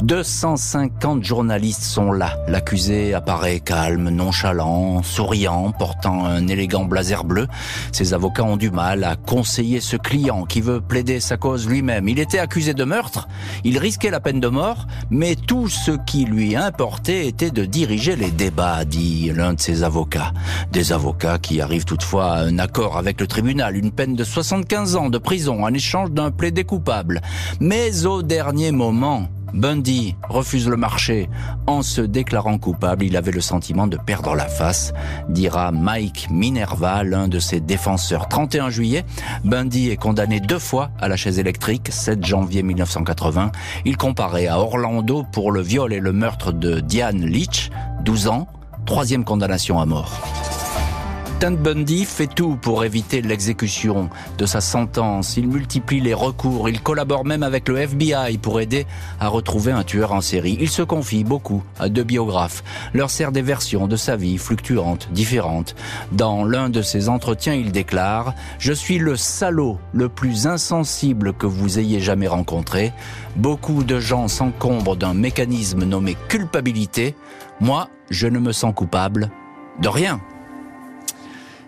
250 0.01 1.23
journalistes 1.23 1.83
sont 1.83 2.12
là. 2.12 2.36
L'accusé 2.47 3.13
apparaît 3.13 3.60
calme, 3.60 4.10
nonchalant, 4.10 5.03
souriant, 5.03 5.71
portant 5.71 6.25
un 6.25 6.47
élégant 6.47 6.86
blazer 6.86 7.23
bleu. 7.23 7.47
Ses 7.91 8.15
avocats 8.15 8.43
ont 8.43 8.57
du 8.57 8.71
mal 8.71 9.03
à 9.03 9.15
conseiller 9.15 9.81
ce 9.81 9.97
client 9.97 10.45
qui 10.45 10.62
veut 10.62 10.81
plaider 10.81 11.19
sa 11.19 11.38
cause 11.38 11.67
lui-même. 11.67 12.10
Il 12.10 12.17
était 12.17 12.39
accusé 12.39 12.73
de 12.73 12.83
meurtre, 12.83 13.27
il 13.63 13.77
risquait 13.77 14.10
la 14.10 14.19
peine 14.19 14.39
de 14.39 14.47
mort, 14.47 14.88
mais 15.12 15.36
tout 15.36 15.67
ce 15.67 15.91
qui 15.91 16.25
lui 16.25 16.55
importe 16.55 16.87
était 17.08 17.52
de 17.52 17.65
diriger 17.65 18.15
les 18.15 18.32
débats, 18.32 18.86
dit 18.86 19.32
l'un 19.36 19.54
de 19.54 19.60
ses 19.60 19.84
avocats. 19.84 20.34
Des 20.71 20.93
avocats 20.93 21.38
qui 21.38 21.62
arrivent 21.62 21.86
toutefois 21.86 22.32
à 22.32 22.43
un 22.43 22.60
accord 22.60 22.97
avec 22.97 23.19
le 23.19 23.28
tribunal, 23.28 23.76
une 23.76 23.91
peine 23.91 24.15
de 24.15 24.23
75 24.23 24.95
ans 24.95 25.10
de 25.10 25.17
prison 25.17 25.63
en 25.63 25.73
échange 25.73 26.12
d'un 26.12 26.32
plaidé 26.32 26.63
coupable. 26.63 27.21
Mais 27.60 28.06
au 28.06 28.23
dernier 28.23 28.71
moment, 28.71 29.28
Bundy 29.58 30.15
refuse 30.30 30.70
le 30.70 30.78
marché. 30.78 31.30
En 31.65 31.82
se 31.82 32.02
déclarant 32.02 32.60
coupable, 32.60 33.04
il 33.04 33.17
avait 33.17 33.32
le 33.32 33.41
sentiment 33.41 33.88
de 33.88 33.98
perdre 33.98 34.36
la 34.36 34.48
face, 34.48 34.93
dira 35.30 35.72
Mike 35.72 36.28
Minerva, 36.30 37.04
l'un 37.04 37.28
de 37.28 37.39
ses 37.39 37.60
défenseurs. 37.60 38.28
31 38.28 38.70
juillet, 38.70 39.04
Bundy 39.43 39.89
est 39.89 39.98
condamné 39.98 40.39
deux 40.39 40.60
fois 40.60 40.91
à 41.00 41.08
la 41.08 41.15
chaise 41.15 41.39
électrique, 41.39 41.88
7 41.89 42.24
janvier 42.24 42.62
1980. 42.62 43.52
Il 43.84 43.98
comparait 43.98 44.46
à 44.46 44.60
Orlando 44.60 45.24
pour 45.32 45.52
le 45.52 45.62
viol 45.62 45.91
et 45.91 46.00
le 46.00 46.13
meurtre 46.13 46.52
de 46.52 46.80
Diane 46.80 47.26
Leach, 47.26 47.72
12 48.04 48.28
ans, 48.28 48.48
troisième 48.86 49.26
condamnation 49.26 49.80
à 49.80 49.88
mort. 49.88 50.22
Ted 51.39 51.58
Bundy 51.58 52.04
fait 52.04 52.26
tout 52.26 52.56
pour 52.56 52.84
éviter 52.84 53.21
l'exécution 53.21 54.10
de 54.39 54.47
sa 54.47 54.60
sentence. 54.60 55.38
Il 55.38 55.47
multiplie 55.47 56.02
les 56.02 56.15
recours. 56.15 56.67
Il 56.67 56.82
collabore 56.82 57.26
même 57.26 57.43
avec 57.43 57.67
le 57.67 57.78
FBI 57.78 58.39
pour 58.39 58.60
aider 58.60 58.88
à 59.19 59.28
retrouver 59.28 59.71
un 59.71 59.84
tueur 59.84 60.13
en 60.13 60.21
série. 60.21 60.58
Il 60.60 60.69
se 60.69 60.82
confie 60.82 61.23
beaucoup 61.23 61.62
à 61.78 61.89
deux 61.89 62.04
biographes. 62.04 62.63
Leur 62.95 63.12
sert 63.12 63.32
des 63.32 63.43
versions 63.43 63.88
de 63.88 63.95
sa 63.95 64.15
vie 64.15 64.39
fluctuantes, 64.39 65.10
différentes. 65.12 65.76
Dans 66.12 66.43
l'un 66.43 66.69
de 66.71 66.82
ses 66.82 67.08
entretiens, 67.08 67.54
il 67.54 67.71
déclare 67.71 68.34
«Je 68.58 68.73
suis 68.73 68.97
le 68.97 69.15
salaud 69.15 69.78
le 69.93 70.10
plus 70.10 70.47
insensible 70.47 71.34
que 71.34 71.45
vous 71.45 71.78
ayez 71.78 72.00
jamais 72.00 72.28
rencontré. 72.28 72.93
Beaucoup 73.36 73.84
de 73.84 74.00
gens 74.00 74.28
s'encombrent 74.28 74.95
d'un 74.95 75.13
mécanisme 75.13 75.84
nommé 75.84 76.17
culpabilité. 76.30 77.15
Moi, 77.60 77.89
je 78.10 78.26
ne 78.26 78.39
me 78.39 78.54
sens 78.54 78.73
coupable 78.73 79.30
de 79.80 79.88
rien. 79.88 80.19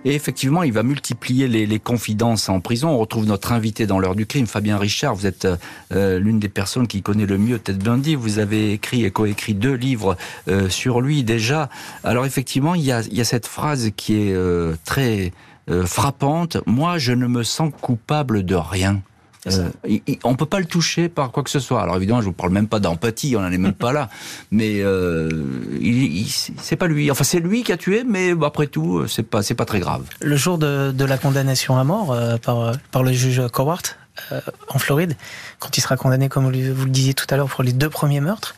Et 0.06 0.16
effectivement, 0.16 0.64
il 0.64 0.72
va 0.72 0.84
multiplier 0.84 1.48
les, 1.48 1.80
confidences 1.80 2.50
en 2.50 2.60
prison. 2.62 2.90
On 2.90 2.98
retrouve 2.98 3.26
notre 3.26 3.52
invité 3.52 3.86
dans 3.86 4.00
l'heure 4.00 4.16
du 4.16 4.26
crime, 4.26 4.48
Fabien 4.48 4.78
Richard. 4.78 5.16
Vous 5.16 5.26
êtes 5.26 5.48
euh, 5.92 6.20
l'une 6.20 6.40
des 6.40 6.50
personnes 6.50 6.88
qui 6.88 7.02
connaît 7.02 7.26
le 7.26 7.38
mieux 7.38 7.60
Ted 7.60 7.84
Bundy. 7.84 8.16
Vous 8.16 8.40
avez 8.40 8.74
écrit 8.74 9.04
et 9.04 9.12
coécrit 9.12 9.54
deux 9.54 9.74
livres 9.74 10.16
euh, 10.48 10.70
sur 10.70 11.02
lui 11.02 11.24
déjà. 11.24 11.70
Alors 12.04 12.26
effectivement, 12.26 12.76
il 12.76 12.84
y 12.84 12.92
a, 12.92 13.24
cette 13.24 13.48
phrase 13.48 13.92
qui 13.96 14.16
est 14.16 14.34
euh, 14.34 14.76
très 14.86 15.34
euh, 15.70 15.86
frappante. 15.86 16.58
Moi, 16.66 16.98
je 16.98 17.12
ne 17.12 17.28
me 17.28 17.44
sens 17.44 17.72
coupable 17.82 18.44
de 18.44 18.56
rien. 18.56 19.02
Euh, 19.48 19.70
on 20.24 20.36
peut 20.36 20.46
pas 20.46 20.60
le 20.60 20.66
toucher 20.66 21.08
par 21.08 21.32
quoi 21.32 21.44
que 21.44 21.50
ce 21.50 21.60
soit. 21.60 21.82
Alors 21.82 21.96
évidemment, 21.96 22.22
je 22.22 22.26
vous 22.26 22.34
parle 22.34 22.52
même 22.52 22.68
pas 22.68 22.80
d'empathie, 22.80 23.36
on 23.38 23.42
n'en 23.42 23.52
est 23.52 23.58
même 23.58 23.74
pas 23.86 23.94
là. 23.94 24.10
Mais 24.52 24.82
euh, 24.82 25.30
c'est 26.58 26.76
pas 26.76 26.88
lui. 26.88 27.10
Enfin, 27.10 27.24
c'est 27.24 27.40
lui 27.40 27.64
qui 27.64 27.72
a 27.72 27.78
tué, 27.78 28.04
mais 28.06 28.34
après 28.44 28.68
tout, 28.68 29.08
c'est 29.08 29.24
pas 29.24 29.42
c'est 29.42 29.56
pas 29.56 29.66
très 29.66 29.80
grave. 29.80 30.04
Le 30.22 30.36
jour 30.36 30.58
de, 30.58 30.92
de 30.92 31.06
la 31.06 31.18
condamnation 31.18 31.78
à 31.78 31.84
mort 31.84 32.12
euh, 32.12 32.38
par 32.38 32.74
par 32.92 33.04
le 33.04 33.12
juge 33.14 33.42
Cowart 33.52 33.84
euh, 34.32 34.42
en 34.70 34.80
Floride, 34.80 35.16
quand 35.60 35.78
il 35.78 35.82
sera 35.82 35.98
condamné, 35.98 36.30
comme 36.30 36.46
vous 36.46 36.86
le 36.86 36.92
disiez 36.92 37.14
tout 37.14 37.26
à 37.30 37.38
l'heure, 37.38 37.50
pour 37.50 37.64
les 37.64 37.74
deux 37.74 37.90
premiers 37.90 38.22
meurtres, 38.22 38.56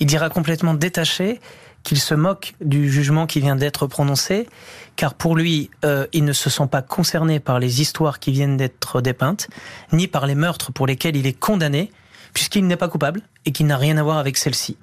il 0.00 0.06
dira 0.06 0.28
complètement 0.28 0.74
détaché 0.74 1.40
qu'il 1.84 2.00
se 2.00 2.14
moque 2.14 2.54
du 2.60 2.90
jugement 2.90 3.26
qui 3.26 3.40
vient 3.40 3.56
d'être 3.56 3.86
prononcé, 3.86 4.48
car 4.96 5.14
pour 5.14 5.36
lui, 5.36 5.70
euh, 5.84 6.06
ils 6.12 6.24
ne 6.24 6.32
se 6.32 6.50
sont 6.50 6.66
pas 6.66 6.82
concernés 6.82 7.38
par 7.38 7.60
les 7.60 7.80
histoires 7.80 8.18
qui 8.18 8.32
viennent 8.32 8.56
d'être 8.56 9.00
dépeintes, 9.00 9.48
ni 9.92 10.08
par 10.08 10.26
les 10.26 10.34
meurtres 10.34 10.72
pour 10.72 10.86
lesquels 10.86 11.14
il 11.14 11.26
est 11.26 11.38
condamné, 11.38 11.92
puisqu'il 12.32 12.66
n'est 12.66 12.76
pas 12.76 12.88
coupable 12.88 13.20
et 13.44 13.52
qu'il 13.52 13.66
n'a 13.66 13.76
rien 13.76 13.96
à 13.96 14.02
voir 14.02 14.18
avec 14.18 14.36
celle-ci. 14.36 14.76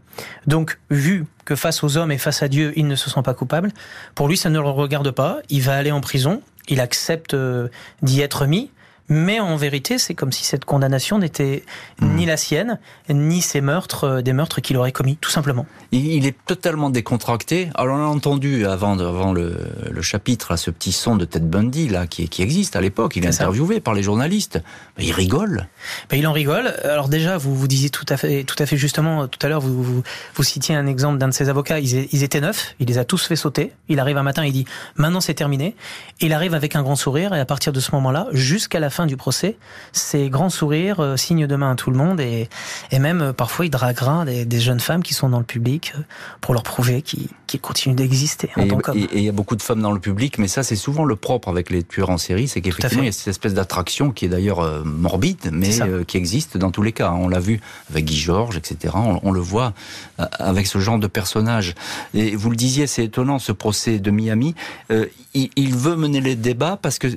Donc, 0.46 0.80
vu 0.90 1.26
que 1.46 1.56
face 1.56 1.84
aux 1.84 1.98
hommes 1.98 2.12
et 2.12 2.18
face 2.18 2.44
à 2.44 2.48
Dieu, 2.48 2.74
ils 2.76 2.88
ne 2.88 2.96
se 2.96 3.10
sont 3.10 3.24
pas 3.24 3.34
coupables, 3.34 3.72
pour 4.16 4.28
lui, 4.28 4.38
ça 4.38 4.50
ne 4.50 4.60
le 4.60 4.70
regarde 4.70 5.12
pas, 5.12 5.40
il 5.50 5.62
va 5.62 5.76
aller 5.76 5.92
en 5.92 6.02
prison, 6.02 6.42
il 6.68 6.80
accepte 6.80 7.34
euh, 7.34 7.68
d'y 8.02 8.22
être 8.22 8.46
mis. 8.46 8.72
Mais 9.12 9.41
en 9.41 9.58
vérité, 9.58 9.97
c'est 9.97 10.15
comme 10.15 10.32
si 10.32 10.45
cette 10.45 10.63
condamnation 10.63 11.19
n'était 11.19 11.63
Hmm. 12.00 12.15
ni 12.15 12.26
la 12.26 12.38
sienne, 12.38 12.80
ni 13.10 13.41
ses 13.41 13.62
meurtres, 13.62 14.06
euh, 14.06 14.21
des 14.21 14.34
meurtres 14.34 14.62
qu'il 14.62 14.78
aurait 14.78 14.93
commis, 14.93 15.17
tout 15.17 15.30
simplement. 15.30 15.65
Il 15.91 16.26
est 16.26 16.36
totalement 16.47 16.90
décontracté. 16.90 17.69
Alors 17.75 17.98
on 17.98 18.04
a 18.04 18.08
entendu 18.08 18.65
avant, 18.65 18.98
avant 18.98 19.33
le, 19.33 19.56
le 19.92 20.02
chapitre 20.02 20.48
là, 20.52 20.58
ce 20.58 20.71
petit 20.71 20.94
son 20.94 21.15
de 21.17 21.25
Ted 21.25 21.46
Bundy 21.46 21.90
là 21.90 22.08
qui, 22.08 22.29
qui 22.29 22.42
existe 22.42 22.75
à 22.75 22.81
l'époque. 22.81 23.17
Il 23.17 23.25
est 23.25 23.31
ça. 23.33 23.44
interviewé 23.44 23.81
par 23.81 23.94
les 23.94 24.02
journalistes. 24.02 24.63
Mais 24.98 25.06
il 25.06 25.12
rigole. 25.12 25.67
Ben, 26.10 26.17
il 26.17 26.25
en 26.25 26.31
rigole. 26.31 26.73
Alors 26.83 27.10
déjà, 27.10 27.38
vous 27.38 27.56
vous 27.56 27.67
disiez 27.67 27.90
tout 27.90 28.06
à 28.10 28.17
fait, 28.17 28.46
tout 28.46 28.56
à 28.58 28.65
fait 28.65 28.77
justement 28.77 29.23
euh, 29.23 29.27
tout 29.27 29.46
à 29.46 29.50
l'heure, 29.50 29.62
vous, 29.62 29.83
vous, 29.83 30.04
vous 30.36 30.44
citiez 30.44 30.73
un 30.75 30.88
exemple 30.88 31.17
d'un 31.17 31.27
de 31.27 31.33
ses 31.33 31.50
avocats. 31.50 31.79
Ils, 31.79 32.08
ils 32.12 32.23
étaient 32.23 32.42
neufs, 32.42 32.75
il 32.79 32.88
les 32.88 32.98
a 32.98 33.06
tous 33.06 33.25
fait 33.27 33.36
sauter. 33.36 33.73
Il 33.90 34.00
arrive 34.00 34.17
un 34.17 34.23
matin, 34.23 34.46
il 34.46 34.54
dit 34.54 34.65
maintenant 34.96 35.21
c'est 35.21 35.33
terminé. 35.36 35.75
Il 36.21 36.33
arrive 36.33 36.54
avec 36.56 36.75
un 36.75 36.81
grand 36.81 36.96
sourire 36.96 37.36
et 37.36 37.40
à 37.40 37.46
partir 37.46 37.73
de 37.73 37.79
ce 37.79 37.92
moment-là, 37.94 38.27
jusqu'à 38.31 38.79
la 38.79 38.90
fin 38.90 39.00
du 39.06 39.17
procès, 39.17 39.58
c'est 39.91 40.29
grand 40.29 40.49
sourire, 40.49 40.99
euh, 40.99 41.17
signe 41.17 41.47
de 41.47 41.56
main 41.56 41.71
à 41.71 41.75
tout 41.75 41.91
le 41.91 41.97
monde 41.97 42.19
et, 42.19 42.49
et 42.91 42.99
même 42.99 43.21
euh, 43.21 43.33
parfois 43.33 43.65
il 43.65 43.69
draguera 43.69 44.25
des, 44.25 44.45
des 44.45 44.60
jeunes 44.60 44.79
femmes 44.79 45.04
qui 45.04 45.13
sont 45.13 45.29
dans 45.29 45.39
le 45.39 45.45
public 45.45 45.93
euh, 45.95 46.02
pour 46.41 46.54
leur 46.54 46.63
prouver 46.63 47.02
qu'ils 47.02 47.29
qu'ils 47.52 47.62
continuent 47.62 47.95
d'exister 47.95 48.49
en 48.56 48.62
Et 48.62 48.67
tant 48.67 48.79
il 48.93 49.23
y 49.23 49.29
a 49.29 49.31
beaucoup 49.31 49.56
de 49.56 49.62
femmes 49.62 49.81
dans 49.81 49.91
le 49.91 49.99
public, 49.99 50.37
mais 50.37 50.47
ça 50.47 50.63
c'est 50.63 50.75
souvent 50.75 51.06
le 51.06 51.15
propre 51.15 51.49
avec 51.49 51.69
les 51.69 51.83
tueurs 51.83 52.10
en 52.10 52.17
série, 52.17 52.47
c'est 52.47 52.62
qu'effectivement 52.62 53.04
il 53.04 53.08
y 53.08 53.10
a 53.10 53.12
cette 53.12 53.27
espèce 53.27 53.54
d'attraction 53.54 54.12
qui 54.12 54.25
est 54.25 54.29
d'ailleurs 54.29 54.60
euh, 54.60 54.83
morbide, 54.83 55.49
mais 55.52 55.81
euh, 55.81 56.04
qui 56.04 56.17
existe 56.17 56.58
dans 56.58 56.71
tous 56.71 56.81
les 56.81 56.91
cas. 56.91 57.12
On 57.12 57.27
l'a 57.27 57.39
vu 57.39 57.60
avec 57.89 58.06
Guy 58.06 58.17
Georges, 58.17 58.58
etc. 58.58 58.93
On, 58.95 59.19
on 59.23 59.31
le 59.31 59.39
voit 59.39 59.73
euh, 60.19 60.25
avec 60.39 60.67
ce 60.67 60.79
genre 60.79 60.99
de 60.99 61.08
personnage. 61.08 61.75
Et 62.13 62.35
vous 62.35 62.49
le 62.49 62.56
disiez, 62.56 62.87
c'est 62.87 63.06
étonnant 63.06 63.39
ce 63.39 63.52
procès 63.52 63.99
de 63.99 64.12
Miami. 64.12 64.56
Euh, 64.91 65.06
il, 65.33 65.49
il 65.56 65.75
veut 65.75 65.95
mener 65.95 66.21
les 66.21 66.35
débats 66.35 66.77
parce 66.81 66.99
que 66.99 67.08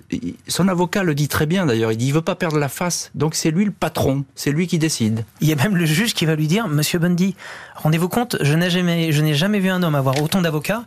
son 0.48 0.68
avocat 0.68 1.02
le 1.02 1.14
dit 1.14 1.28
très 1.28 1.46
bien 1.46 1.66
d'ailleurs. 1.66 1.92
Il 1.92 1.98
dit 1.98 2.06
il 2.06 2.12
veut 2.12 2.22
pas 2.22 2.34
perdre 2.34 2.58
la 2.58 2.68
face, 2.68 3.10
donc 3.14 3.34
c'est 3.34 3.50
lui 3.50 3.64
le 3.64 3.70
patron, 3.70 4.24
c'est 4.34 4.50
lui 4.50 4.66
qui 4.66 4.78
décide. 4.78 5.24
Il 5.40 5.48
y 5.48 5.52
a 5.52 5.56
même 5.56 5.76
le 5.76 5.86
juge 5.86 6.14
qui 6.14 6.26
va 6.26 6.34
lui 6.34 6.46
dire, 6.46 6.68
Monsieur 6.68 6.98
Bundy, 6.98 7.34
rendez-vous 7.76 8.08
compte, 8.08 8.36
je 8.40 8.54
n'ai 8.54 8.70
jamais, 8.70 9.12
je 9.12 9.22
n'ai 9.22 9.34
jamais 9.34 9.60
vu 9.60 9.68
un 9.68 9.82
homme 9.82 9.94
avoir 9.94 10.14
autant 10.24 10.40
d'avocats 10.40 10.84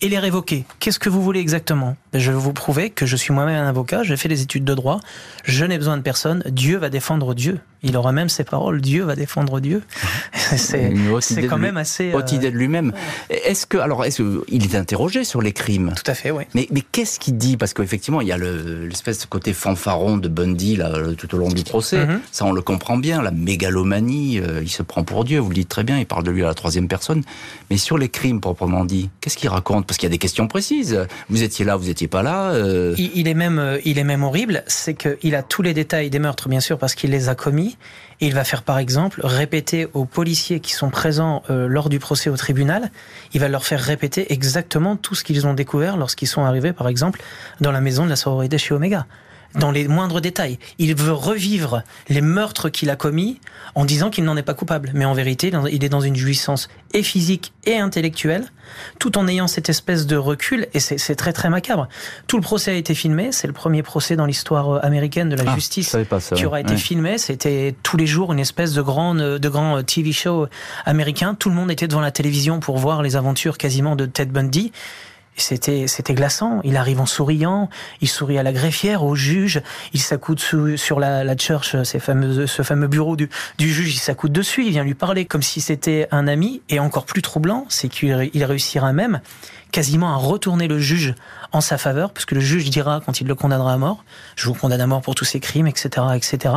et 0.00 0.08
les 0.08 0.18
révoquer. 0.18 0.64
Qu'est-ce 0.80 0.98
que 0.98 1.08
vous 1.08 1.22
voulez 1.22 1.40
exactement? 1.40 1.96
Ben, 2.12 2.18
Je 2.18 2.32
vais 2.32 2.38
vous 2.38 2.52
prouver 2.52 2.90
que 2.90 3.06
je 3.06 3.16
suis 3.16 3.32
moi-même 3.32 3.62
un 3.62 3.68
avocat, 3.68 4.02
j'ai 4.02 4.16
fait 4.16 4.28
des 4.28 4.42
études 4.42 4.64
de 4.64 4.74
droit, 4.74 5.00
je 5.44 5.64
n'ai 5.64 5.78
besoin 5.78 5.96
de 5.96 6.02
personne, 6.02 6.42
Dieu 6.46 6.76
va 6.76 6.90
défendre 6.90 7.34
Dieu. 7.34 7.60
Il 7.82 7.96
aura 7.96 8.12
même 8.12 8.28
ses 8.28 8.44
paroles, 8.44 8.80
Dieu 8.80 9.04
va 9.04 9.16
défendre 9.16 9.58
Dieu. 9.60 9.82
C'est 10.56 10.92
quand 11.48 11.56
lui- 11.56 11.62
même 11.62 11.76
assez... 11.76 12.12
Haute 12.12 12.32
euh, 12.32 12.36
idée 12.36 12.50
de 12.50 12.56
lui-même. 12.56 12.92
Est-ce 13.30 13.66
que 13.66 13.78
alors 13.78 14.04
est-ce 14.04 14.22
qu'il 14.44 14.64
est 14.64 14.74
interrogé 14.74 15.24
sur 15.24 15.40
les 15.40 15.52
crimes? 15.52 15.92
Tout 15.96 16.10
à 16.10 16.14
fait, 16.14 16.30
oui. 16.30 16.44
Mais, 16.54 16.66
mais 16.70 16.82
qu'est-ce 16.92 17.18
qu'il 17.18 17.36
dit? 17.36 17.56
Parce 17.56 17.72
qu'effectivement, 17.74 18.20
il 18.20 18.28
y 18.28 18.32
a 18.32 18.36
le- 18.36 18.86
l'espèce 18.86 19.20
de 19.20 19.26
côté 19.26 19.52
fanfaron 19.52 20.16
de 20.18 20.28
Bundy 20.28 20.76
là, 20.76 20.90
euh, 20.94 21.14
tout 21.14 21.34
au 21.34 21.38
long 21.38 21.48
du 21.48 21.62
procès. 21.64 22.04
Mhm. 22.06 22.20
Ça, 22.32 22.44
on 22.44 22.52
le 22.52 22.62
comprend 22.62 22.96
bien. 22.96 23.22
La 23.22 23.30
mégalomanie, 23.30 24.40
euh, 24.40 24.60
il 24.62 24.68
se 24.70 24.82
prend 24.82 25.04
pour 25.04 25.24
Dieu. 25.24 25.38
Vous 25.38 25.48
le 25.50 25.54
dites 25.54 25.68
très 25.68 25.84
bien. 25.84 25.98
Il 25.98 26.06
parle 26.06 26.24
de 26.24 26.30
lui 26.30 26.42
à 26.42 26.46
la 26.48 26.54
troisième 26.54 26.88
personne. 26.88 27.22
Mais 27.70 27.76
sur 27.76 27.98
les 27.98 28.08
crimes 28.08 28.40
proprement 28.40 28.84
dit, 28.84 29.10
qu'est-ce 29.20 29.36
qu'il 29.36 29.48
raconte? 29.48 29.86
Parce 29.86 29.96
qu'il 29.98 30.06
y 30.06 30.10
a 30.10 30.14
des 30.14 30.18
questions 30.18 30.46
précises. 30.48 31.06
Vous 31.28 31.42
étiez 31.42 31.64
là, 31.64 31.76
vous 31.76 31.88
étiez 31.88 32.08
pas 32.08 32.22
là. 32.22 32.50
euh, 32.50 32.94
Il, 32.98 33.10
il 33.14 33.28
est 33.28 33.34
même, 33.34 33.78
il 33.84 33.98
est 33.98 34.04
même 34.04 34.22
horrible, 34.22 34.64
c'est 34.66 34.94
qu'il 34.94 35.34
a 35.34 35.42
tous 35.42 35.62
les 35.62 35.74
détails 35.74 36.10
des 36.10 36.18
meurtres, 36.18 36.48
bien 36.48 36.60
sûr, 36.60 36.78
parce 36.78 36.94
qu'il 36.94 37.10
les 37.10 37.28
a 37.28 37.34
commis. 37.34 37.69
Et 38.20 38.26
il 38.26 38.34
va 38.34 38.44
faire, 38.44 38.62
par 38.62 38.78
exemple, 38.78 39.20
répéter 39.24 39.88
aux 39.94 40.04
policiers 40.04 40.60
qui 40.60 40.72
sont 40.72 40.90
présents 40.90 41.42
euh, 41.48 41.66
lors 41.68 41.88
du 41.88 41.98
procès 41.98 42.28
au 42.28 42.36
tribunal, 42.36 42.90
il 43.32 43.40
va 43.40 43.48
leur 43.48 43.64
faire 43.64 43.80
répéter 43.80 44.32
exactement 44.32 44.96
tout 44.96 45.14
ce 45.14 45.24
qu'ils 45.24 45.46
ont 45.46 45.54
découvert 45.54 45.96
lorsqu'ils 45.96 46.28
sont 46.28 46.44
arrivés, 46.44 46.72
par 46.72 46.88
exemple, 46.88 47.22
dans 47.60 47.72
la 47.72 47.80
maison 47.80 48.04
de 48.04 48.10
la 48.10 48.16
sororité 48.16 48.58
chez 48.58 48.74
Omega. 48.74 49.06
Dans 49.56 49.72
les 49.72 49.88
moindres 49.88 50.20
détails. 50.20 50.58
Il 50.78 50.94
veut 50.94 51.12
revivre 51.12 51.82
les 52.08 52.20
meurtres 52.20 52.68
qu'il 52.68 52.88
a 52.88 52.96
commis 52.96 53.40
en 53.74 53.84
disant 53.84 54.10
qu'il 54.10 54.24
n'en 54.24 54.36
est 54.36 54.42
pas 54.42 54.54
coupable. 54.54 54.92
Mais 54.94 55.04
en 55.04 55.12
vérité, 55.12 55.50
il 55.72 55.84
est 55.84 55.88
dans 55.88 56.00
une 56.00 56.16
jouissance 56.16 56.68
et 56.94 57.02
physique 57.02 57.52
et 57.66 57.78
intellectuelle, 57.78 58.44
tout 58.98 59.18
en 59.18 59.28
ayant 59.28 59.46
cette 59.46 59.68
espèce 59.68 60.06
de 60.06 60.16
recul, 60.16 60.66
et 60.74 60.80
c'est 60.80 61.14
très 61.14 61.32
très 61.32 61.50
macabre. 61.50 61.88
Tout 62.26 62.36
le 62.36 62.42
procès 62.42 62.72
a 62.72 62.74
été 62.74 62.94
filmé, 62.94 63.32
c'est 63.32 63.46
le 63.46 63.52
premier 63.52 63.82
procès 63.82 64.16
dans 64.16 64.26
l'histoire 64.26 64.70
euh, 64.70 64.80
américaine 64.82 65.28
de 65.28 65.36
la 65.36 65.44
ah, 65.46 65.54
justice 65.54 65.88
savais 65.88 66.04
pas 66.04 66.20
ça. 66.20 66.36
qui 66.36 66.46
aura 66.46 66.60
été 66.60 66.76
filmé. 66.76 67.18
C'était 67.18 67.74
tous 67.82 67.96
les 67.96 68.06
jours 68.06 68.32
une 68.32 68.38
espèce 68.38 68.72
de 68.72 68.82
grand, 68.82 69.14
de 69.14 69.48
grand 69.48 69.78
euh, 69.78 69.82
TV 69.82 70.12
show 70.12 70.46
américain. 70.84 71.34
Tout 71.34 71.48
le 71.48 71.54
monde 71.54 71.70
était 71.70 71.88
devant 71.88 72.00
la 72.00 72.10
télévision 72.10 72.60
pour 72.60 72.78
voir 72.78 73.02
les 73.02 73.16
aventures 73.16 73.58
quasiment 73.58 73.96
de 73.96 74.06
Ted 74.06 74.30
Bundy. 74.30 74.72
C'était, 75.40 75.86
c'était 75.86 76.14
glaçant. 76.14 76.60
Il 76.64 76.76
arrive 76.76 77.00
en 77.00 77.06
souriant. 77.06 77.68
Il 78.00 78.08
sourit 78.08 78.38
à 78.38 78.42
la 78.42 78.52
greffière, 78.52 79.04
au 79.04 79.14
juge. 79.14 79.62
Il 79.92 80.00
s'accoude 80.00 80.40
sur 80.40 81.00
la, 81.00 81.24
la 81.24 81.36
church, 81.36 81.82
ces 81.82 81.98
fameux, 81.98 82.46
ce 82.46 82.62
fameux 82.62 82.88
bureau 82.88 83.16
du, 83.16 83.28
du 83.58 83.72
juge. 83.72 83.94
Il 83.94 83.98
s'accoude 83.98 84.32
dessus. 84.32 84.64
Il 84.64 84.70
vient 84.70 84.84
lui 84.84 84.94
parler 84.94 85.24
comme 85.24 85.42
si 85.42 85.60
c'était 85.60 86.08
un 86.10 86.26
ami. 86.26 86.62
Et 86.68 86.78
encore 86.78 87.04
plus 87.04 87.22
troublant, 87.22 87.66
c'est 87.68 87.88
qu'il 87.88 88.30
il 88.32 88.44
réussira 88.44 88.92
même 88.92 89.20
quasiment 89.70 90.12
à 90.12 90.16
retourner 90.16 90.68
le 90.68 90.78
juge 90.78 91.14
en 91.52 91.60
sa 91.60 91.78
faveur, 91.78 92.12
parce 92.12 92.26
que 92.26 92.34
le 92.34 92.40
juge 92.40 92.68
dira 92.70 93.00
quand 93.04 93.20
il 93.20 93.26
le 93.26 93.34
condamnera 93.34 93.72
à 93.72 93.76
mort, 93.76 94.04
je 94.36 94.46
vous 94.46 94.54
condamne 94.54 94.80
à 94.80 94.86
mort 94.86 95.00
pour 95.00 95.14
tous 95.14 95.24
ces 95.24 95.40
crimes, 95.40 95.66
etc., 95.66 96.06
etc. 96.14 96.54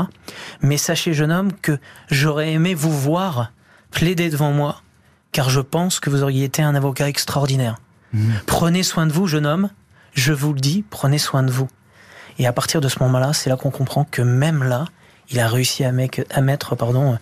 Mais 0.61 0.77
sachez, 0.77 1.13
jeune 1.13 1.31
homme, 1.31 1.51
que 1.53 1.79
j'aurais 2.09 2.53
aimé 2.53 2.73
vous 2.73 2.91
voir 2.91 3.51
plaider 3.91 4.29
devant 4.29 4.51
moi, 4.51 4.81
car 5.31 5.49
je 5.49 5.61
pense 5.61 5.99
que 5.99 6.09
vous 6.09 6.23
auriez 6.23 6.43
été 6.43 6.61
un 6.61 6.75
avocat 6.75 7.07
extraordinaire. 7.09 7.77
Prenez 8.45 8.83
soin 8.83 9.07
de 9.07 9.13
vous, 9.13 9.27
jeune 9.27 9.45
homme. 9.45 9.69
Je 10.13 10.33
vous 10.33 10.53
le 10.53 10.59
dis, 10.59 10.83
prenez 10.89 11.17
soin 11.17 11.43
de 11.43 11.51
vous. 11.51 11.67
Et 12.39 12.47
à 12.47 12.53
partir 12.53 12.81
de 12.81 12.87
ce 12.87 12.99
moment-là, 12.99 13.33
c'est 13.33 13.49
là 13.49 13.57
qu'on 13.57 13.71
comprend 13.71 14.05
que 14.05 14.21
même 14.21 14.63
là, 14.63 14.85
il 15.29 15.39
a 15.39 15.47
réussi 15.47 15.83
à 15.83 15.91
mettre, 15.91 16.75
pardon, 16.75 17.17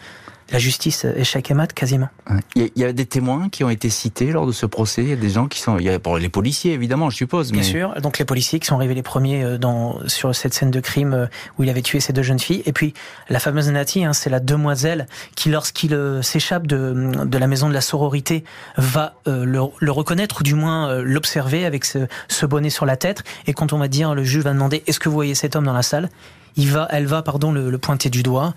la 0.51 0.59
justice 0.59 1.05
échec 1.15 1.49
et 1.51 1.53
mat 1.53 1.73
quasiment. 1.73 2.09
Il 2.55 2.61
y, 2.61 2.65
a, 2.65 2.69
il 2.75 2.81
y 2.81 2.85
a 2.85 2.93
des 2.93 3.05
témoins 3.05 3.49
qui 3.49 3.63
ont 3.63 3.69
été 3.69 3.89
cités 3.89 4.31
lors 4.31 4.45
de 4.45 4.51
ce 4.51 4.65
procès. 4.65 5.03
Il 5.03 5.09
y 5.09 5.13
a 5.13 5.17
des 5.17 5.29
gens 5.29 5.47
qui 5.47 5.59
sont. 5.59 5.77
Il 5.79 5.85
y 5.85 5.89
a 5.89 5.97
bon, 5.97 6.15
les 6.15 6.29
policiers, 6.29 6.73
évidemment, 6.73 7.09
je 7.09 7.17
suppose. 7.17 7.51
Bien 7.51 7.63
sûr. 7.63 7.93
Donc 8.01 8.19
les 8.19 8.25
policiers 8.25 8.59
qui 8.59 8.67
sont 8.67 8.75
arrivés 8.75 8.93
les 8.93 9.03
premiers 9.03 9.43
euh, 9.43 9.57
dans 9.57 9.99
sur 10.07 10.35
cette 10.35 10.53
scène 10.53 10.71
de 10.71 10.79
crime 10.79 11.13
euh, 11.13 11.25
où 11.57 11.63
il 11.63 11.69
avait 11.69 11.81
tué 11.81 11.99
ces 11.99 12.13
deux 12.13 12.23
jeunes 12.23 12.39
filles. 12.39 12.63
Et 12.65 12.73
puis 12.73 12.93
la 13.29 13.39
fameuse 13.39 13.69
Natty, 13.69 14.03
hein, 14.05 14.13
c'est 14.13 14.29
la 14.29 14.39
demoiselle 14.39 15.07
qui, 15.35 15.49
lorsqu'il 15.49 15.93
euh, 15.93 16.21
s'échappe 16.21 16.67
de, 16.67 17.25
de 17.25 17.37
la 17.37 17.47
maison 17.47 17.69
de 17.69 17.73
la 17.73 17.81
sororité, 17.81 18.43
va 18.77 19.15
euh, 19.27 19.45
le, 19.45 19.59
le 19.79 19.91
reconnaître 19.91 20.41
ou 20.41 20.43
du 20.43 20.55
moins 20.55 20.89
euh, 20.89 21.03
l'observer 21.03 21.65
avec 21.65 21.85
ce, 21.85 21.99
ce 22.27 22.45
bonnet 22.45 22.69
sur 22.69 22.85
la 22.85 22.97
tête. 22.97 23.23
Et 23.47 23.53
quand 23.53 23.73
on 23.73 23.77
va 23.77 23.87
dire, 23.87 24.13
le 24.15 24.23
juge 24.23 24.43
va 24.43 24.53
demander 24.53 24.83
est-ce 24.87 24.99
que 24.99 25.09
vous 25.09 25.15
voyez 25.15 25.35
cet 25.35 25.55
homme 25.55 25.65
dans 25.65 25.73
la 25.73 25.83
salle? 25.83 26.09
Il 26.55 26.69
va, 26.69 26.87
elle 26.91 27.05
va, 27.05 27.21
pardon, 27.21 27.51
le, 27.51 27.69
le 27.69 27.77
pointer 27.77 28.09
du 28.09 28.23
doigt, 28.23 28.53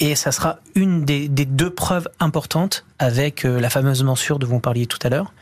et 0.00 0.14
ça 0.14 0.32
sera 0.32 0.58
une 0.74 1.04
des, 1.04 1.28
des 1.28 1.44
deux 1.44 1.70
preuves 1.70 2.08
importantes 2.20 2.84
avec 2.98 3.44
euh, 3.44 3.60
la 3.60 3.70
fameuse 3.70 4.02
morsure 4.02 4.38
dont 4.38 4.46
vous 4.46 4.60
parliez 4.60 4.86
tout 4.86 4.98
à 5.02 5.08
l'heure, 5.08 5.32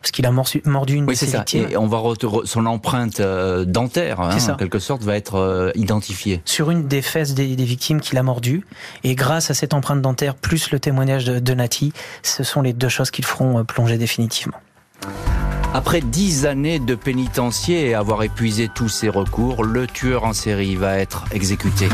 parce 0.00 0.10
qu'il 0.10 0.26
a 0.26 0.30
mordu 0.30 0.60
une 0.94 1.04
Oui, 1.04 1.14
de 1.14 1.18
ses 1.18 1.26
ça. 1.26 1.44
Et 1.52 1.76
on 1.76 1.86
va 1.86 2.02
son 2.44 2.66
empreinte 2.66 3.20
euh, 3.20 3.64
dentaire, 3.64 4.20
hein, 4.20 4.36
en 4.50 4.56
quelque 4.56 4.78
sorte, 4.78 5.02
va 5.02 5.16
être 5.16 5.36
euh, 5.36 5.70
identifiée. 5.74 6.42
sur 6.44 6.70
une 6.70 6.86
des 6.86 7.02
fesses 7.02 7.34
des, 7.34 7.56
des 7.56 7.64
victimes 7.64 8.00
qu'il 8.00 8.18
a 8.18 8.22
mordu. 8.22 8.64
Et 9.02 9.14
grâce 9.14 9.50
à 9.50 9.54
cette 9.54 9.74
empreinte 9.74 10.02
dentaire, 10.02 10.34
plus 10.34 10.70
le 10.70 10.80
témoignage 10.80 11.24
de, 11.24 11.38
de 11.38 11.54
Nati, 11.54 11.92
ce 12.22 12.42
sont 12.44 12.62
les 12.62 12.72
deux 12.72 12.88
choses 12.88 13.10
qui 13.10 13.22
le 13.22 13.26
feront 13.26 13.64
plonger 13.64 13.98
définitivement. 13.98 14.58
Après 15.76 16.00
dix 16.00 16.46
années 16.46 16.78
de 16.78 16.94
pénitencier 16.94 17.88
et 17.88 17.94
avoir 17.94 18.22
épuisé 18.22 18.70
tous 18.72 18.88
ses 18.88 19.08
recours, 19.08 19.64
le 19.64 19.88
tueur 19.88 20.22
en 20.22 20.32
série 20.32 20.76
va 20.76 20.98
être 20.98 21.24
exécuté. 21.32 21.88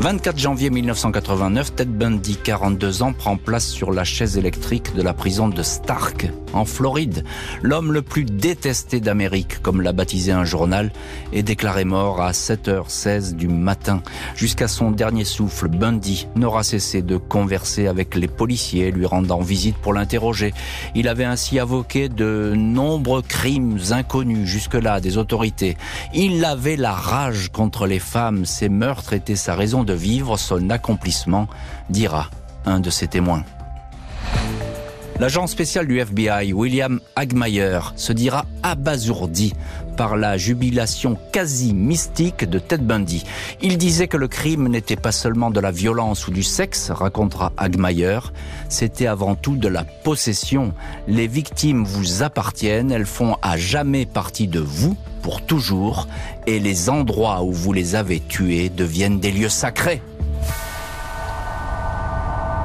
24 0.00 0.38
janvier 0.38 0.70
1989, 0.70 1.74
Ted 1.74 1.90
Bundy, 1.90 2.36
42 2.36 3.02
ans, 3.02 3.12
prend 3.12 3.36
place 3.36 3.66
sur 3.66 3.90
la 3.90 4.04
chaise 4.04 4.38
électrique 4.38 4.94
de 4.94 5.02
la 5.02 5.12
prison 5.12 5.48
de 5.48 5.60
Stark, 5.64 6.30
en 6.52 6.64
Floride. 6.64 7.24
L'homme 7.62 7.92
le 7.92 8.02
plus 8.02 8.24
détesté 8.24 9.00
d'Amérique, 9.00 9.60
comme 9.60 9.82
l'a 9.82 9.92
baptisé 9.92 10.30
un 10.30 10.44
journal, 10.44 10.92
est 11.32 11.42
déclaré 11.42 11.84
mort 11.84 12.20
à 12.20 12.30
7h16 12.30 13.34
du 13.34 13.48
matin. 13.48 14.00
Jusqu'à 14.36 14.68
son 14.68 14.92
dernier 14.92 15.24
souffle, 15.24 15.66
Bundy 15.66 16.28
n'aura 16.36 16.62
cessé 16.62 17.02
de 17.02 17.16
converser 17.16 17.88
avec 17.88 18.14
les 18.14 18.28
policiers, 18.28 18.92
lui 18.92 19.04
rendant 19.04 19.40
visite 19.40 19.76
pour 19.78 19.94
l'interroger. 19.94 20.54
Il 20.94 21.08
avait 21.08 21.24
ainsi 21.24 21.58
avoqué 21.58 22.08
de 22.08 22.54
nombreux 22.56 23.22
crimes 23.22 23.80
inconnus 23.90 24.46
jusque-là 24.46 25.00
des 25.00 25.18
autorités. 25.18 25.76
Il 26.14 26.44
avait 26.44 26.76
la 26.76 26.92
rage 26.92 27.50
contre 27.50 27.88
les 27.88 27.98
femmes. 27.98 28.44
Ces 28.44 28.68
meurtres 28.68 29.12
étaient 29.12 29.34
sa 29.34 29.56
raison 29.56 29.87
de 29.88 29.94
vivre, 29.94 30.36
son 30.36 30.70
accomplissement, 30.70 31.48
dira 31.88 32.28
un 32.66 32.78
de 32.78 32.90
ses 32.90 33.08
témoins. 33.08 33.44
L'agent 35.18 35.46
spécial 35.48 35.88
du 35.88 35.98
FBI, 35.98 36.52
William 36.52 37.00
Hagmeyer, 37.16 37.80
se 37.96 38.12
dira 38.12 38.44
abasourdi 38.62 39.54
par 39.98 40.16
la 40.16 40.36
jubilation 40.36 41.18
quasi 41.32 41.74
mystique 41.74 42.48
de 42.48 42.60
Ted 42.60 42.84
Bundy. 42.84 43.24
Il 43.60 43.78
disait 43.78 44.06
que 44.06 44.16
le 44.16 44.28
crime 44.28 44.68
n'était 44.68 44.94
pas 44.94 45.10
seulement 45.10 45.50
de 45.50 45.58
la 45.58 45.72
violence 45.72 46.28
ou 46.28 46.30
du 46.30 46.44
sexe, 46.44 46.92
racontera 46.92 47.52
Hagmayer, 47.56 48.20
c'était 48.68 49.08
avant 49.08 49.34
tout 49.34 49.56
de 49.56 49.66
la 49.66 49.82
possession. 49.82 50.72
Les 51.08 51.26
victimes 51.26 51.84
vous 51.84 52.22
appartiennent, 52.22 52.92
elles 52.92 53.06
font 53.06 53.36
à 53.42 53.56
jamais 53.56 54.06
partie 54.06 54.46
de 54.46 54.60
vous, 54.60 54.96
pour 55.20 55.44
toujours, 55.44 56.06
et 56.46 56.60
les 56.60 56.88
endroits 56.88 57.42
où 57.42 57.52
vous 57.52 57.72
les 57.72 57.96
avez 57.96 58.20
tuées 58.20 58.68
deviennent 58.68 59.18
des 59.18 59.32
lieux 59.32 59.48
sacrés. 59.48 60.00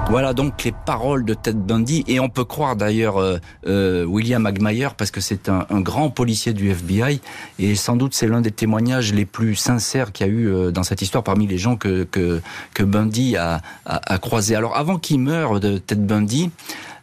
Voilà 0.10 0.34
donc 0.34 0.64
les 0.64 0.74
paroles 0.74 1.26
de 1.26 1.34
Ted 1.34 1.58
Bundy 1.58 2.04
et 2.08 2.20
on 2.20 2.30
peut 2.30 2.43
croire 2.43 2.76
d'ailleurs 2.76 3.18
euh, 3.18 3.39
euh, 3.66 4.06
William 4.06 4.45
Agmayer 4.45 4.89
parce 4.97 5.12
que 5.12 5.22
c'est 5.22 5.49
un, 5.49 5.66
grand 5.82 6.10
policier 6.10 6.54
du 6.54 6.70
FBI 6.70 7.20
et 7.58 7.76
sans 7.76 7.95
doute 7.95 8.14
c'est 8.14 8.28
l'un 8.28 8.41
des 8.41 8.51
témoignages 8.51 9.14
les 9.14 9.26
plus 9.26 9.56
sincères 9.56 10.12
qu'il 10.12 10.28
y 10.28 10.30
a 10.30 10.32
eu 10.32 10.47
euh, 10.47 10.72
dans 10.72 10.84
cette 10.84 11.01
histoire 11.01 11.24
parmi 11.24 11.47
les 11.47 11.58
gens 11.58 11.78
que 11.78 12.04
que, 12.04 12.41
que 12.74 12.84
Bundy 12.84 13.38
a, 13.38 13.62
a, 13.86 14.14
a 14.14 14.18
croisé. 14.20 14.56
Alors 14.56 14.76
avant 14.78 14.99
qu'il 14.99 15.20
meure 15.20 15.60
de 15.60 15.78
Ted 15.78 16.01
Bundy, 16.01 16.51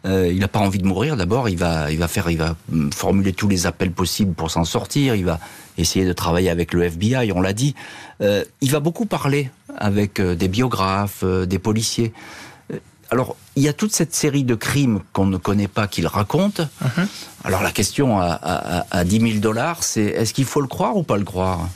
il 0.05 0.39
n'a 0.39 0.49
pas 0.49 0.61
envie 0.61 0.79
de 0.79 0.87
mourir. 0.87 1.17
D'abord, 1.17 1.51
il 1.51 1.59
va, 1.59 1.91
il 1.91 1.99
va 1.99 2.09
faire, 2.09 2.31
il 2.31 2.39
va 2.39 2.57
hum, 2.73 2.91
formuler 2.91 3.35
tous 3.35 3.49
les 3.49 3.67
appels 3.67 3.93
possibles 3.93 4.33
pour 4.33 4.51
s'en 4.51 4.65
sortir. 4.65 5.15
Il 5.15 5.27
va 5.27 5.41
essayer 5.77 6.07
de 6.07 6.13
travailler 6.15 6.49
avec 6.49 6.73
le 6.73 6.85
FBI. 6.85 7.33
On 7.33 7.43
l'a 7.43 7.53
dit. 7.53 7.75
il 8.21 8.71
va 8.71 8.81
beaucoup 8.81 9.05
parler 9.05 9.51
avec 9.77 10.21
des 10.21 10.49
biographes, 10.49 11.23
des 11.25 11.59
policiers. 11.59 12.13
Alors, 13.11 13.37
il 13.57 13.63
y 13.63 13.69
a 13.69 13.73
toute 13.73 13.93
cette 13.93 14.15
série 14.15 14.45
de 14.45 14.55
crimes 14.55 15.01
qu'on 15.13 15.27
ne 15.27 15.37
connaît 15.37 15.69
pas 15.69 15.89
qu'il 15.89 16.07
raconte. 16.07 16.61
Mhm. 16.61 17.09
Alors, 17.45 17.63
la 17.63 17.73
question 17.73 18.21
à, 18.21 18.85
à 18.91 19.05
10 19.05 19.21
000 19.21 19.41
dollars, 19.41 19.83
c'est 19.83 20.03
est-ce 20.05 20.33
qu'il 20.33 20.45
faut 20.45 20.61
le 20.61 20.69
croire 20.69 20.97
ou 20.97 21.03
pas 21.03 21.17
le 21.17 21.25
croire? 21.25 21.69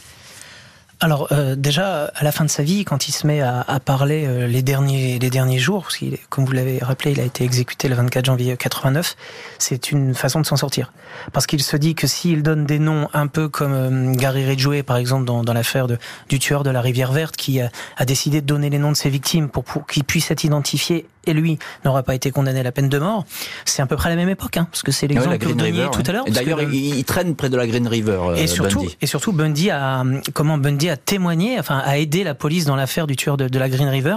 Alors 1.01 1.29
euh, 1.33 1.55
déjà 1.55 2.05
à 2.15 2.25
la 2.25 2.33
fin 2.33 2.45
de 2.45 2.51
sa 2.51 2.63
vie, 2.63 2.85
quand 2.87 3.09
il 3.09 3.13
se 3.13 3.27
met 3.27 3.43
à, 3.43 3.61
à 3.61 3.79
parler 3.79 4.25
euh, 4.27 4.47
les 4.47 4.63
derniers 4.63 5.19
les 5.19 5.29
derniers 5.29 5.59
jours, 5.59 5.83
parce 5.83 5.99
qu'il, 5.99 6.17
comme 6.31 6.47
vous 6.47 6.53
l'avez 6.53 6.79
rappelé, 6.79 7.13
il 7.13 7.21
a 7.21 7.25
été 7.25 7.45
exécuté 7.45 7.89
le 7.89 7.95
24 7.95 8.25
janvier 8.25 8.57
89, 8.57 9.17
c'est 9.59 9.91
une 9.91 10.15
façon 10.15 10.41
de 10.41 10.47
s'en 10.47 10.57
sortir, 10.57 10.93
parce 11.33 11.47
qu'il 11.47 11.63
se 11.63 11.77
dit 11.77 11.95
que 11.95 12.07
s'il 12.07 12.43
donne 12.43 12.65
des 12.65 12.79
noms 12.79 13.09
un 13.13 13.27
peu 13.27 13.49
comme 13.51 13.73
euh, 13.73 14.15
Gary 14.15 14.47
Ridgway 14.47 14.83
par 14.83 14.97
exemple 14.97 15.25
dans, 15.27 15.43
dans 15.43 15.53
l'affaire 15.53 15.89
de, 15.89 15.99
du 16.29 16.39
tueur 16.39 16.63
de 16.63 16.71
la 16.71 16.81
rivière 16.81 17.13
verte, 17.13 17.37
qui 17.37 17.61
a, 17.61 17.71
a, 17.99 18.05
décidé 18.05 18.41
de 18.41 18.47
donner 18.47 18.71
les 18.71 18.79
noms 18.79 18.93
de 18.93 18.97
ses 18.97 19.11
victimes 19.11 19.49
pour, 19.49 19.65
pour 19.65 19.87
qu'ils 19.87 20.05
puissent 20.05 20.31
être 20.31 20.45
identifiés 20.45 21.07
et 21.27 21.35
lui 21.35 21.59
n'aura 21.85 22.03
pas 22.03 22.15
été 22.15 22.31
condamné 22.31 22.61
à 22.61 22.63
la 22.63 22.73
peine 22.73 22.89
de 22.89 22.99
mort, 22.99 23.25
c'est 23.65 23.83
à 23.83 23.87
peu 23.87 23.97
près 23.97 24.09
la 24.09 24.17
même 24.17 24.29
époque, 24.29 24.57
hein, 24.57 24.69
parce 24.71 24.83
que 24.83 24.93
c'est 24.93 25.07
l'exemple 25.07 25.39
que 25.39 25.47
vous 25.47 25.55
donniez 25.55 25.87
tout 25.93 26.03
à 26.07 26.13
l'heure. 26.13 26.25
D'ailleurs, 26.27 26.63
il, 26.63 27.05
traîne 27.05 27.35
près 27.37 27.51
de 27.51 27.57
la 27.57 27.67
Green 27.67 27.87
River. 27.87 28.35
et 28.37 28.47
surtout, 28.47 28.81
Bundy. 28.81 28.97
et 29.01 29.07
surtout, 29.07 29.33
Bundy 29.33 29.71
a 29.71 30.05
comment 30.33 30.59
Bundy 30.59 30.89
a 30.89 30.97
témoigné, 30.97 31.59
enfin 31.59 31.79
a 31.79 31.99
aidé 31.99 32.25
la 32.25 32.35
police 32.35 32.65
dans 32.65 32.77
l'affaire 32.77 33.07
du 33.07 33.17
tueur 33.17 33.37
de, 33.37 33.49
de, 33.49 33.59
la 33.59 33.69
Green 33.69 33.89
River. 33.89 34.17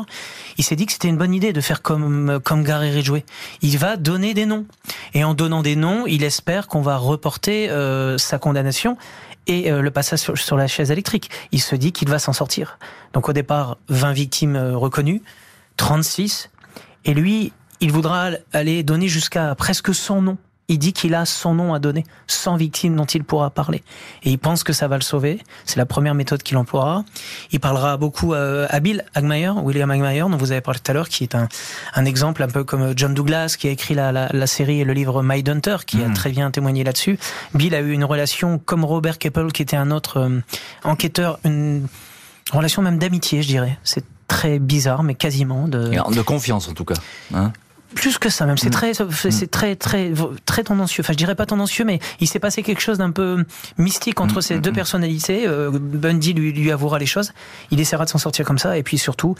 Il 0.57 0.63
s'est 0.63 0.75
dit 0.75 0.85
que 0.85 0.93
c'était 0.93 1.09
une 1.09 1.17
bonne 1.17 1.33
idée 1.33 1.53
de 1.53 1.61
faire 1.61 1.81
comme 1.81 2.39
comme 2.43 2.63
Gary 2.63 2.91
Ridgway. 2.91 3.23
Il 3.61 3.77
va 3.77 3.97
donner 3.97 4.33
des 4.33 4.45
noms 4.45 4.65
et 5.13 5.23
en 5.23 5.33
donnant 5.33 5.61
des 5.61 5.75
noms, 5.75 6.05
il 6.07 6.23
espère 6.23 6.67
qu'on 6.67 6.81
va 6.81 6.97
reporter 6.97 7.69
euh, 7.69 8.17
sa 8.17 8.39
condamnation 8.39 8.97
et 9.47 9.71
euh, 9.71 9.81
le 9.81 9.91
passage 9.91 10.19
sur, 10.19 10.57
la 10.57 10.67
chaise 10.67 10.91
électrique. 10.91 11.29
Il 11.51 11.61
se 11.61 11.75
dit 11.75 11.91
qu'il 11.91 12.09
va 12.09 12.19
s'en 12.19 12.33
sortir. 12.33 12.77
Donc 13.13 13.29
au 13.29 13.33
départ, 13.33 13.77
20 13.89 14.13
victimes 14.13 14.55
euh, 14.55 14.77
reconnues, 14.77 15.21
36 15.77 16.49
et 17.07 17.13
lui, 17.13 17.53
il 17.79 17.91
voudra 17.91 18.31
aller 18.53 18.83
donner 18.83 19.07
jusqu'à 19.07 19.55
presque 19.55 19.95
100 19.95 20.21
noms. 20.21 20.37
Il 20.69 20.79
dit 20.79 20.91
qu'il 20.91 21.15
a 21.15 21.25
son 21.25 21.55
nom 21.55 21.73
à 21.73 21.79
donner, 21.79 22.03
100 22.27 22.57
victimes 22.57 22.97
dont 22.97 23.05
il 23.05 23.23
pourra 23.23 23.49
parler. 23.49 23.83
Et 24.23 24.31
il 24.31 24.37
pense 24.37 24.65
que 24.65 24.73
ça 24.73 24.89
va 24.89 24.97
le 24.97 25.01
sauver. 25.01 25.39
C'est 25.63 25.77
la 25.77 25.85
première 25.85 26.13
méthode 26.13 26.43
qu'il 26.43 26.57
emploiera. 26.57 27.05
Il 27.53 27.61
parlera 27.61 27.95
beaucoup 27.95 28.33
à 28.33 28.79
Bill 28.81 29.05
Hagmeyer, 29.15 29.51
William 29.63 29.89
Hagmeyer, 29.89 30.23
dont 30.23 30.35
vous 30.35 30.51
avez 30.51 30.59
parlé 30.59 30.81
tout 30.81 30.91
à 30.91 30.93
l'heure, 30.93 31.07
qui 31.07 31.23
est 31.23 31.35
un, 31.35 31.47
un, 31.93 32.03
exemple 32.03 32.43
un 32.43 32.49
peu 32.49 32.65
comme 32.65 32.91
John 32.97 33.13
Douglas, 33.13 33.55
qui 33.57 33.69
a 33.69 33.71
écrit 33.71 33.93
la, 33.93 34.11
la, 34.11 34.27
la 34.33 34.47
série 34.47 34.81
et 34.81 34.83
le 34.83 34.91
livre 34.91 35.23
Mindhunter, 35.23 35.77
qui 35.85 35.99
mmh. 35.99 36.11
a 36.11 36.13
très 36.13 36.31
bien 36.31 36.51
témoigné 36.51 36.83
là-dessus. 36.83 37.17
Bill 37.53 37.73
a 37.73 37.79
eu 37.79 37.93
une 37.93 38.03
relation 38.03 38.59
comme 38.59 38.83
Robert 38.83 39.19
Keppel, 39.19 39.53
qui 39.53 39.61
était 39.61 39.77
un 39.77 39.89
autre 39.89 40.17
euh, 40.17 40.41
enquêteur, 40.83 41.39
une 41.45 41.87
relation 42.51 42.81
même 42.81 42.97
d'amitié, 42.97 43.41
je 43.41 43.47
dirais. 43.47 43.79
C'est 43.85 44.03
très 44.27 44.59
bizarre, 44.59 45.03
mais 45.03 45.15
quasiment 45.15 45.67
de. 45.67 45.91
De 46.13 46.21
confiance 46.21 46.67
en 46.67 46.73
tout 46.73 46.85
cas. 46.85 46.95
Hein. 47.33 47.51
Plus 47.95 48.17
que 48.17 48.29
ça 48.29 48.45
même. 48.45 48.57
C'est 48.57 48.67
mm. 48.67 48.71
très 48.71 48.93
c'est 49.31 49.49
très 49.49 49.75
très 49.75 50.11
très 50.45 50.63
tendancieux. 50.63 51.01
Enfin 51.03 51.13
je 51.13 51.17
dirais 51.17 51.35
pas 51.35 51.45
tendancieux 51.45 51.85
mais 51.85 51.99
il 52.19 52.27
s'est 52.27 52.39
passé 52.39 52.61
quelque 52.61 52.81
chose 52.81 52.97
d'un 52.97 53.11
peu 53.11 53.45
mystique 53.77 54.19
entre 54.19 54.39
mm, 54.39 54.41
ces 54.41 54.55
mm, 54.57 54.61
deux 54.61 54.73
personnalités. 54.73 55.47
Euh, 55.47 55.71
Bundy 55.71 56.33
lui 56.33 56.51
lui 56.51 56.71
avouera 56.71 56.99
les 56.99 57.05
choses. 57.05 57.31
Il 57.71 57.79
essaiera 57.79 58.03
de 58.03 58.09
s'en 58.09 58.17
sortir 58.17 58.45
comme 58.45 58.57
ça. 58.57 58.77
Et 58.77 58.83
puis 58.83 58.97
surtout 58.97 59.35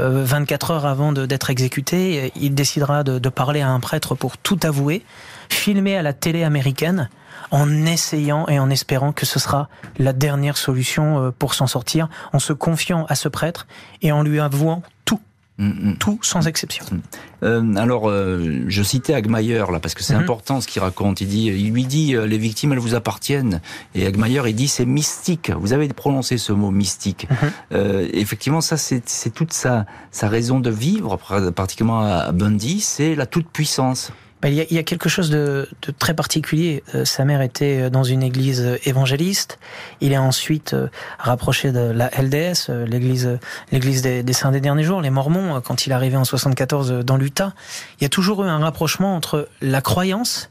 euh, 0.00 0.24
24 0.24 0.72
heures 0.72 0.86
avant 0.86 1.12
d'être 1.12 1.50
exécuté 1.50 2.32
il 2.34 2.54
décidera 2.54 3.04
de, 3.04 3.18
de, 3.18 3.28
parler 3.28 3.60
à 3.60 3.68
un 3.68 3.78
prêtre 3.78 4.14
pour 4.16 4.36
tout 4.36 4.58
avouer 4.64 5.04
filmer 5.48 5.96
à 5.96 6.02
la 6.02 6.12
télé 6.12 6.44
américaine 6.44 7.08
en 7.50 7.86
essayant 7.86 8.48
et 8.48 8.58
en 8.58 8.70
espérant 8.70 9.12
que 9.12 9.26
ce 9.26 9.38
sera 9.38 9.68
la 9.98 10.12
dernière 10.12 10.56
solution 10.56 11.18
euh, 11.18 11.30
pour 11.30 11.54
s'en 11.54 11.66
sortir, 11.66 12.08
en 12.32 12.38
se 12.38 12.52
confiant 12.52 13.04
à 13.08 13.14
ce 13.14 13.28
prêtre 13.28 13.66
et 14.00 14.10
en 14.10 14.22
lui 14.22 14.40
avouant 14.40 14.82
tout. 15.04 15.20
Mm, 15.58 15.90
mm. 15.90 15.96
Tout 15.98 16.18
sans 16.22 16.46
exception. 16.46 16.84
Mm. 16.90 17.00
Euh, 17.44 17.74
alors, 17.76 18.08
euh, 18.08 18.64
je 18.68 18.82
citais 18.82 19.12
Agmayer 19.12 19.64
là 19.70 19.80
parce 19.80 19.94
que 19.94 20.02
c'est 20.02 20.14
mm 20.14 20.20
-hmm. 20.20 20.22
important 20.22 20.60
ce 20.62 20.66
qu'il 20.66 20.80
raconte. 20.80 21.20
Il 21.20 21.28
dit, 21.28 21.46
il 21.48 21.72
lui 21.72 21.84
dit, 21.84 22.16
euh, 22.16 22.26
les 22.26 22.38
victimes 22.38 22.72
elles 22.72 22.78
vous 22.88 22.94
appartiennent. 22.94 23.60
Et 23.94 24.06
Agmayer 24.06 24.42
il 24.48 24.54
dit 24.54 24.68
c'est 24.68 24.86
mystique. 24.86 25.50
Vous 25.50 25.72
avez 25.74 25.88
prononcé 25.88 26.38
ce 26.38 26.52
mot 26.54 26.70
mystique. 26.70 27.26
-hmm. 27.28 27.50
euh, 27.74 28.08
effectivement, 28.24 28.62
ça 28.62 28.76
c'est 28.78 29.32
toute 29.34 29.52
sa 29.52 29.84
sa 30.10 30.28
raison 30.28 30.58
de 30.60 30.70
vivre, 30.70 31.18
particulièrement 31.60 32.00
à 32.00 32.32
Bundy, 32.32 32.80
c'est 32.80 33.14
la 33.14 33.26
toute 33.26 33.48
puissance. 33.58 34.12
Ben, 34.42 34.48
il, 34.48 34.56
y 34.56 34.60
a, 34.60 34.64
il 34.68 34.74
y 34.74 34.78
a 34.78 34.82
quelque 34.82 35.08
chose 35.08 35.30
de, 35.30 35.68
de 35.82 35.92
très 35.92 36.14
particulier. 36.14 36.82
Euh, 36.96 37.04
sa 37.04 37.24
mère 37.24 37.42
était 37.42 37.90
dans 37.90 38.02
une 38.02 38.24
église 38.24 38.76
évangéliste. 38.84 39.60
Il 40.00 40.12
est 40.12 40.18
ensuite 40.18 40.74
euh, 40.74 40.88
rapproché 41.20 41.70
de 41.70 41.78
la 41.78 42.08
LDS, 42.08 42.68
euh, 42.68 42.84
l'église, 42.84 43.38
l'église 43.70 44.02
des, 44.02 44.24
des, 44.24 44.32
saints 44.32 44.50
des 44.50 44.60
derniers 44.60 44.82
jours, 44.82 45.00
les 45.00 45.10
Mormons. 45.10 45.60
Quand 45.60 45.86
il 45.86 45.92
est 45.92 45.94
arrivé 45.94 46.16
en 46.16 46.24
74 46.24 47.04
dans 47.04 47.16
l'Utah, 47.16 47.54
il 48.00 48.02
y 48.02 48.06
a 48.06 48.08
toujours 48.08 48.42
eu 48.42 48.48
un 48.48 48.58
rapprochement 48.58 49.14
entre 49.14 49.48
la 49.60 49.80
croyance 49.80 50.50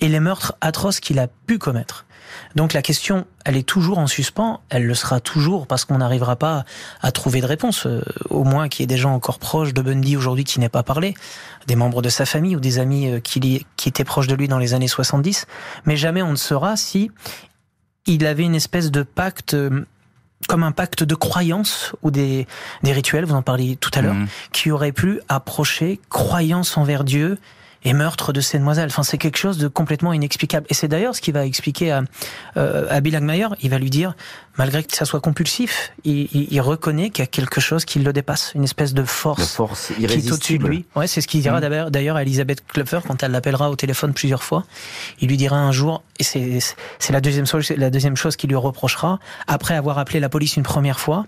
et 0.00 0.08
les 0.08 0.20
meurtres 0.20 0.56
atroces 0.60 0.98
qu'il 0.98 1.20
a 1.20 1.28
pu 1.46 1.58
commettre. 1.58 2.06
Donc 2.54 2.72
la 2.72 2.82
question, 2.82 3.26
elle 3.44 3.56
est 3.56 3.66
toujours 3.66 3.98
en 3.98 4.06
suspens, 4.06 4.60
elle 4.68 4.86
le 4.86 4.94
sera 4.94 5.20
toujours 5.20 5.66
parce 5.66 5.84
qu'on 5.84 5.98
n'arrivera 5.98 6.36
pas 6.36 6.64
à 7.00 7.12
trouver 7.12 7.40
de 7.40 7.46
réponse, 7.46 7.86
euh, 7.86 8.02
au 8.28 8.44
moins 8.44 8.68
qu'il 8.68 8.82
y 8.82 8.84
ait 8.84 8.86
des 8.86 8.96
gens 8.96 9.14
encore 9.14 9.38
proches 9.38 9.74
de 9.74 9.82
Bundy 9.82 10.16
aujourd'hui 10.16 10.44
qui 10.44 10.60
n'aient 10.60 10.68
pas 10.68 10.82
parlé, 10.82 11.14
des 11.66 11.76
membres 11.76 12.02
de 12.02 12.08
sa 12.08 12.26
famille 12.26 12.56
ou 12.56 12.60
des 12.60 12.78
amis 12.78 13.10
euh, 13.10 13.20
qui, 13.20 13.64
qui 13.76 13.88
étaient 13.88 14.04
proches 14.04 14.26
de 14.26 14.34
lui 14.34 14.48
dans 14.48 14.58
les 14.58 14.74
années 14.74 14.88
70, 14.88 15.46
mais 15.84 15.96
jamais 15.96 16.22
on 16.22 16.32
ne 16.32 16.36
saura 16.36 16.76
si 16.76 17.10
il 18.06 18.26
avait 18.26 18.44
une 18.44 18.54
espèce 18.54 18.90
de 18.90 19.02
pacte 19.02 19.54
euh, 19.54 19.86
comme 20.48 20.62
un 20.62 20.72
pacte 20.72 21.04
de 21.04 21.14
croyance 21.14 21.92
ou 22.02 22.10
des, 22.10 22.46
des 22.82 22.92
rituels, 22.92 23.24
vous 23.24 23.34
en 23.34 23.42
parliez 23.42 23.76
tout 23.76 23.90
à 23.94 24.00
l'heure, 24.00 24.14
mmh. 24.14 24.28
qui 24.52 24.70
aurait 24.70 24.92
pu 24.92 25.20
approcher 25.28 26.00
croyance 26.08 26.76
envers 26.76 27.04
Dieu, 27.04 27.38
et 27.84 27.92
meurtre 27.92 28.32
de 28.32 28.40
ces 28.40 28.58
demoiselles. 28.58 28.88
Enfin, 28.90 29.02
c'est 29.02 29.18
quelque 29.18 29.38
chose 29.38 29.58
de 29.58 29.68
complètement 29.68 30.12
inexplicable. 30.12 30.66
Et 30.68 30.74
c'est 30.74 30.88
d'ailleurs 30.88 31.14
ce 31.14 31.20
qui 31.20 31.32
va 31.32 31.46
expliquer 31.46 31.92
à, 31.92 32.02
euh, 32.56 32.86
à 32.90 33.00
Bill 33.00 33.16
Hagmeyer. 33.16 33.48
Il 33.62 33.70
va 33.70 33.78
lui 33.78 33.90
dire, 33.90 34.14
malgré 34.58 34.84
que 34.84 34.94
ça 34.94 35.04
soit 35.04 35.20
compulsif, 35.20 35.92
il, 36.04 36.28
il, 36.32 36.48
il 36.50 36.60
reconnaît 36.60 37.10
qu'il 37.10 37.22
y 37.22 37.24
a 37.24 37.26
quelque 37.26 37.60
chose 37.60 37.84
qui 37.84 37.98
le 38.00 38.12
dépasse, 38.12 38.52
une 38.54 38.64
espèce 38.64 38.92
de 38.92 39.04
force, 39.04 39.40
de 39.40 39.46
force 39.46 39.92
qui 39.96 40.04
est 40.04 40.32
au-dessus 40.32 40.58
de 40.58 40.66
lui. 40.66 40.84
Ouais, 40.94 41.06
c'est 41.06 41.20
ce 41.20 41.26
qu'il 41.26 41.40
dira 41.40 41.60
mmh. 41.60 41.90
d'ailleurs 41.90 42.16
à 42.16 42.22
Elisabeth 42.22 42.66
Klopfer 42.66 43.00
quand 43.06 43.22
elle 43.22 43.30
l'appellera 43.30 43.70
au 43.70 43.76
téléphone 43.76 44.12
plusieurs 44.12 44.42
fois. 44.42 44.64
Il 45.20 45.28
lui 45.28 45.38
dira 45.38 45.56
un 45.56 45.72
jour, 45.72 46.02
et 46.18 46.24
c'est 46.24 46.60
la 47.10 47.20
deuxième 47.22 47.46
chose, 47.46 47.70
la 47.70 47.88
deuxième 47.88 48.16
chose 48.16 48.36
qu'il 48.36 48.50
lui 48.50 48.56
reprochera, 48.56 49.18
après 49.46 49.74
avoir 49.74 49.98
appelé 49.98 50.20
la 50.20 50.28
police 50.28 50.56
une 50.56 50.62
première 50.62 51.00
fois, 51.00 51.24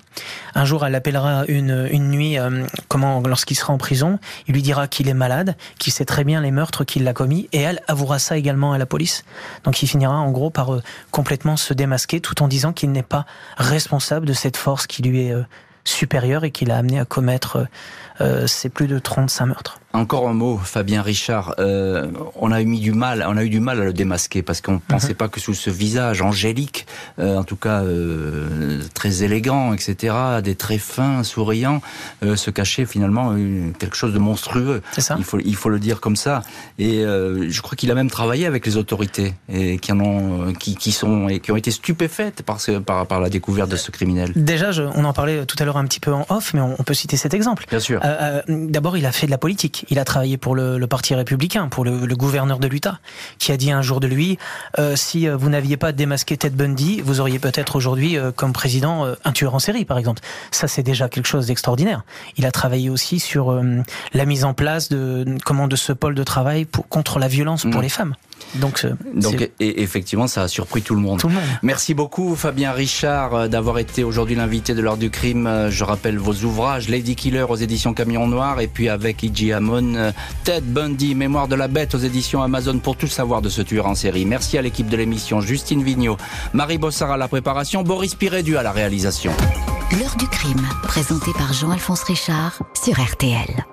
un 0.55 0.65
jour 0.67 0.85
elle 0.85 0.93
l'appellera 0.93 1.45
une, 1.49 1.89
une 1.91 2.11
nuit, 2.11 2.39
euh, 2.39 2.67
comment, 2.89 3.21
lorsqu'il 3.21 3.57
sera 3.57 3.73
en 3.73 3.79
prison, 3.79 4.19
il 4.49 4.55
lui 4.55 4.63
dira 4.63 4.89
qu'il 4.89 5.09
est 5.09 5.15
malade, 5.15 5.57
qu'il 5.79 5.93
sait 5.93 6.05
très 6.05 6.25
bien 6.25 6.42
les 6.43 6.51
meurtres 6.51 6.85
qu'il 6.85 7.09
a 7.09 7.15
commis, 7.15 7.49
et 7.53 7.61
elle 7.61 7.81
avouera 7.89 8.19
ça 8.19 8.37
également 8.37 8.73
à 8.73 8.79
la 8.79 8.87
police. 8.87 9.25
Donc 9.65 9.83
il 9.83 9.87
finira 9.87 10.15
en 10.15 10.31
gros 10.31 10.51
par 10.51 10.75
euh, 10.75 10.83
complètement 11.11 11.57
se 11.57 11.73
démasquer 11.73 12.21
tout 12.21 12.43
en 12.43 12.49
disant 12.49 12.73
qu'il 12.73 12.93
n'est 12.93 13.03
pas 13.03 13.25
responsable 13.57 14.27
de 14.27 14.33
cette 14.33 14.57
force 14.57 14.87
qui 14.87 15.03
lui 15.03 15.27
est 15.27 15.33
euh, 15.33 15.43
supérieure 15.85 16.45
et 16.45 16.51
qui 16.51 16.65
l'a 16.65 16.77
amené 16.77 17.01
à 17.01 17.05
commettre 17.05 17.67
euh, 18.21 18.47
ces 18.47 18.69
plus 18.69 18.87
de 18.87 18.99
35 18.99 19.47
meurtres. 19.47 19.81
Encore 19.95 20.27
un 20.29 20.33
mot, 20.33 20.57
Fabien 20.57 21.03
Richard. 21.03 21.55
Euh, 21.59 22.11
on 22.37 22.51
a 22.51 22.63
eu 22.63 22.65
mis 22.65 22.81
du 22.81 22.93
mal, 22.93 23.25
on 23.29 23.37
a 23.37 23.45
eu 23.45 23.51
du 23.51 23.61
mal 23.61 23.81
à 23.81 23.85
le 23.85 23.93
démasquer 23.93 24.43
parce 24.43 24.63
qu'on 24.63 24.75
ne 24.75 24.79
pensait 24.79 25.11
mhm. 25.11 25.15
pas 25.15 25.29
que 25.29 25.39
sous 25.39 25.53
ce 25.53 25.69
visage 25.69 26.23
angélique, 26.23 26.87
euh, 27.19 27.37
en 27.37 27.45
tout 27.45 27.57
cas 27.57 27.83
euh, 27.83 28.81
très 28.95 29.23
élégant, 29.23 29.75
etc., 29.75 30.15
des 30.43 30.55
traits 30.55 30.81
fins, 30.81 31.23
souriants, 31.23 31.83
se 32.23 32.51
cachait 32.51 32.87
finalement 32.87 33.35
quelque 33.79 33.97
chose 33.97 34.15
de 34.15 34.19
monstrueux. 34.19 34.83
C'est 34.93 35.03
ça. 35.03 35.17
Il 35.19 35.25
faut, 35.25 35.39
il 35.39 35.57
faut 35.57 35.69
le 35.69 35.79
dire 35.79 36.01
comme 36.01 36.17
ça. 36.17 36.43
Et 36.79 37.03
je 37.03 37.61
crois 37.61 37.77
qu'il 37.77 37.91
a 37.91 37.95
même 37.95 38.11
travaillé 38.11 38.47
avec 38.47 38.65
les 38.65 38.77
autorités 38.77 39.35
et 39.53 39.79
qui 39.79 39.93
en 39.93 40.01
ont, 40.01 40.53
qui, 40.55 40.75
qui 40.77 40.93
sont 40.93 41.29
et 41.29 41.41
qui 41.41 41.53
ont 41.53 41.57
été 41.57 41.71
stupéfaites 41.71 42.43
par, 42.43 42.59
par, 42.85 43.07
par 43.07 43.21
la 43.21 43.29
découverte 43.29 43.71
de 43.71 43.77
ce 43.77 43.91
criminel. 43.91 44.33
Déjà, 44.37 44.73
je, 44.73 44.83
on 44.83 45.05
en 45.05 45.13
parlait 45.13 45.45
tout 45.45 45.57
à 45.59 45.65
l'heure 45.65 45.77
un 45.77 45.85
petit 45.85 46.01
peu 46.01 46.13
en 46.13 46.27
off, 46.31 46.55
mais 46.55 46.61
on, 46.61 46.77
on 46.79 46.83
peut 46.83 46.95
citer 46.95 47.17
cet 47.17 47.35
exemple. 47.35 47.65
Bien 47.69 47.81
sûr. 47.81 48.01
D'abord, 48.49 48.97
il 48.97 49.07
a 49.07 49.13
fait 49.13 49.27
de 49.27 49.31
la 49.31 49.39
politique. 49.39 49.82
Il 49.91 49.99
a 49.99 50.05
travaillé 50.05 50.37
pour 50.37 50.55
le, 50.55 50.87
Parti 50.87 51.15
républicain, 51.15 51.69
pour 51.69 51.85
le, 51.85 52.15
gouverneur 52.15 52.59
de 52.59 52.67
l'Utah, 52.67 52.99
qui 53.39 53.53
a 53.53 53.57
dit 53.57 53.71
un 53.71 53.83
jour 53.83 54.01
de 54.01 54.07
lui 54.07 54.39
euh, 54.79 54.97
si 54.97 55.29
euh, 55.29 55.37
vous 55.37 55.49
n'aviez 55.49 55.77
pas 55.77 55.93
démasqué 55.93 56.37
Ted 56.37 56.55
Bundy, 56.55 57.01
vous 57.01 57.21
auriez 57.21 57.39
peut-être 57.39 57.77
aujourd'hui 57.77 58.19
euh, 58.19 58.31
comme 58.31 58.53
président 58.53 59.07
un 59.25 59.33
tueur 59.33 59.55
en 59.55 59.59
série, 59.59 59.85
par 59.85 59.99
exemple. 59.99 60.23
Ça, 60.51 60.69
c'est 60.69 60.83
déjà 60.83 61.09
quelque 61.09 61.27
chose 61.27 61.47
d'extraordinaire. 61.47 62.05
Il 62.37 62.47
a 62.47 62.51
travaillé 62.51 62.91
aussi 62.91 63.19
sur 63.21 63.61
la 64.13 64.25
mise 64.25 64.45
en 64.45 64.55
place 64.55 64.89
de 64.89 65.25
comment 65.45 65.69
de 65.69 65.77
ce 65.77 65.93
pôle 65.93 66.15
de 66.15 66.25
travail 66.25 66.65
pour, 66.65 66.89
contre 66.89 67.19
la 67.19 67.29
violence 67.29 67.63
pour 67.63 67.81
mm. 67.81 67.83
les 67.83 67.89
femmes. 67.89 68.15
Donc, 68.57 68.87
Donc 69.15 69.51
et 69.61 69.83
effectivement, 69.83 70.27
ça 70.27 70.43
a 70.43 70.49
surpris 70.49 70.83
tout 70.83 70.95
le 70.95 71.01
monde. 71.01 71.19
Tout 71.19 71.29
le 71.29 71.35
monde. 71.35 71.43
Merci 71.63 71.95
beaucoup, 71.95 72.35
Fabien 72.37 72.73
Richard, 72.73 73.35
euh, 73.35 73.49
d'avoir 73.49 73.79
été 73.79 74.05
aujourd'hui 74.05 74.35
l'invité 74.35 74.75
de 74.75 74.83
l'heure 74.83 74.97
du 74.97 75.11
crime. 75.11 75.47
Euh, 75.47 75.71
je 75.71 75.85
rappelle 75.85 76.19
vos 76.19 76.35
ouvrages 76.45 76.89
Lady 76.89 77.17
Killer 77.17 77.47
aux 77.49 77.57
éditions 77.57 77.95
Camion 77.95 78.27
Noir 78.27 78.61
et 78.61 78.67
puis 78.67 78.89
avec 78.89 79.23
Iji 79.23 79.53
Hamon, 79.53 79.95
euh, 79.95 80.13
Ted 80.45 80.67
Bundy, 80.67 81.15
Mémoire 81.15 81.49
de 81.49 81.55
la 81.55 81.69
bête 81.69 81.95
aux 81.95 81.99
éditions 81.99 82.43
Amazon 82.43 82.79
pour 82.79 82.97
tout 82.97 83.07
savoir 83.07 83.43
de 83.43 83.49
ce 83.49 83.63
tueur 83.63 83.87
en 83.87 83.95
série. 83.95 84.25
Merci 84.25 84.59
à 84.59 84.63
l'équipe 84.63 84.89
de 84.89 84.97
l'émission, 84.97 85.41
Justine 85.41 85.83
Vignot, 85.83 86.17
Marie 86.53 86.79
Bossard 86.79 87.13
à 87.13 87.17
la 87.17 87.29
préparation, 87.29 87.83
Boris 87.83 88.15
Pirédu 88.15 88.57
à 88.57 88.63
la 88.63 88.73
réalisation. 88.73 89.33
L'heure 89.99 90.17
du 90.17 90.27
crime, 90.27 90.67
présenté 90.85 91.33
par 91.35 91.53
Jean-Alphonse 91.53 92.03
Richard 92.05 92.63
sur 92.83 92.99
RTL. 93.01 93.65